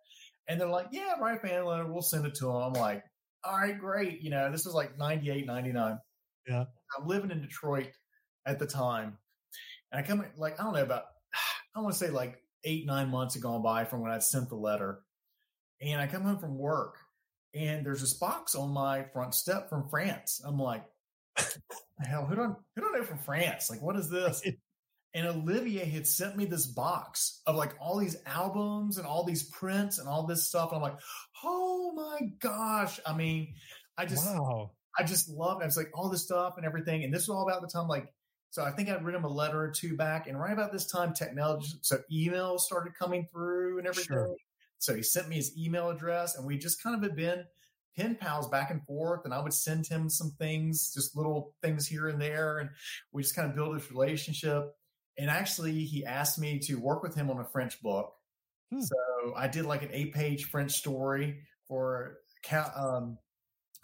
[0.48, 1.86] And they're like, yeah, write a fan letter.
[1.86, 2.56] We'll send it to him.
[2.56, 3.04] I'm like,
[3.44, 4.22] all right, great.
[4.22, 6.00] You know, this is like 98, 99.
[6.48, 6.66] Yeah.
[6.98, 7.90] I'm living in Detroit
[8.46, 9.18] at the time.
[9.92, 11.06] And I come like, I don't know, about,
[11.76, 14.50] I want to say like eight, nine months had gone by from when I sent
[14.50, 15.02] the letter.
[15.82, 16.98] And I come home from work
[17.54, 20.42] and there's this box on my front step from France.
[20.44, 20.84] I'm like,
[22.06, 23.70] hell, who don't, who don't know from France?
[23.70, 24.42] Like, what is this?
[25.16, 29.44] And Olivier had sent me this box of like all these albums and all these
[29.44, 30.74] prints and all this stuff.
[30.74, 31.00] And I'm like,
[31.42, 33.00] oh my gosh.
[33.06, 33.54] I mean,
[33.98, 34.72] I just, wow.
[35.00, 35.68] I just love it.
[35.68, 37.06] It's like all this stuff and everything.
[37.06, 38.14] And this was all about the time, like,
[38.56, 40.28] so I think I'd written him a letter or two back.
[40.28, 44.16] And right about this time, technology, so emails started coming through and everything.
[44.16, 44.34] Sure.
[44.78, 47.44] So he sent me his email address and we just kind of had been
[47.98, 49.26] pen pals back and forth.
[49.26, 52.60] And I would send him some things, just little things here and there.
[52.60, 52.70] And
[53.12, 54.74] we just kind of built this relationship.
[55.18, 58.14] And actually, he asked me to work with him on a French book.
[58.72, 58.80] Hmm.
[58.80, 58.96] So
[59.36, 62.20] I did like an eight page French story for
[62.74, 63.18] um,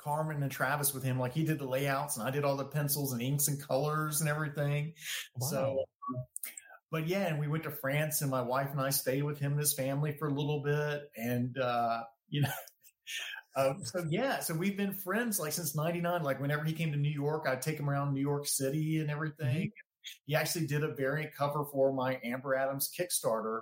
[0.04, 1.20] Carmen and Travis with him.
[1.20, 4.22] Like he did the layouts and I did all the pencils and inks and colors
[4.22, 4.94] and everything.
[5.38, 5.48] Wow.
[5.48, 5.86] So,
[6.92, 9.52] but yeah, and we went to France and my wife and I stayed with him
[9.52, 11.10] and his family for a little bit.
[11.16, 12.50] And, uh, you know,
[13.56, 16.24] um, so yeah, so we've been friends like since 99.
[16.24, 19.12] Like whenever he came to New York, I'd take him around New York City and
[19.12, 19.72] everything.
[20.26, 23.62] He actually did a variant cover for my Amber Atoms Kickstarter.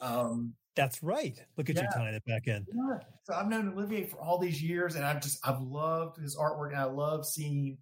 [0.00, 1.38] Um, That's right.
[1.56, 2.66] Look at you tying it back in.
[2.72, 2.98] yeah.
[3.24, 6.70] So I've known Olivier for all these years, and I've just I've loved his artwork,
[6.70, 7.78] and I love seeing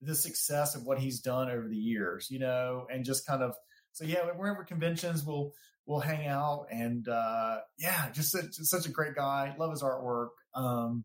[0.00, 2.28] the success of what he's done over the years.
[2.30, 3.54] You know, and just kind of
[3.92, 5.52] so yeah, wherever conventions we'll
[5.86, 9.54] we'll hang out, and uh, yeah, just such, such a great guy.
[9.58, 10.28] Love his artwork.
[10.54, 11.04] Um,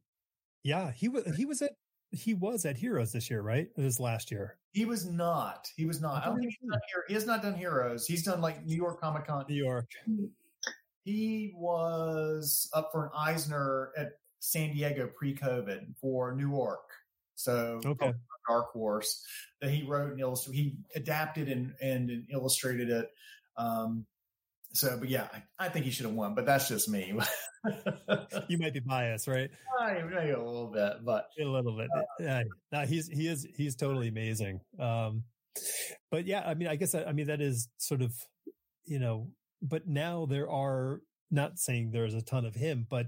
[0.63, 1.71] Yeah, he was he was at
[2.11, 3.67] he was at Heroes this year, right?
[3.75, 4.57] It was last year.
[4.71, 5.67] he was not.
[5.75, 6.23] He was not.
[6.23, 6.79] I don't think he's done
[7.09, 8.05] he has not done Heroes.
[8.05, 9.45] He's done like New York Comic Con.
[9.49, 9.87] New York.
[11.07, 16.83] He was up for an Eisner at San Diego pre-COVID for Niourk.
[17.35, 18.13] So Okay.
[18.45, 19.25] Dark Horse
[19.61, 20.57] that he wrote and illustrated.
[20.57, 23.09] He adapted and, and, illustrated it.
[23.55, 24.05] Um,
[24.73, 27.17] so, but yeah, I, I think he should have won, but that's just me.
[28.47, 29.49] You might be biased, right?
[29.79, 31.89] I, maybe a little bit, but A little bit.
[32.19, 32.43] Yeah.
[32.71, 34.61] No, he's he is he's totally amazing.
[34.79, 35.23] Um
[36.09, 38.13] but yeah, I mean I guess I, I mean that is sort of
[38.85, 39.29] you know,
[39.61, 41.01] but now there are
[41.31, 43.07] not saying there's a ton of him, but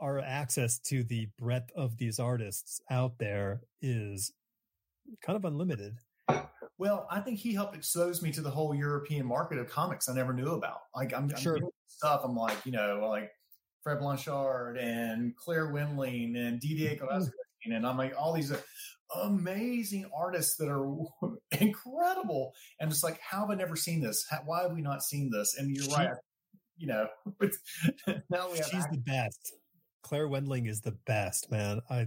[0.00, 4.32] our access to the breadth of these artists out there is
[5.22, 5.96] kind of unlimited.
[6.78, 10.14] well, I think he helped expose me to the whole European market of comics I
[10.14, 10.82] never knew about.
[10.94, 11.58] Like I'm, I'm Sure.
[11.88, 12.20] stuff.
[12.24, 13.30] I'm like, you know, like
[13.82, 17.72] Fred Blanchard and Claire Wendling and Didier Mm-hmm.
[17.72, 18.52] And I'm like, all these
[19.14, 20.86] amazing artists that are
[21.60, 22.52] incredible.
[22.80, 24.24] And it's like, how have I never seen this?
[24.30, 25.56] How, why have we not seen this?
[25.58, 26.10] And you're She- right.
[26.76, 27.08] You know,
[28.30, 29.52] now we have She's the best.
[30.04, 31.80] Claire Wendling is the best, man.
[31.90, 32.06] I,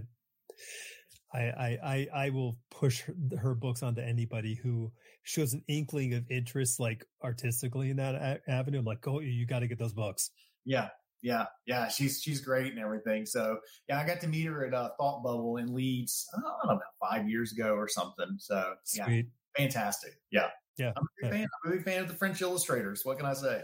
[1.34, 4.90] I, I, I, I will push her, her books onto anybody who
[5.24, 8.78] shows an inkling of interest, like artistically in that a- avenue.
[8.78, 10.30] I'm like, oh, you got to get those books.
[10.64, 10.88] Yeah,
[11.22, 11.88] yeah, yeah.
[11.88, 13.24] She's she's great and everything.
[13.26, 13.58] So
[13.88, 16.26] yeah, I got to meet her at uh, Thought Bubble in Leeds.
[16.34, 18.36] I don't know about five years ago or something.
[18.38, 19.26] So yeah, Sweet.
[19.56, 20.12] fantastic.
[20.30, 20.92] Yeah, Yeah.
[20.96, 21.48] I'm a big fan.
[21.64, 23.02] I'm a big fan of the French illustrators.
[23.04, 23.62] What can I say?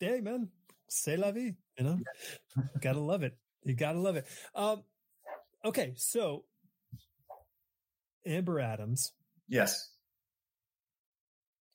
[0.00, 0.48] Hey, man,
[0.88, 1.54] c'est la vie.
[1.78, 1.98] You know,
[2.80, 3.36] gotta love it.
[3.64, 4.26] You gotta love it.
[4.54, 4.82] Um,
[5.64, 6.44] okay, so
[8.26, 9.12] Amber Atoms
[9.48, 9.90] Yes,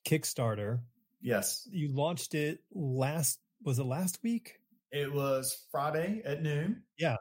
[0.06, 0.80] Kickstarter.
[1.20, 1.66] yes.
[1.70, 3.40] You launched it last.
[3.64, 4.57] Was it last week?
[4.90, 6.82] It was Friday at noon.
[6.98, 7.16] Yeah.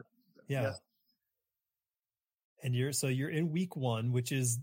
[0.48, 0.74] Yeah.
[2.64, 4.60] And you're so you're in week one, which is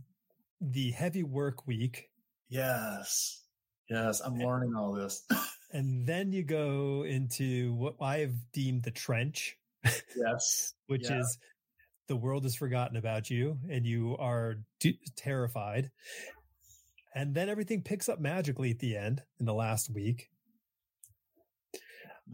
[0.60, 2.10] the heavy work week.
[2.48, 3.43] Yes,
[3.89, 4.20] yes.
[4.20, 5.24] I'm learning all this.
[5.72, 9.56] And then you go into what I have deemed the trench,
[10.16, 11.18] yes, which Yeah.
[11.18, 11.36] is
[12.06, 14.59] the world has forgotten about you and you are
[15.16, 15.90] terrified.
[17.12, 20.31] And then everything picks up magically at the end in the last week.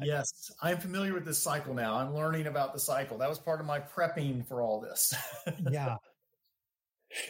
[0.02, 0.50] Yes.
[0.62, 1.96] I'm familiar with this cycle now.
[1.96, 3.18] I'm learning about the cycle.
[3.18, 5.14] That was part of my prepping for all this.
[5.70, 5.96] Yeah.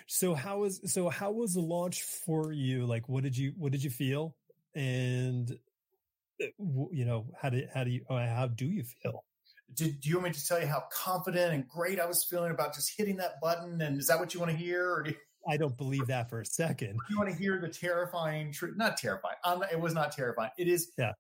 [0.07, 2.85] So how was so how was the launch for you?
[2.85, 4.37] Like what did you what did you feel?
[4.75, 5.51] And
[6.43, 6.47] uh,
[6.93, 9.25] you know, how did how do you uh, how do you feel?
[9.75, 12.51] do, do you want me to tell you how confident and great I was feeling
[12.51, 13.81] about just hitting that button?
[13.81, 15.17] And is that what you want to hear, or do you,
[15.49, 16.99] I don't believe that for a second.
[17.09, 18.77] you want to hear the terrifying truth?
[18.77, 19.37] Not terrifying.
[19.45, 20.51] I'm not, it was not terrifying.
[20.59, 20.93] It is.
[20.99, 21.13] Yeah.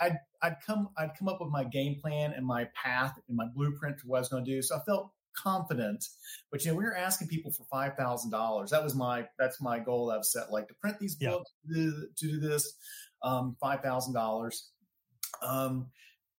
[0.00, 0.88] I, I'd, I'd come.
[0.98, 4.16] I'd come up with my game plan and my path and my blueprint for what
[4.18, 4.62] I was going to do.
[4.62, 6.04] So I felt confident.
[6.50, 8.70] But you know, we were asking people for five thousand dollars.
[8.70, 9.26] That was my.
[9.38, 10.10] That's my goal.
[10.10, 11.30] I've set like to print these Yeah.
[11.30, 12.72] books to do, to do this.
[13.22, 14.70] Um, five thousand dollars.
[15.42, 15.88] Um,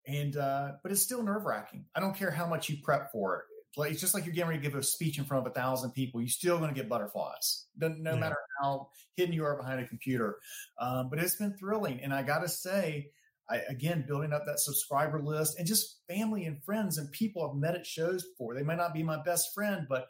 [0.06, 1.84] and uh, but it's still nerve wracking.
[1.94, 3.44] I don't care how much you prep for it.
[3.76, 5.54] Like it's just like you're getting ready to give a speech in front of a
[5.54, 6.20] thousand people.
[6.20, 8.18] You're still going to get butterflies, no, no Yeah.
[8.18, 10.38] matter how hidden you are behind a computer.
[10.80, 13.10] Um, but it's been thrilling, and I got to say,
[13.50, 17.58] I, again, building up that subscriber list and just family and friends and people I've
[17.58, 18.54] met at shows before.
[18.54, 20.06] They might not be my best friend, but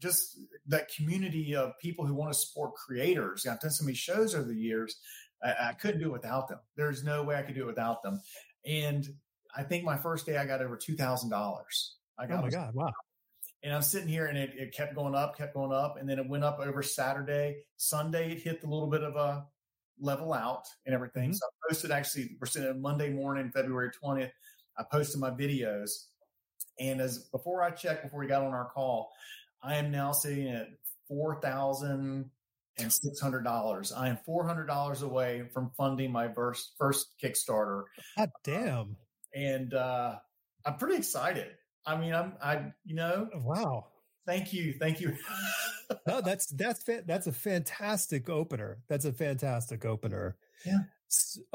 [0.00, 0.38] just
[0.68, 3.46] that community of people who want to support creators.
[3.46, 4.96] I've done so many shows over the years.
[5.42, 6.60] I, I couldn't do it without them.
[6.76, 8.20] There's no way I could do it without them.
[8.64, 9.06] And
[9.56, 11.96] I think my first day I got over two thousand dollars.
[12.18, 12.74] I Oh my god!
[12.74, 12.92] Wow.
[13.62, 16.18] and I'm sitting here and it, it kept going up, kept going up, and then
[16.18, 17.56] it went up over Saturday.
[17.76, 19.46] Sunday it hit a little bit of a
[19.98, 21.30] level out and everything.
[21.30, 21.34] Mhm.
[21.36, 24.32] So I posted actually we're sitting Monday morning, February 20th.
[24.78, 26.08] I posted my videos.
[26.78, 29.12] And as before I checked before we got on our call,
[29.62, 30.68] I am now sitting at
[31.08, 32.30] four thousand
[32.78, 33.92] and six hundred dollars.
[33.92, 37.84] I am four hundred dollars away from funding my first first Kickstarter
[38.18, 38.96] God damn!
[39.34, 40.18] and uh,
[40.66, 41.56] I'm pretty excited.
[41.86, 43.86] I mean, I'm, I, you know, Wow.
[44.26, 45.16] Thank you, thank you.
[46.06, 48.78] No, that's that's that's a fantastic opener.
[48.88, 50.36] That's a fantastic opener.
[50.64, 50.78] Yeah.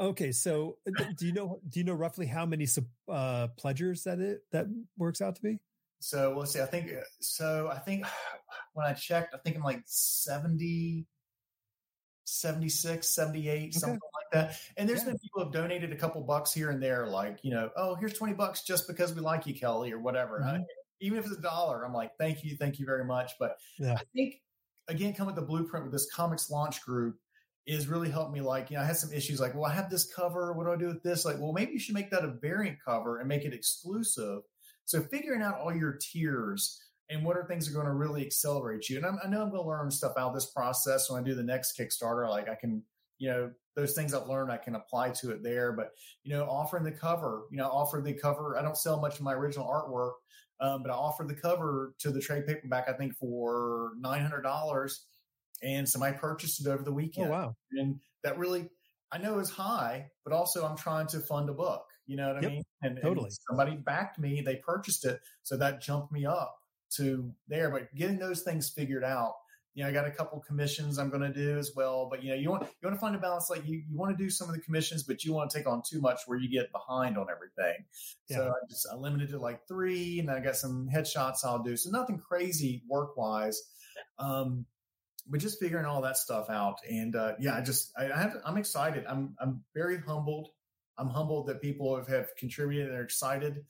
[0.00, 2.66] Okay, so uh, do you know do you know roughly how many
[3.08, 4.66] uh pledgers that it that
[4.96, 5.58] works out to be?
[6.00, 6.60] so let's see.
[6.60, 6.90] I think
[7.20, 7.68] so.
[7.70, 8.06] I think
[8.72, 11.06] when I checked, I think I'm like 70,
[12.24, 14.58] 76, 78, something like that.
[14.76, 15.10] And there's Yeah.
[15.10, 17.94] been people who have donated a couple bucks here and there, like you know, oh,
[17.96, 20.42] here's twenty bucks just because we like you, Kelly, or whatever.
[20.42, 20.64] I- Mhm.
[21.02, 23.32] Even if it's a dollar, I'm like, thank you, thank you very much.
[23.38, 23.94] But Yeah.
[23.94, 24.40] I think
[24.88, 27.16] again, coming with the blueprint with this ComixLaunch group
[27.66, 28.40] is really helped me.
[28.40, 30.52] Like, you know, I had some issues like, well, I have this cover.
[30.52, 31.24] What do I do with this?
[31.24, 34.40] Like, well, maybe you should make that a variant cover and make it exclusive.
[34.84, 38.26] So figuring out all your tiers and what are things that are going to really
[38.26, 38.96] accelerate you.
[38.96, 41.24] And I'm, I know I'm going to learn stuff out of this process when I
[41.24, 42.28] do the next Kickstarter.
[42.28, 42.82] Like I can,
[43.18, 45.72] you know, those things I've learned, I can apply to it there.
[45.72, 45.90] But,
[46.24, 48.58] you know, offering the cover, you know, offer the cover.
[48.58, 50.12] I don't sell much of my original artwork,
[50.60, 54.94] um, but I offered the cover to the trade paperback, I think for $900
[55.62, 57.30] and somebody purchased it over the Oh weekend.
[57.30, 57.54] wow.
[57.72, 58.68] And that really,
[59.12, 61.84] I know is high, but also I'm trying to fund a book.
[62.06, 62.62] You know what I mean?
[62.82, 63.30] And, and totally.
[63.48, 65.20] somebody backed me, they purchased it.
[65.42, 66.54] So that jumped me up
[66.96, 67.70] to there.
[67.70, 69.34] But getting those things figured out,
[69.74, 72.08] you know, I got a couple commissions I'm going to do as well.
[72.10, 73.48] But you know, you want you want to find a balance.
[73.50, 75.66] Like you, you want to do some of the commissions, but you want to take
[75.66, 77.84] on too much where you get behind on everything.
[78.30, 81.62] So I just I limited to like three, and then I got some headshots I'll
[81.62, 81.76] do.
[81.76, 83.60] So nothing crazy work wise.
[84.18, 84.66] Um,
[85.28, 88.36] but just figuring all that stuff out, and uh, yeah, I just I, I have,
[88.44, 89.04] I'm excited.
[89.06, 90.48] I'm I'm very humbled
[90.98, 93.64] I'm humbled that people have, have contributed and are excited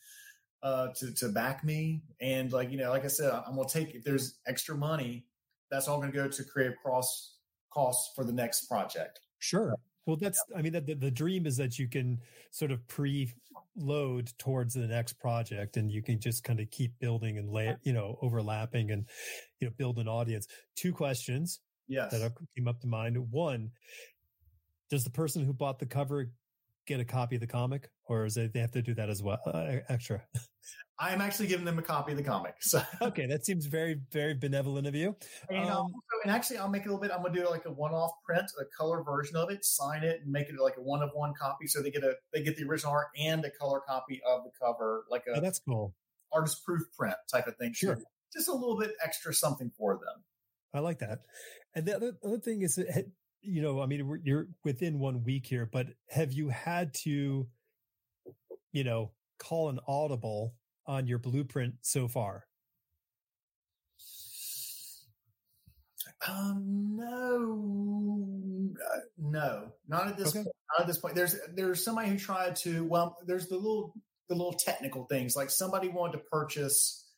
[0.62, 2.02] uh, to to back me.
[2.20, 5.26] And like you know, like I said, I'm gonna take if there's extra money,
[5.72, 7.38] that's all gonna go to create cross
[7.72, 9.20] costs for the next project.
[9.38, 9.74] Sure.
[10.06, 12.20] Well, that's I mean, the, the dream is that you can
[12.50, 17.38] sort of pre-load towards the next project, and you can just kind of keep building
[17.38, 19.06] and lay, you know, overlapping and
[19.60, 20.46] you know build an audience.
[20.76, 22.10] Two questions yes.
[22.10, 23.16] that came up to mind.
[23.30, 23.70] One,
[24.90, 26.30] does the person who bought the cover
[26.86, 29.22] get a copy of the comic, or is it they have to do that as
[29.22, 30.22] well, uh, extra?
[31.02, 32.54] I am actually giving them a copy of the comic.
[32.60, 35.16] So okay, that seems very very benevolent of you.
[35.50, 35.92] And, um, also,
[36.22, 37.10] and actually, I'll make it a little bit.
[37.10, 40.30] I'm gonna do like a one-off print, a color version of it, sign it, and
[40.30, 43.08] make it like a one-of-one copy, so they get a they get the original art
[43.18, 45.92] and a color copy of the cover, like a oh, that's cool
[46.32, 47.72] artist proof print type of thing.
[47.72, 50.22] Sure, so just a little bit extra something for them.
[50.72, 51.18] I like that.
[51.74, 52.78] And the other, other thing is,
[53.42, 57.46] you know, I mean, you're within one week here, but have you had to,
[58.72, 60.54] you know, call an audible
[60.86, 62.44] on your blueprint so far?
[66.28, 70.44] Um, no, uh, no, not at this okay.
[70.44, 70.56] point.
[70.72, 71.14] Not at this point.
[71.16, 72.84] There's there's somebody who tried to.
[72.84, 73.94] Well, there's the little
[74.28, 75.34] the little technical things.
[75.34, 77.08] Like somebody wanted to purchase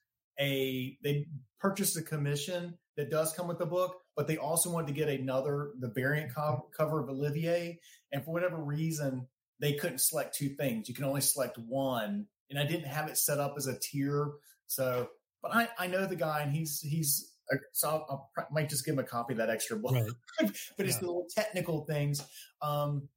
[0.41, 1.27] a they
[1.61, 5.09] purchased a commission that does come with the book, but they also wanted to get
[5.09, 7.79] another the variant co- cover of Olivier,
[8.11, 9.27] and for whatever reason
[9.61, 10.89] they couldn't select two things.
[10.89, 14.33] You can only select one, and I didn't have it set up as a tier.
[14.67, 15.09] So,
[15.43, 17.35] but I I know the guy, and he's he's
[17.73, 19.93] so I'll, I'll, might just give him a copy of that extra book.
[19.93, 20.11] Right.
[20.77, 22.25] but it's the little technical things.
[22.63, 23.09] Um,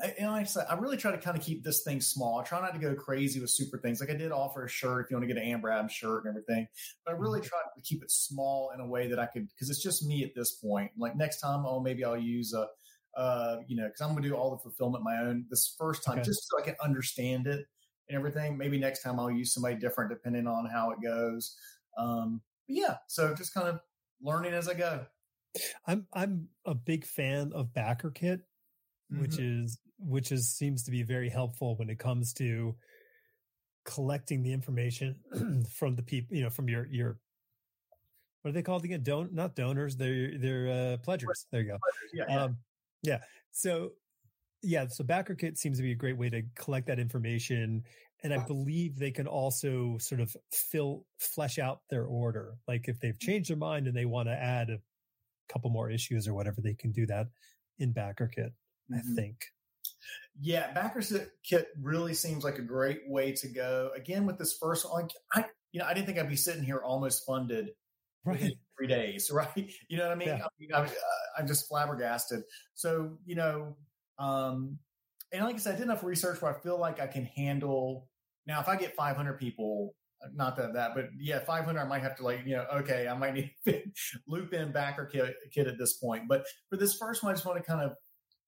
[0.00, 2.38] I, and like I said, I really try to kind of keep this thing small.
[2.38, 4.00] I try not to go crazy with super things.
[4.00, 6.24] Like I did offer a shirt if you want to get an Amber Atoms shirt
[6.24, 6.66] and everything,
[7.04, 7.48] but I really mm-hmm.
[7.48, 10.22] try to keep it small in a way that I could, because it's just me
[10.22, 10.90] at this point.
[10.98, 12.66] Like next time, oh, maybe I'll use a,
[13.18, 16.04] uh, you know, because I'm going to do all the fulfillment my own this first
[16.04, 16.24] time, okay.
[16.24, 17.66] just so I can understand it
[18.08, 18.56] and everything.
[18.56, 21.56] Maybe next time I'll use somebody different depending on how it goes.
[21.98, 23.80] Um, but yeah, so just kind of
[24.20, 25.06] learning as I go.
[25.86, 29.20] I'm I'm a big fan of BackerKit, mm-hmm.
[29.20, 32.76] which is which is seems to be very helpful when it comes to
[33.84, 35.16] collecting the information
[35.72, 37.18] from the people, you know, from your your
[38.42, 39.02] what are they called again?
[39.02, 41.46] Don't not donors, they're they're uh, pledgers.
[41.50, 41.78] There you go.
[42.12, 42.42] Yeah, yeah.
[42.42, 42.56] Um,
[43.02, 43.18] yeah.
[43.52, 43.92] So
[44.66, 47.84] yeah, so BackerKit seems to be a great way to collect that information.
[48.24, 52.56] And I believe they can also sort of fill flesh out their order.
[52.66, 54.78] Like if they've changed their mind and they want to add a
[55.52, 57.28] couple more issues or whatever, they can do that
[57.78, 58.50] in BackerKit,
[58.90, 58.94] mm-hmm.
[58.96, 59.36] I think.
[60.40, 63.90] Yeah, Backers Kit really seems like a great way to go.
[63.94, 66.78] Again, with this first, like I, you know, I didn't think I'd be sitting here
[66.78, 67.70] almost funded
[68.24, 68.54] right.
[68.76, 69.70] three days, right?
[69.88, 70.28] You know what I mean?
[70.28, 70.34] Yeah.
[70.34, 72.42] I mean I'm, uh, I'm, just flabbergasted.
[72.74, 73.76] So, you know,
[74.18, 74.78] um,
[75.32, 78.08] and like I said, I did enough research where I feel like I can handle.
[78.46, 79.94] Now, if I get 500 people,
[80.34, 83.16] not that that, but yeah, 500, I might have to like, you know, okay, I
[83.16, 83.82] might need to
[84.28, 86.24] loop in backer kit, kit at this point.
[86.28, 87.96] But for this first one, I just want to kind of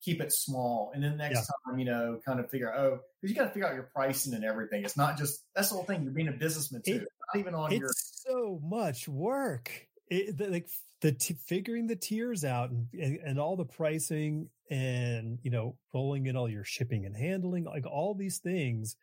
[0.03, 0.93] keep it small.
[0.95, 1.71] And then next yeah.
[1.71, 3.91] time, you know, kind of figure out, oh, because you got to figure out your
[3.95, 4.85] pricing and everything.
[4.85, 6.05] It's not just, that's the whole thing.
[6.05, 6.95] You're being a businessman too.
[6.95, 7.91] It, not even on it's your.
[7.93, 9.87] so much work.
[10.09, 10.69] It, the, like
[11.01, 15.77] the t- figuring the tiers out and, and, and all the pricing and, you know,
[15.95, 18.97] rolling in all your shipping and handling, like all these things.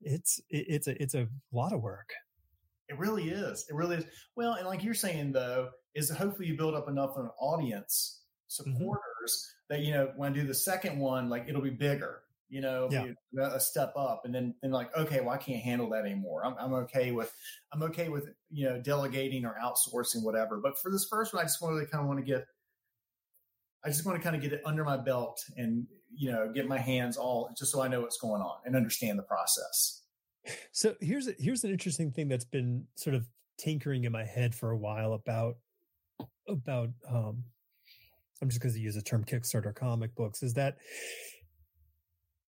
[0.00, 2.10] It's, it, it's a, it's a lot of work.
[2.88, 3.66] It really is.
[3.68, 4.04] It really is.
[4.36, 8.22] Well, and like you're saying though, is hopefully you build up enough of an audience
[8.50, 8.70] mm-hmm.
[8.72, 12.21] supporters mm-hmm that you know when I do the second one, like it'll be bigger,
[12.52, 13.06] you know, yeah.
[13.40, 16.44] a step up, and then then like okay, well I can't handle that anymore.
[16.44, 17.32] I'm I'm okay with
[17.72, 20.60] I'm okay with you know delegating or outsourcing whatever.
[20.62, 22.44] But for this first one, I just really kind of want to get.
[23.82, 26.68] I just want to kind of get it under my belt and you know get
[26.68, 30.02] my hands all just so I know what's going on and understand the process.
[30.72, 33.24] So here's a, here's an interesting thing that's been sort of
[33.58, 35.56] tinkering in my head for a while about
[36.46, 37.44] about um,
[38.42, 40.76] I'm just going to use the term Kickstarter comic books, is that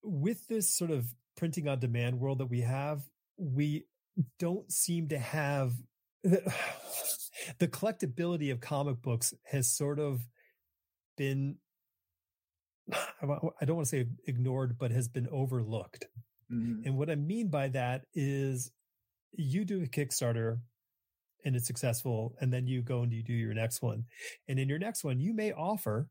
[0.05, 1.07] with this sort of
[1.37, 3.03] printing on demand world that we have,
[3.37, 3.87] we
[4.39, 5.73] don't seem to have
[6.23, 6.53] the,
[7.59, 10.21] the collectability of comic books has sort of
[11.17, 11.57] been
[12.93, 16.07] I don't want to say ignored, but has been overlooked.
[16.53, 16.87] Mm-hmm.
[16.87, 18.71] And what I mean by that is
[19.33, 20.59] you do a Kickstarter
[21.45, 24.05] and it's successful and then you go and you do your next one
[24.49, 26.09] and in your next one you may offer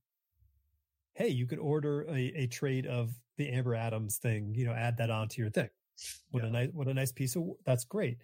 [1.15, 4.97] hey you could order a, a trade of the amber atoms thing you know add
[4.97, 5.69] that onto your thing
[6.31, 6.49] what yeah.
[6.49, 8.17] a nice what a nice piece of that's great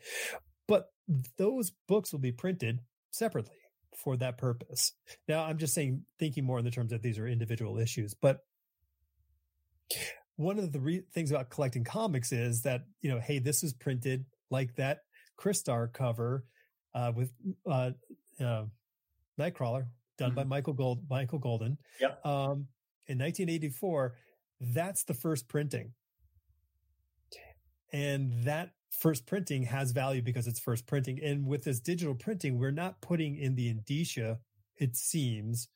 [0.67, 0.91] but
[1.37, 2.79] those books will be printed
[3.11, 3.55] separately
[3.95, 4.93] for that purpose
[5.27, 8.41] now i'm just saying thinking more in the terms that these are individual issues but
[10.39, 13.73] one of the re- things about collecting comics is that you know, hey, this is
[13.73, 14.99] printed like that
[15.37, 16.45] Crystar cover
[16.95, 17.31] uh, with
[17.69, 17.91] uh,
[18.39, 18.63] uh,
[19.37, 19.87] Nightcrawler
[20.17, 20.35] done mm-hmm.
[20.35, 21.77] by Michael Gold Michael Golden.
[21.99, 22.25] Yep.
[22.25, 22.67] Um,
[23.07, 24.15] in 1984,
[24.59, 25.93] that's the first printing,
[27.91, 31.19] and that first printing has value because it's first printing.
[31.23, 34.39] And with this digital printing, we're not putting in the indicia.
[34.77, 35.69] It seems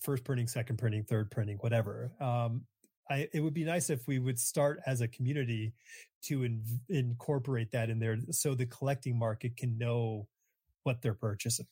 [0.00, 2.12] first printing, second printing, third printing, whatever.
[2.20, 2.62] Um,
[3.10, 5.74] I, it would be nice if we would start as a community
[6.24, 10.26] to in, incorporate that in there so the collecting market can know
[10.82, 11.66] what they're purchasing.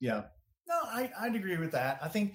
[0.00, 0.24] Yeah.
[0.68, 1.98] No, I, I'd agree with that.
[2.02, 2.34] I think,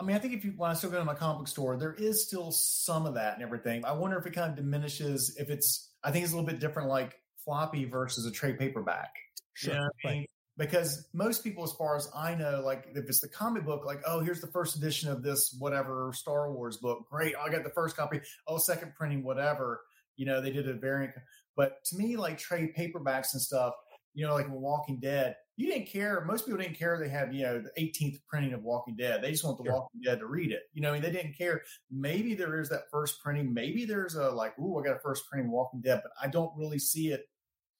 [0.00, 1.76] I mean, I think if you, when I still go to my comic book store,
[1.76, 3.84] there is still some of that and everything.
[3.84, 6.60] I wonder if it kind of diminishes, if it's, I think it's a little bit
[6.60, 9.14] different, like floppy versus a trade paperback.
[9.54, 9.74] Sure.
[9.74, 10.26] You know I mean?
[10.56, 14.02] because most people, as far as I know, like if it's the comic book, like,
[14.06, 17.06] oh, here's the first edition of this whatever Star Wars book.
[17.10, 17.34] Great.
[17.36, 18.20] I got the first copy.
[18.46, 19.80] Oh, second printing, whatever.
[20.16, 21.14] You know, they did a variant.
[21.56, 23.74] But to me, like trade paperbacks and stuff,
[24.14, 26.24] you know, like Walking Dead, you didn't care.
[26.24, 29.20] Most people didn't care they had, you know, the 18th printing of Walking Dead.
[29.20, 29.72] They just want the sure.
[29.72, 30.62] Walking Dead to read it.
[30.72, 31.62] You know, I mean, they didn't care.
[31.90, 33.52] Maybe there is that first printing.
[33.52, 36.56] Maybe there's a like, ooh, I got a first printing Walking Dead, but I don't
[36.56, 37.28] really see it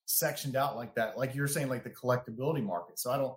[0.07, 1.17] sectioned out like that.
[1.17, 2.99] Like you're saying, like the collectability market.
[2.99, 3.37] So I don't.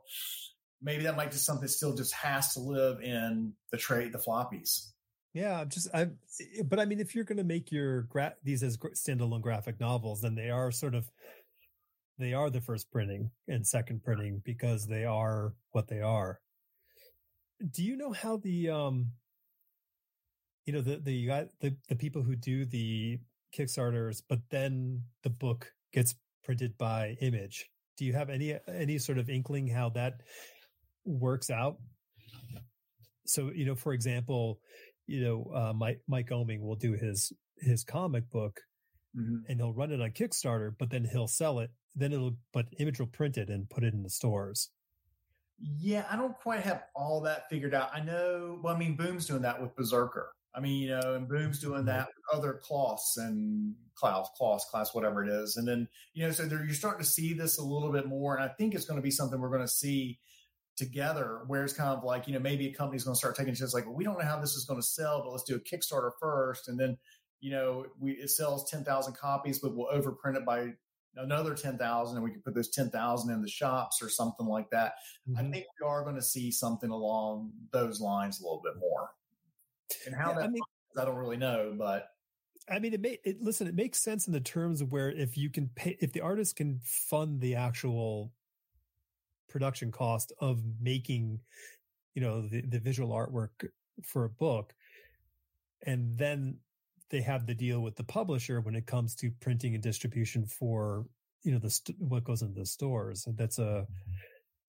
[0.81, 4.88] Maybe that might just something still just has to live in the trade, the floppies.
[5.35, 6.09] Yeah, just I.
[6.65, 10.22] But I mean, if you're going to make your gra- these as standalone graphic novels,
[10.22, 11.07] then they are sort of
[12.22, 16.39] they are the first printing and second printing because they are what they are.
[17.72, 19.11] Do you know how the um
[20.65, 21.27] you know the the
[21.60, 23.19] the the people who do the
[23.57, 27.69] Kickstarters, but then the book gets printed by image.
[27.98, 30.22] Do you have any any sort of inkling how that
[31.06, 31.77] works out?
[33.26, 34.60] So, you know, for example,
[35.07, 38.60] you know, uh, Mike Mike Oeming will do his his comic book
[39.18, 39.38] mm-hmm.
[39.48, 41.72] and he'll run it on Kickstarter, but then he'll sell it.
[41.95, 44.69] Then it'll but image will print it and put it in the stores.
[45.59, 47.91] Yeah, I don't quite have all that figured out.
[47.93, 48.59] I know.
[48.63, 50.27] Well, I mean, Boom's doing that with BRZRKR.
[50.53, 51.88] I mean, you know, and Boom's doing mm-hmm.
[51.88, 55.55] that with other cloths and Klaus, Klaus, class, whatever it is.
[55.55, 58.35] And then, you know, so there, you're starting to see this a little bit more.
[58.35, 60.19] And I think it's going to be something we're going to see
[60.76, 63.53] together where it's kind of like, you know, maybe a company's going to start taking
[63.53, 65.55] just like, well, we don't know how this is going to sell, but let's do
[65.55, 66.68] a Kickstarter first.
[66.68, 66.97] And then,
[67.39, 70.73] you know, we, it sells 10,000 copies, but we'll overprint it by
[71.16, 74.94] another 10,000 and we can put those 10,000 in the shops or something like that.
[75.30, 75.38] Mm-hmm.
[75.38, 79.12] I think we are going to see something along those lines a little bit more.
[80.06, 80.62] And how yeah, that I, mean,
[80.98, 82.08] I don't really know, but
[82.70, 83.68] I mean, it may it, listen.
[83.68, 86.56] It makes sense in the terms of where if you can pay, if the artist
[86.56, 88.32] can fund the actual
[89.50, 91.42] production cost of making,
[92.14, 93.70] you know, the, the visual artwork
[94.04, 94.74] for a book,
[95.86, 96.58] and then
[97.12, 101.06] they have the deal with the publisher when it comes to printing and distribution for
[101.44, 103.28] you know the st- what goes into the stores.
[103.36, 104.12] That's a mm-hmm.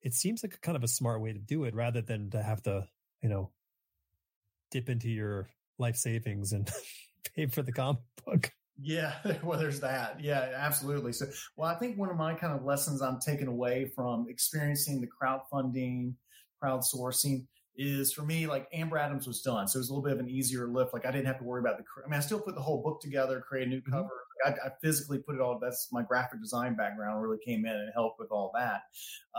[0.03, 2.43] it seems like a kind of a smart way to do it rather than to
[2.43, 2.87] have to
[3.23, 3.51] you know
[4.71, 5.49] dip into your
[5.79, 6.71] life savings and
[7.37, 8.51] pay for the comic book.
[8.81, 10.21] Yeah, well, there's that.
[10.21, 11.13] Yeah, absolutely.
[11.13, 15.01] So, well, I think one of my kind of lessons I'm taking away from experiencing
[15.01, 16.15] the crowdfunding,
[16.63, 19.67] crowdsourcing is for me, like Amber Atoms was done.
[19.67, 20.93] So it was a little bit of an easier lift.
[20.93, 22.83] Like I didn't have to worry about the, I mean, I still put the whole
[22.83, 23.93] book together, create a new mm-hmm.
[23.93, 24.25] cover.
[24.47, 24.61] Mm-hmm.
[24.63, 27.91] I, I, physically put it all, that's my graphic design background really came in and
[27.95, 28.83] helped with all that.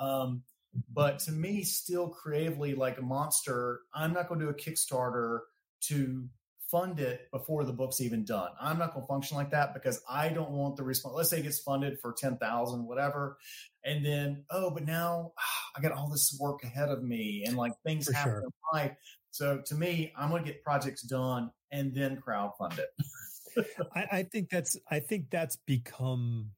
[0.02, 0.44] Um,
[0.92, 5.42] but to me, still creatively like a monster, I'm not going to do a Kickstarter
[5.82, 6.28] to
[6.74, 8.50] fund it before the book's even done.
[8.60, 11.16] I'm not going to function like that because I don't want the response.
[11.16, 13.38] Let's say it gets funded for 10,000, whatever.
[13.86, 15.34] And then, oh, but now
[15.76, 18.42] I got all this work ahead of me and like things for happen sure.
[18.42, 18.96] in life.
[19.32, 23.68] So to me, I'm going to get projects done and then crowdfund it.
[23.96, 26.52] I, I think that's, I think that's become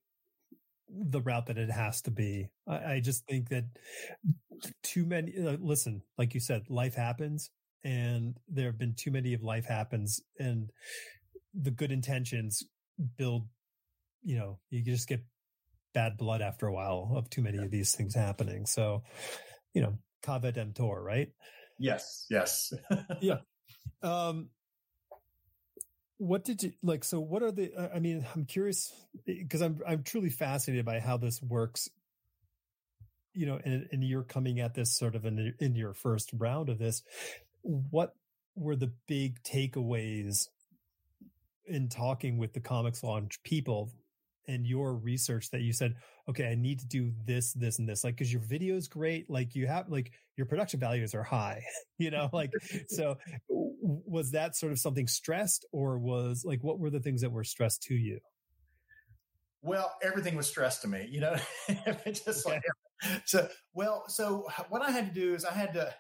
[0.89, 2.49] the route that it has to be.
[2.67, 3.65] I, I just think that
[4.83, 5.33] too many.
[5.37, 7.49] Uh, listen, like you said, life happens,
[7.83, 10.71] and there have been too many of life happens, and
[11.53, 12.63] the good intentions
[13.17, 13.47] build.
[14.23, 15.23] You know, you just get
[15.95, 17.63] bad blood after a while of too many yeah.
[17.63, 18.67] of these things happening.
[18.67, 19.01] So,
[19.73, 21.29] you know, cave emptor, right?
[21.79, 22.27] Yes.
[22.29, 22.71] Yes.
[23.21, 23.39] yeah.
[24.03, 24.49] Um,
[26.17, 28.93] what did you like so what are the i mean i'm curious
[29.25, 31.89] because i'm i'm truly fascinated by how this works
[33.33, 36.69] you know and, and you're coming at this sort of in, in your first round
[36.69, 37.03] of this
[37.63, 38.13] what
[38.55, 40.47] were the big takeaways
[41.67, 43.91] in talking with the ComixLaunch people
[44.47, 45.95] in your research that you said,
[46.29, 48.03] okay, I need to do this, this, and this?
[48.03, 49.29] Like, cause your video is great.
[49.29, 51.63] Like you have, like your production values are high,
[51.97, 52.51] you know, like,
[52.87, 53.17] so
[53.49, 57.43] was that sort of something stressed or was like, what were the things that were
[57.43, 58.19] stressed to you?
[59.61, 61.35] Well, everything was stressed to me, you know,
[62.05, 62.61] just okay.
[63.01, 65.93] like, so, well, so what I had to do is I had to,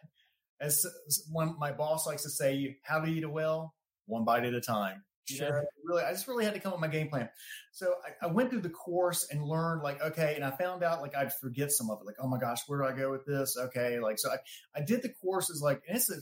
[0.61, 0.85] as
[1.31, 3.73] one, my boss likes to say, how to eat a well,
[4.05, 5.03] one bite at a time.
[5.27, 5.49] You sure.
[5.49, 7.29] know, really, I just really had to come up with my game plan.
[7.71, 11.01] So I, I, went through the course and learned like, okay, and I found out
[11.01, 12.05] like I'd forget some of it.
[12.05, 13.57] Like, oh my gosh, where do I go with this?
[13.57, 14.37] Okay, like so I,
[14.75, 16.17] I did the courses like, and it's a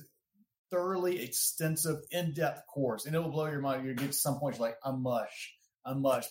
[0.71, 3.85] thoroughly extensive, in-depth course, and it will blow your mind.
[3.85, 5.53] You get to some point, you're like, I'm mush,
[5.85, 6.25] I'm mush.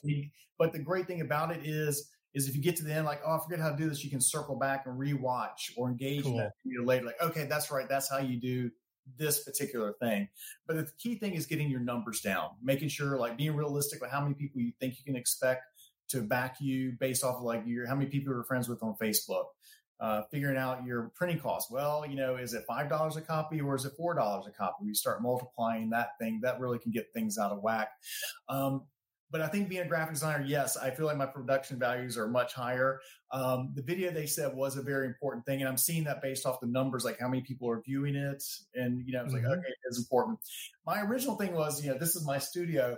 [0.59, 3.21] But the great thing about it is, is if you get to the end, like,
[3.27, 6.23] oh, I forget how to do this, you can circle back and rewatch or engage
[6.23, 6.33] cool.
[6.33, 7.07] in that video later.
[7.07, 8.71] Like, okay, that's right, that's how you do
[9.17, 10.29] this particular thing.
[10.67, 14.11] But the key thing is getting your numbers down, making sure like being realistic with
[14.11, 15.65] how many people you think you can expect
[16.09, 18.95] to back you based off of like your how many people you're friends with on
[19.03, 19.45] Facebook.
[20.01, 21.71] Uh, figuring out your printing costs.
[21.71, 24.51] Well, you know, is it five dollars a copy or is it four dollars a
[24.51, 24.85] copy?
[24.85, 26.41] We start multiplying that thing.
[26.43, 27.89] That really can get things out of whack.
[28.49, 28.83] Um,
[29.33, 32.29] but I think being a graphic designer, yes, I feel like my production values are
[32.29, 33.01] much higher.
[33.33, 36.45] Um, the video they said was a very important thing, and I'm seeing that based
[36.45, 38.45] off the numbers, like how many people are viewing it,
[38.75, 39.47] and you know, it's mm-hmm.
[39.47, 40.39] like okay, it's important.
[40.87, 42.97] My original thing was, you know, this is my studio.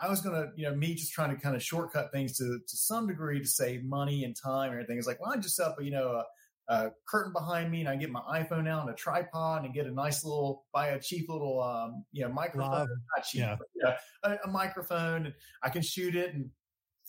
[0.00, 2.76] I was gonna, you know, me just trying to kind of shortcut things to to
[2.76, 4.96] some degree to save money and time and everything.
[4.96, 6.24] It's like, well, I just set up, you know, a,
[6.68, 9.86] a curtain behind me and I get my iPhone out and a tripod and get
[9.86, 12.88] a nice little, buy a cheap little, um, you know, microphone,
[13.24, 13.56] cheap, yeah.
[14.22, 16.48] But, a, a, microphone and I can shoot it and,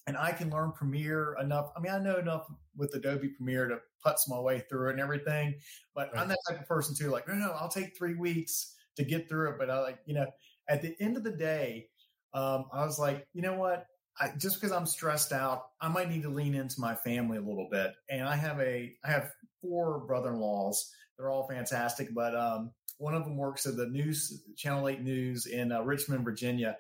[0.08, 1.72] and I can learn Premiere enough.
[1.76, 5.00] I mean, I know enough with Adobe Premiere to putz my way through it and
[5.00, 5.56] everything,
[5.96, 6.22] but right.
[6.22, 7.10] I'm that type of person too.
[7.10, 9.56] Like, no, no, I'll take three weeks to get through it.
[9.58, 10.28] But I like, you know,
[10.68, 11.88] at the end of the day,
[12.34, 13.88] um, I was like, you know what?
[14.20, 17.42] I, just because I'm stressed out, I might need to lean into my family a
[17.42, 17.94] little bit.
[18.10, 19.32] And I have a, I have
[19.68, 20.92] four brother-in-laws.
[21.18, 25.46] They're all fantastic, but um, one of them works at the news Channel Eight News
[25.46, 26.78] in uh, Richmond, Virginia.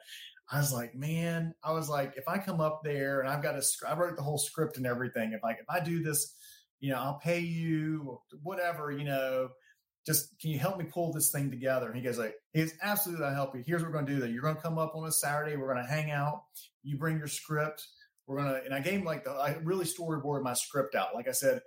[0.51, 3.55] I was like, man, I was like, if I come up there and I've got
[3.55, 5.33] a, I wrote the whole script and everything.
[5.33, 6.35] If I if I do this,
[6.79, 9.49] you know, I'll pay you whatever, you know.
[10.05, 11.87] Just can you help me pull this thing together?
[11.87, 13.63] And he goes like, he's absolutely I'll help you.
[13.65, 14.19] Here's what we're going to do.
[14.19, 15.55] That you're going to come up on a Saturday.
[15.55, 16.43] We're going to hang out.
[16.83, 17.87] You bring your script.
[18.27, 21.13] We're gonna and I gave him like the I really storyboarded my script out.
[21.13, 21.61] Like I said,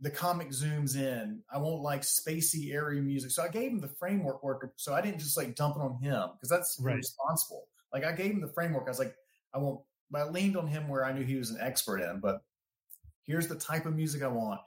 [0.00, 1.40] the comic zooms in.
[1.52, 3.30] I won't like spacey, airy music.
[3.30, 4.72] So I gave him the framework work.
[4.76, 6.96] So I didn't just like dump it on him because that's right.
[6.96, 7.68] responsible.
[7.92, 8.84] Like I gave him the framework.
[8.86, 9.14] I was like,
[9.54, 9.80] I won't,
[10.10, 12.20] but I leaned on him where I knew he was an expert in.
[12.20, 12.42] But
[13.22, 14.60] here's the type of music I want.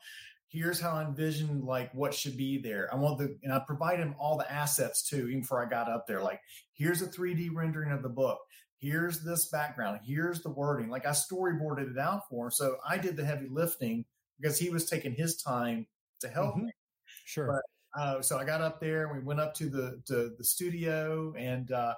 [0.49, 2.89] Here's how I envision like what should be there.
[2.91, 5.89] I want the, and I provide him all the assets too, even before I got
[5.89, 6.21] up there.
[6.21, 6.39] Like,
[6.73, 8.39] here's a 3D rendering of the book.
[8.79, 9.99] Here's this background.
[10.05, 10.89] Here's the wording.
[10.89, 12.51] Like I storyboarded it out for him.
[12.51, 14.05] So I did the heavy lifting
[14.39, 15.85] because he was taking his time
[16.22, 16.65] to help mm-hmm.
[16.65, 16.72] me.
[17.26, 17.47] Sure.
[17.47, 20.43] But, uh, so I got up there and we went up to the to the
[20.43, 21.93] studio and uh,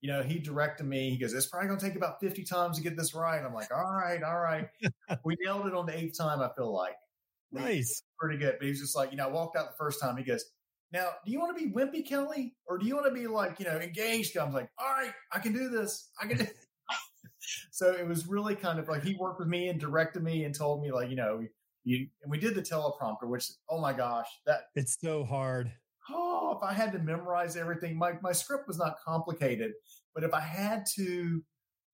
[0.00, 1.10] you know he directed me.
[1.10, 3.52] He goes, "It's probably going to take about fifty times to get this right." I'm
[3.52, 4.68] like, "All right, all right."
[5.24, 6.40] we nailed it on the eighth time.
[6.40, 6.96] I feel like
[7.50, 8.56] nice, pretty good.
[8.58, 10.16] But he's just like, you know, I walked out the first time.
[10.16, 10.44] He goes,
[10.92, 13.58] "Now, do you want to be wimpy, Kelly, or do you want to be like
[13.58, 16.10] you know engaged?" I'm like, "All right, I can do this.
[16.20, 16.46] I can." do
[17.70, 20.54] So it was really kind of like he worked with me and directed me and
[20.54, 21.44] told me like, you know,
[21.84, 25.72] you and we did the teleprompter, which oh my gosh, that it's so hard.
[26.10, 29.72] Oh, if I had to memorize everything, my my script was not complicated,
[30.14, 31.42] but if I had to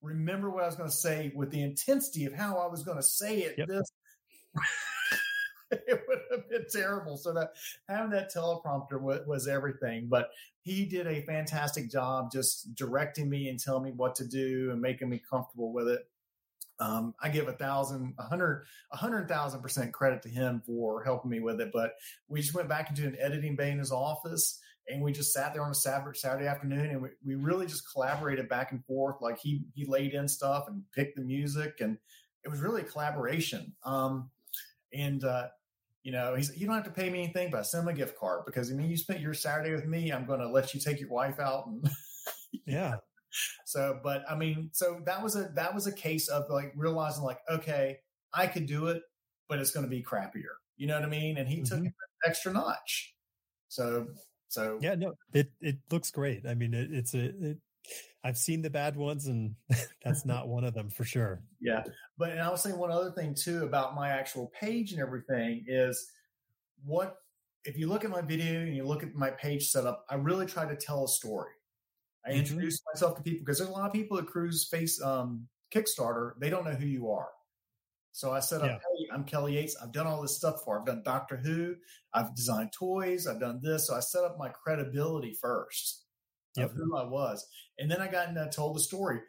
[0.01, 2.99] remember what I was going to say with the intensity of how I was going
[2.99, 3.69] to say it, yep.
[3.69, 3.91] this
[5.71, 7.17] it would have been terrible.
[7.17, 7.51] So that
[7.89, 10.07] having that teleprompter was, was, everything.
[10.09, 10.31] But
[10.63, 14.81] he did a fantastic job just directing me and telling me what to do and
[14.81, 16.09] making me comfortable with it.
[16.81, 21.03] Um, I give a thousand, a hundred, a hundred thousand percent credit to him for
[21.03, 21.71] helping me with it.
[21.73, 21.93] But
[22.29, 25.53] we just went back into an editing bay in his office and we just sat
[25.53, 29.17] there on a Saturday, afternoon and we, we really just collaborated back and forth.
[29.21, 31.99] Like he, he laid in stuff and picked the music and
[32.45, 33.75] it was really a collaboration.
[33.85, 34.31] Um,
[34.93, 35.49] and, uh,
[36.05, 37.93] you know, he's, you don't have to pay me anything, but I send him a
[37.93, 40.11] gift card because I mean, you spent your Saturday with me.
[40.11, 41.87] I'm going to let you take your wife out and
[42.67, 42.97] yeah,
[43.67, 47.25] so, but I mean, so that was a that was a case of like realizing
[47.25, 47.99] like, okay,
[48.33, 49.03] I could do it,
[49.49, 50.57] but it's going to be crappier.
[50.77, 51.39] You know what I mean?
[51.39, 51.65] And he mm-hmm.
[51.65, 51.95] took an
[52.25, 53.15] extra notch.
[53.69, 54.09] So,
[54.49, 56.47] so yeah, no, it it looks great.
[56.47, 57.59] I mean, it, it's a it,
[58.25, 59.55] I've seen the bad ones, and
[60.05, 61.43] that's not one of them for sure.
[61.61, 61.83] Yeah,
[62.17, 65.65] but and I was saying one other thing too about my actual page and everything
[65.67, 66.11] is
[66.85, 67.17] what
[67.65, 70.47] if you look at my video and you look at my page setup, I really
[70.47, 71.53] try to tell a story.
[72.29, 72.41] I mm-hmm.
[72.41, 76.33] introduce myself to people because there's a lot of people that cruise face um, Kickstarter,
[76.39, 77.29] they don't know who you are.
[78.13, 78.79] So I said, Yeah.
[78.79, 79.77] hey, I'm Kelly Yates.
[79.83, 80.79] I've done all this stuff for.
[80.79, 81.77] I've done Doctor Who.
[82.13, 83.27] I've designed toys.
[83.27, 83.87] I've done this.
[83.87, 86.05] So I set up my credibility first
[86.57, 86.71] Yep.
[86.71, 87.47] of who I was,
[87.79, 89.21] and then I got and I told the story.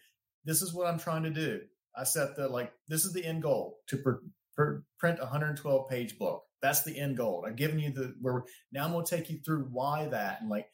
[0.45, 1.61] This is what I'm trying to do.
[1.95, 2.71] I set the like.
[2.87, 4.23] This is the end goal to pr-
[4.55, 6.43] pr- print a 112 page book.
[6.61, 7.45] That's the end goal.
[7.47, 10.49] I've given you the where now I'm going to take you through why that and
[10.49, 10.67] like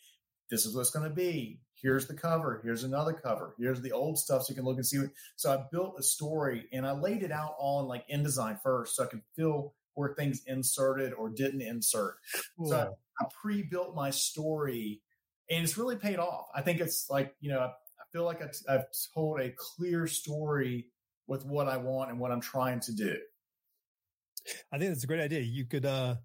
[0.50, 1.60] this is what it's going to be.
[1.82, 2.62] Here's the cover.
[2.64, 3.56] Here's another cover.
[3.60, 5.00] Here's the old stuff so you can look and see.
[5.00, 8.62] What, so I built a story and I laid it out all in like InDesign
[8.62, 12.16] first so I could feel where things inserted or didn't insert.
[12.66, 15.02] So I, I pre-built my story
[15.50, 16.48] and it's really paid off.
[16.56, 20.08] I think it's like, you know, I, I feel like I, I've told a clear
[20.08, 20.88] story
[21.28, 23.16] with what I want and what I'm trying to do.
[24.72, 25.42] I think that's a great idea.
[25.42, 26.16] You could uh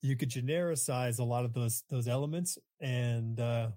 [0.00, 3.68] you could genericize a lot of those those elements and uh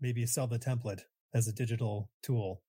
[0.00, 1.00] maybe sell the template
[1.34, 2.62] as a digital tool.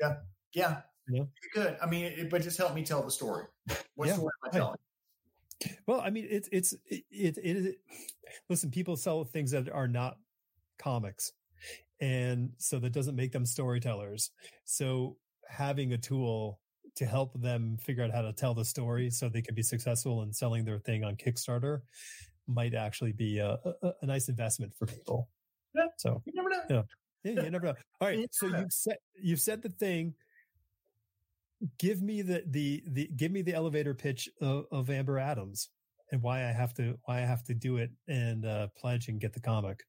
[0.00, 0.16] Yeah.
[0.54, 0.76] Yeah.
[1.08, 1.76] You could.
[1.82, 3.44] I mean, it, but just help me tell the story.
[3.94, 4.76] What Yeah, story am I telling?
[5.86, 7.74] Well, I mean, it's it's it it, it is.
[8.48, 10.18] Listen, people sell things that are not
[10.78, 11.32] comics,
[12.00, 14.30] and so that doesn't make them storytellers.
[14.64, 15.16] So
[15.48, 16.60] having a tool
[16.96, 20.22] to help them figure out how to tell the story so they can be successful
[20.22, 21.80] in selling their thing on Kickstarter
[22.46, 25.28] might actually be a, a, a nice investment for people.
[25.74, 25.86] Yeah.
[25.98, 26.62] So You never know.
[26.68, 26.82] Yeah.
[27.24, 27.74] yeah, you never know.
[28.00, 30.14] All right, so you've said you've said the thing.
[31.78, 35.68] Give me the the the give me the elevator pitch of, of Amber Atoms
[36.10, 39.20] and why I have to why I have to do it and uh, pledge and
[39.20, 39.84] get the comic.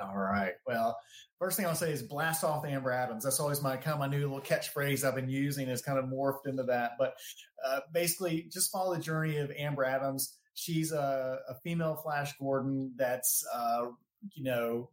[0.00, 0.52] All right.
[0.66, 0.96] Well,
[1.38, 3.24] first thing I'll say is blast off Amber Atoms.
[3.24, 5.68] That's always my kind of my new little catchphrase I've been using.
[5.68, 6.92] It's kind of morphed into that.
[6.98, 7.14] But
[7.64, 10.36] uh, basically, just follow the journey of Amber Atoms.
[10.54, 13.86] She's a, a female Flash Gordon that's uh,
[14.34, 14.90] you know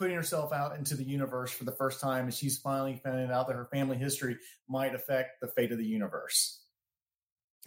[0.00, 3.46] putting herself out into the universe for the first time, and she's finally finding out
[3.48, 6.62] that her family history might affect the fate of the universe.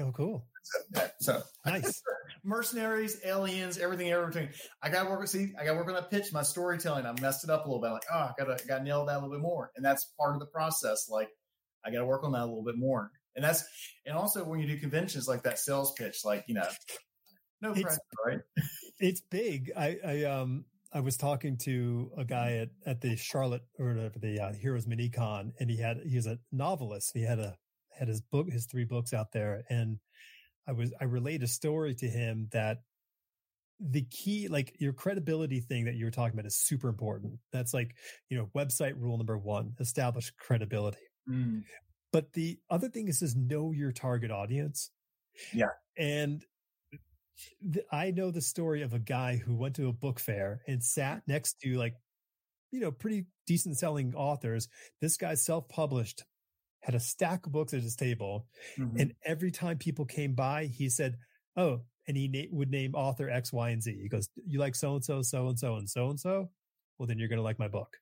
[0.01, 0.47] Oh, cool!
[0.63, 2.01] So, so Nice.
[2.43, 4.49] mercenaries, aliens, everything, everything.
[4.81, 5.27] I got to work.
[5.27, 7.05] See, I got to work on that pitch, my storytelling.
[7.05, 7.91] I messed it up a little bit.
[7.91, 10.11] Like, oh, I got to, got to nail that a little bit more, and that's
[10.19, 11.07] part of the process.
[11.09, 11.29] Like,
[11.85, 13.63] I got to work on that a little bit more, and that's,
[14.05, 16.67] and also when you do conventions like that sales pitch, like you know,
[17.61, 18.39] no pressure, right?
[19.03, 19.71] it's big.
[19.77, 24.19] I, I um I was talking to a guy at at the Charlotte or whatever,
[24.19, 27.11] the uh, Heroes Minicon, and he had he was a novelist.
[27.13, 27.57] He had a
[27.97, 29.99] had his book, his three books out there, and
[30.67, 32.79] I was I relayed a story to him that
[33.79, 37.39] the key, like your credibility thing that you were talking about, is super important.
[37.51, 37.95] That's like
[38.29, 40.97] you know website rule number one: establish credibility.
[41.29, 41.63] Mm.
[42.13, 44.91] But the other thing is, is know your target audience.
[45.51, 45.71] Yeah.
[45.97, 46.45] And
[47.91, 51.23] I know the story of a guy who went to a book fair and sat
[51.27, 51.95] next to like,
[52.71, 54.67] you know, pretty decent selling authors.
[55.01, 56.23] This guy self published,
[56.81, 58.47] had a stack of books at his table.
[58.77, 58.99] Mhm.
[58.99, 61.17] And every time people came by, he said,
[61.55, 63.97] Oh, and he na- would name author X, Y, and Z.
[64.01, 66.51] He goes, You like so and so, so and so, and so and so?
[66.97, 67.97] Well, then you're going to like my book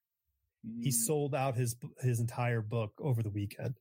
[0.83, 0.93] he Mm.
[0.93, 3.79] sold out his his entire book over the weekend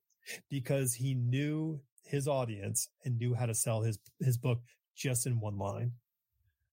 [0.48, 4.62] because he knew his audience and knew how to sell his his book
[4.96, 5.92] just in one line.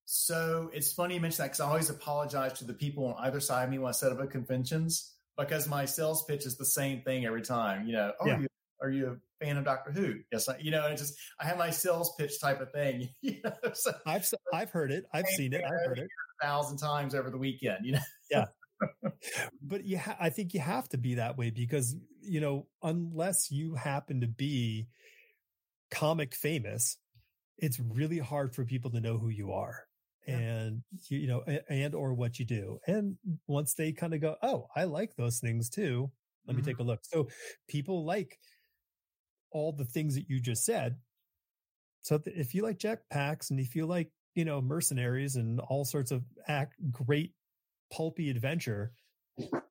[0.06, 3.40] So it's funny you mention that because I always apologize to the people on either
[3.40, 6.66] side of me when I set up at conventions because my sales pitch is the
[6.66, 7.86] same thing every time.
[7.88, 8.34] You know, oh, Yeah.
[8.36, 8.48] are, you,
[8.82, 9.08] are you
[9.42, 10.16] a fan of Doctor Who?
[10.32, 13.10] Yes, I, you know, it's just I have my sales pitch type of thing.
[13.22, 16.08] You know, so I've I've heard it, I've seen it, I've heard it.
[16.42, 17.86] a thousand times over the weekend.
[17.86, 18.00] You know,
[18.32, 18.46] yeah.
[19.62, 23.52] But you, ha- I think you have to be that way because you know unless
[23.52, 24.88] you happen to be
[25.92, 26.98] comic famous,
[27.58, 29.84] it's really hard for people to know who you are.
[30.28, 30.38] Yeah.
[30.38, 32.80] And you, you know, a- and or what you do.
[32.88, 33.18] And
[33.48, 36.12] once they kind of go, oh, I like those things too.
[36.46, 36.66] Let me Mhm.
[36.66, 37.00] take a look.
[37.04, 37.30] So
[37.68, 38.40] people like
[39.52, 40.98] all the things that you just said.
[42.04, 46.12] So if you like jetpacks and if you like, you know, mercenaries and all sorts
[46.12, 47.34] of act great
[47.92, 48.94] pulpy adventure,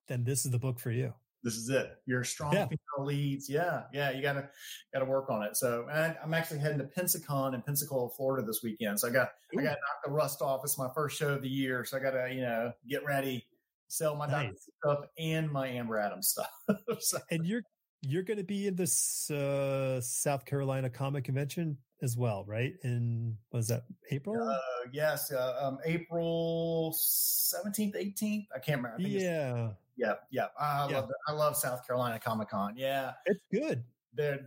[0.09, 1.15] then this is the book for you.
[1.47, 1.93] This is it.
[2.07, 2.65] You're strong Yeah.
[2.67, 3.49] female leads.
[3.49, 4.11] Yeah, yeah.
[4.11, 4.51] You gotta
[4.93, 5.57] gotta work on it.
[5.57, 8.99] So and I'm actually heading to Pensacon in Pensacola, Florida this weekend.
[8.99, 10.63] So I got I got to knock the rust off.
[10.65, 13.47] It's my first show of the year, so I got to you know get ready,
[13.87, 14.69] sell my Nice.
[14.83, 16.51] stuff and my Amber Atoms stuff.
[16.99, 17.63] so, And you're
[18.07, 22.75] you're going to be in this uh, South Carolina Comic Convention as well, right?
[22.85, 24.37] In was that April?
[24.49, 24.59] uh,
[24.93, 28.47] yes, uh, um, April 17th, 18th.
[28.55, 28.99] I can't remember.
[29.05, 30.47] I yeah, yeah, yeah.
[30.61, 30.97] I Yeah.
[31.01, 32.75] love I love South Carolina Comic Con.
[32.77, 33.85] Yeah, it's good.
[34.15, 34.41] they're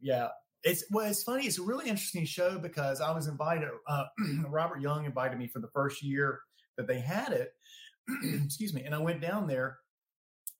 [0.00, 0.28] yeah.
[0.62, 1.46] It's well, it's funny.
[1.46, 3.68] It's a really interesting show because I was invited.
[3.88, 4.04] Uh,
[4.48, 6.40] Robert Young invited me for the first year
[6.76, 7.52] that they had it.
[8.44, 9.78] excuse me, and I went down there,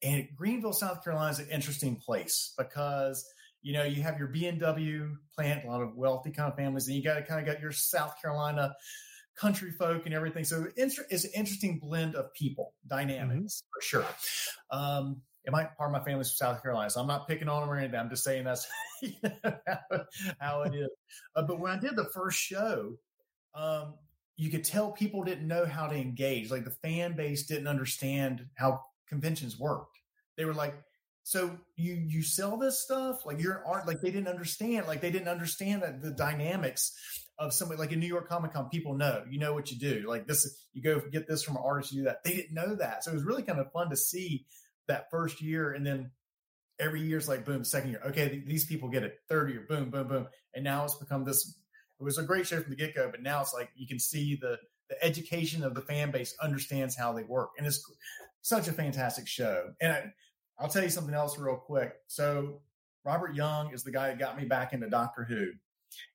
[0.03, 3.25] and Greenville, South Carolina is an interesting place because
[3.63, 6.97] you know you have your BMW plant, a lot of wealthy kind of families, and
[6.97, 8.75] you got to kind of got your South Carolina
[9.37, 10.45] country folk and everything.
[10.45, 13.69] So it's an interesting blend of people dynamics mm-hmm.
[13.73, 14.07] for sure.
[14.71, 17.63] Um, it might part of my family's from South Carolina, so I'm not picking on
[17.63, 17.99] them or anything.
[17.99, 18.69] I'm just saying that's
[19.03, 20.01] you know, how,
[20.39, 20.91] how, it is.
[21.35, 22.97] Uh, but when I did the first show,
[23.55, 23.95] um,
[24.37, 26.51] you could tell people didn't know how to engage.
[26.51, 29.99] Like the fan base didn't understand how conventions worked.
[30.39, 30.75] They were like,
[31.25, 33.27] "So you you sell this stuff?
[33.27, 33.87] Like you're art?
[33.87, 34.87] Like they didn't understand.
[34.87, 36.99] Like they didn't understand that the dynamics
[37.39, 38.71] of somebody like in New York Comic Con.
[38.71, 40.05] People know you know what you do.
[40.09, 41.93] Like this, you go get this from an artist.
[41.93, 42.25] You do that.
[42.25, 44.47] They didn't know that, so it was really kind of fun to see
[44.87, 46.11] that first year, and then
[46.79, 48.03] every year's like boom, second year.
[48.07, 49.19] Okay, these people get it.
[49.29, 51.59] Third year, boom, boom, boom, and now it's become this.
[51.99, 53.99] It was a great show from the get go, but now it's like you can
[53.99, 54.59] see the
[54.89, 57.85] the education of the fan base understands how they work, and it's
[58.43, 59.73] such a fantastic show.
[59.81, 60.13] And I,
[60.59, 61.95] I'll tell you something else real quick.
[62.07, 62.61] So
[63.05, 65.51] Robert Young is the guy that got me back into Doctor Who.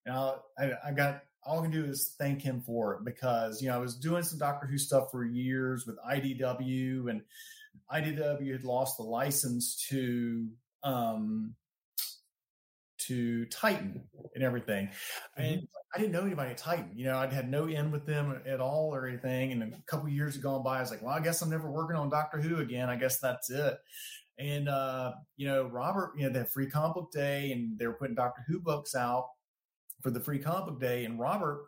[0.06, 3.69] And I, I got all I can do is thank him for it because you
[3.69, 7.22] know I was doing some Doctor Who stuff for years with IDW, and
[7.93, 10.47] IDW had lost the license to
[10.84, 11.53] um,
[13.07, 14.03] to Titan
[14.34, 14.88] and everything.
[14.88, 15.41] Mm-hmm.
[15.41, 16.91] And I didn't know anybody at Titan.
[16.94, 19.52] You know, I'd had no end with them at all or anything.
[19.52, 20.77] And a couple years had gone by.
[20.77, 22.90] I was like, well, I guess I'm never working on Doctor Who again.
[22.90, 23.77] I guess that's it.
[24.38, 27.88] And uh, you know, Robert, you know, they had free comic book day and they
[27.88, 29.27] were putting Doctor Who books out
[30.02, 31.06] for the free comic book day.
[31.06, 31.65] And Robert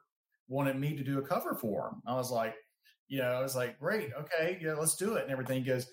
[0.49, 2.01] wanted me to do a cover for him.
[2.05, 2.55] I was like,
[3.07, 5.23] you know, I was like, great, okay, yeah, let's do it.
[5.23, 5.87] And everything goes,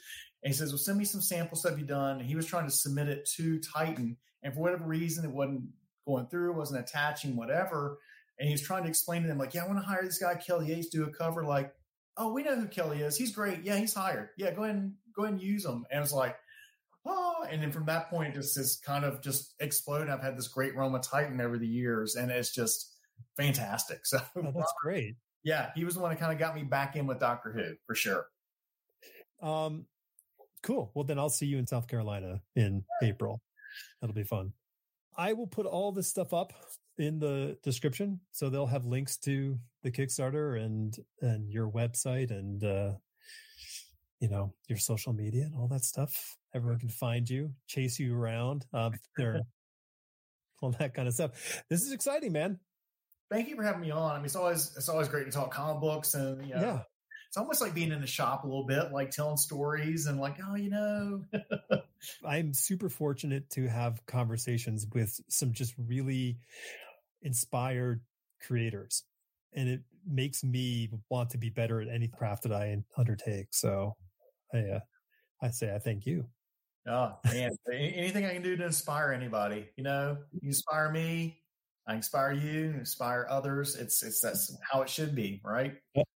[0.44, 2.20] and he says, well, send me some sample stuff you've done.
[2.20, 4.18] And he was trying to submit it to Titan.
[4.42, 5.62] And for whatever reason, it wasn't
[6.06, 7.98] going through, wasn't attaching, whatever.
[8.38, 10.18] And he was trying to explain to them, like, yeah, I want to hire this
[10.18, 11.44] guy, Kelly Yates, do a cover.
[11.44, 11.72] Like,
[12.18, 13.16] oh, we know who Kelly is.
[13.16, 13.64] He's great.
[13.64, 14.28] Yeah, he's hired.
[14.36, 15.86] Yeah, go ahead and go ahead and use him.
[15.90, 16.36] And it was like,
[17.06, 20.10] oh, and then from that point, it just kind of just exploded.
[20.10, 22.92] I've had this great run with Titan over the years, and it's just
[23.38, 24.00] fantastic.
[24.04, 25.16] So oh, that's great.
[25.42, 27.76] Yeah, he was the one that kind of got me back in with Doctor Who
[27.86, 28.26] for sure.
[29.42, 29.86] Um,
[30.64, 30.90] cool.
[30.94, 33.40] Well, then I'll see you in South Carolina in April.
[34.00, 34.52] That'll be fun.
[35.16, 36.52] I will put all this stuff up
[36.98, 42.64] in the description, so they'll have links to the Kickstarter and and your website and
[42.64, 42.92] uh,
[44.18, 46.36] you know your social media and all that stuff.
[46.54, 48.66] Everyone can find you, chase you around.
[48.72, 49.40] Um, there,
[50.62, 51.62] all that kind of stuff.
[51.68, 52.58] This is exciting, man.
[53.30, 54.12] Thank you for having me on.
[54.12, 56.80] I mean, it's always it's always great to talk comic books and you know, yeah.
[57.34, 60.36] It's almost like being in the shop a little bit, like telling stories and like,
[60.48, 61.24] oh, you know.
[62.24, 66.38] I'm super fortunate to have conversations with some just really
[67.22, 68.02] inspired
[68.40, 69.02] creators.
[69.52, 73.48] And it makes me want to be better at any craft that I undertake.
[73.50, 73.96] So
[74.54, 74.80] I, uh,
[75.42, 76.26] I say I thank you.
[76.86, 81.42] Oh man, anything I can do to inspire anybody, you know, you inspire me,
[81.86, 83.76] I inspire you, inspire others.
[83.76, 85.74] It's it's that's how it should be, right?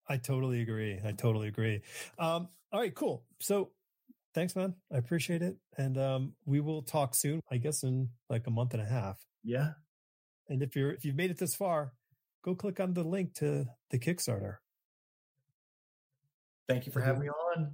[0.07, 0.99] I totally agree.
[1.03, 1.81] I totally agree.
[2.17, 3.25] Um, all right, cool.
[3.39, 3.71] So
[4.33, 4.75] thanks, man.
[4.93, 7.41] I appreciate it, and um, we will talk soon.
[7.51, 9.17] I guess in like a month and a half.
[9.43, 9.71] Yeah.
[10.47, 11.93] And if you're if you've made it this far,
[12.43, 14.57] go click on the link to the Kickstarter.
[16.69, 17.73] Thank you for having me on.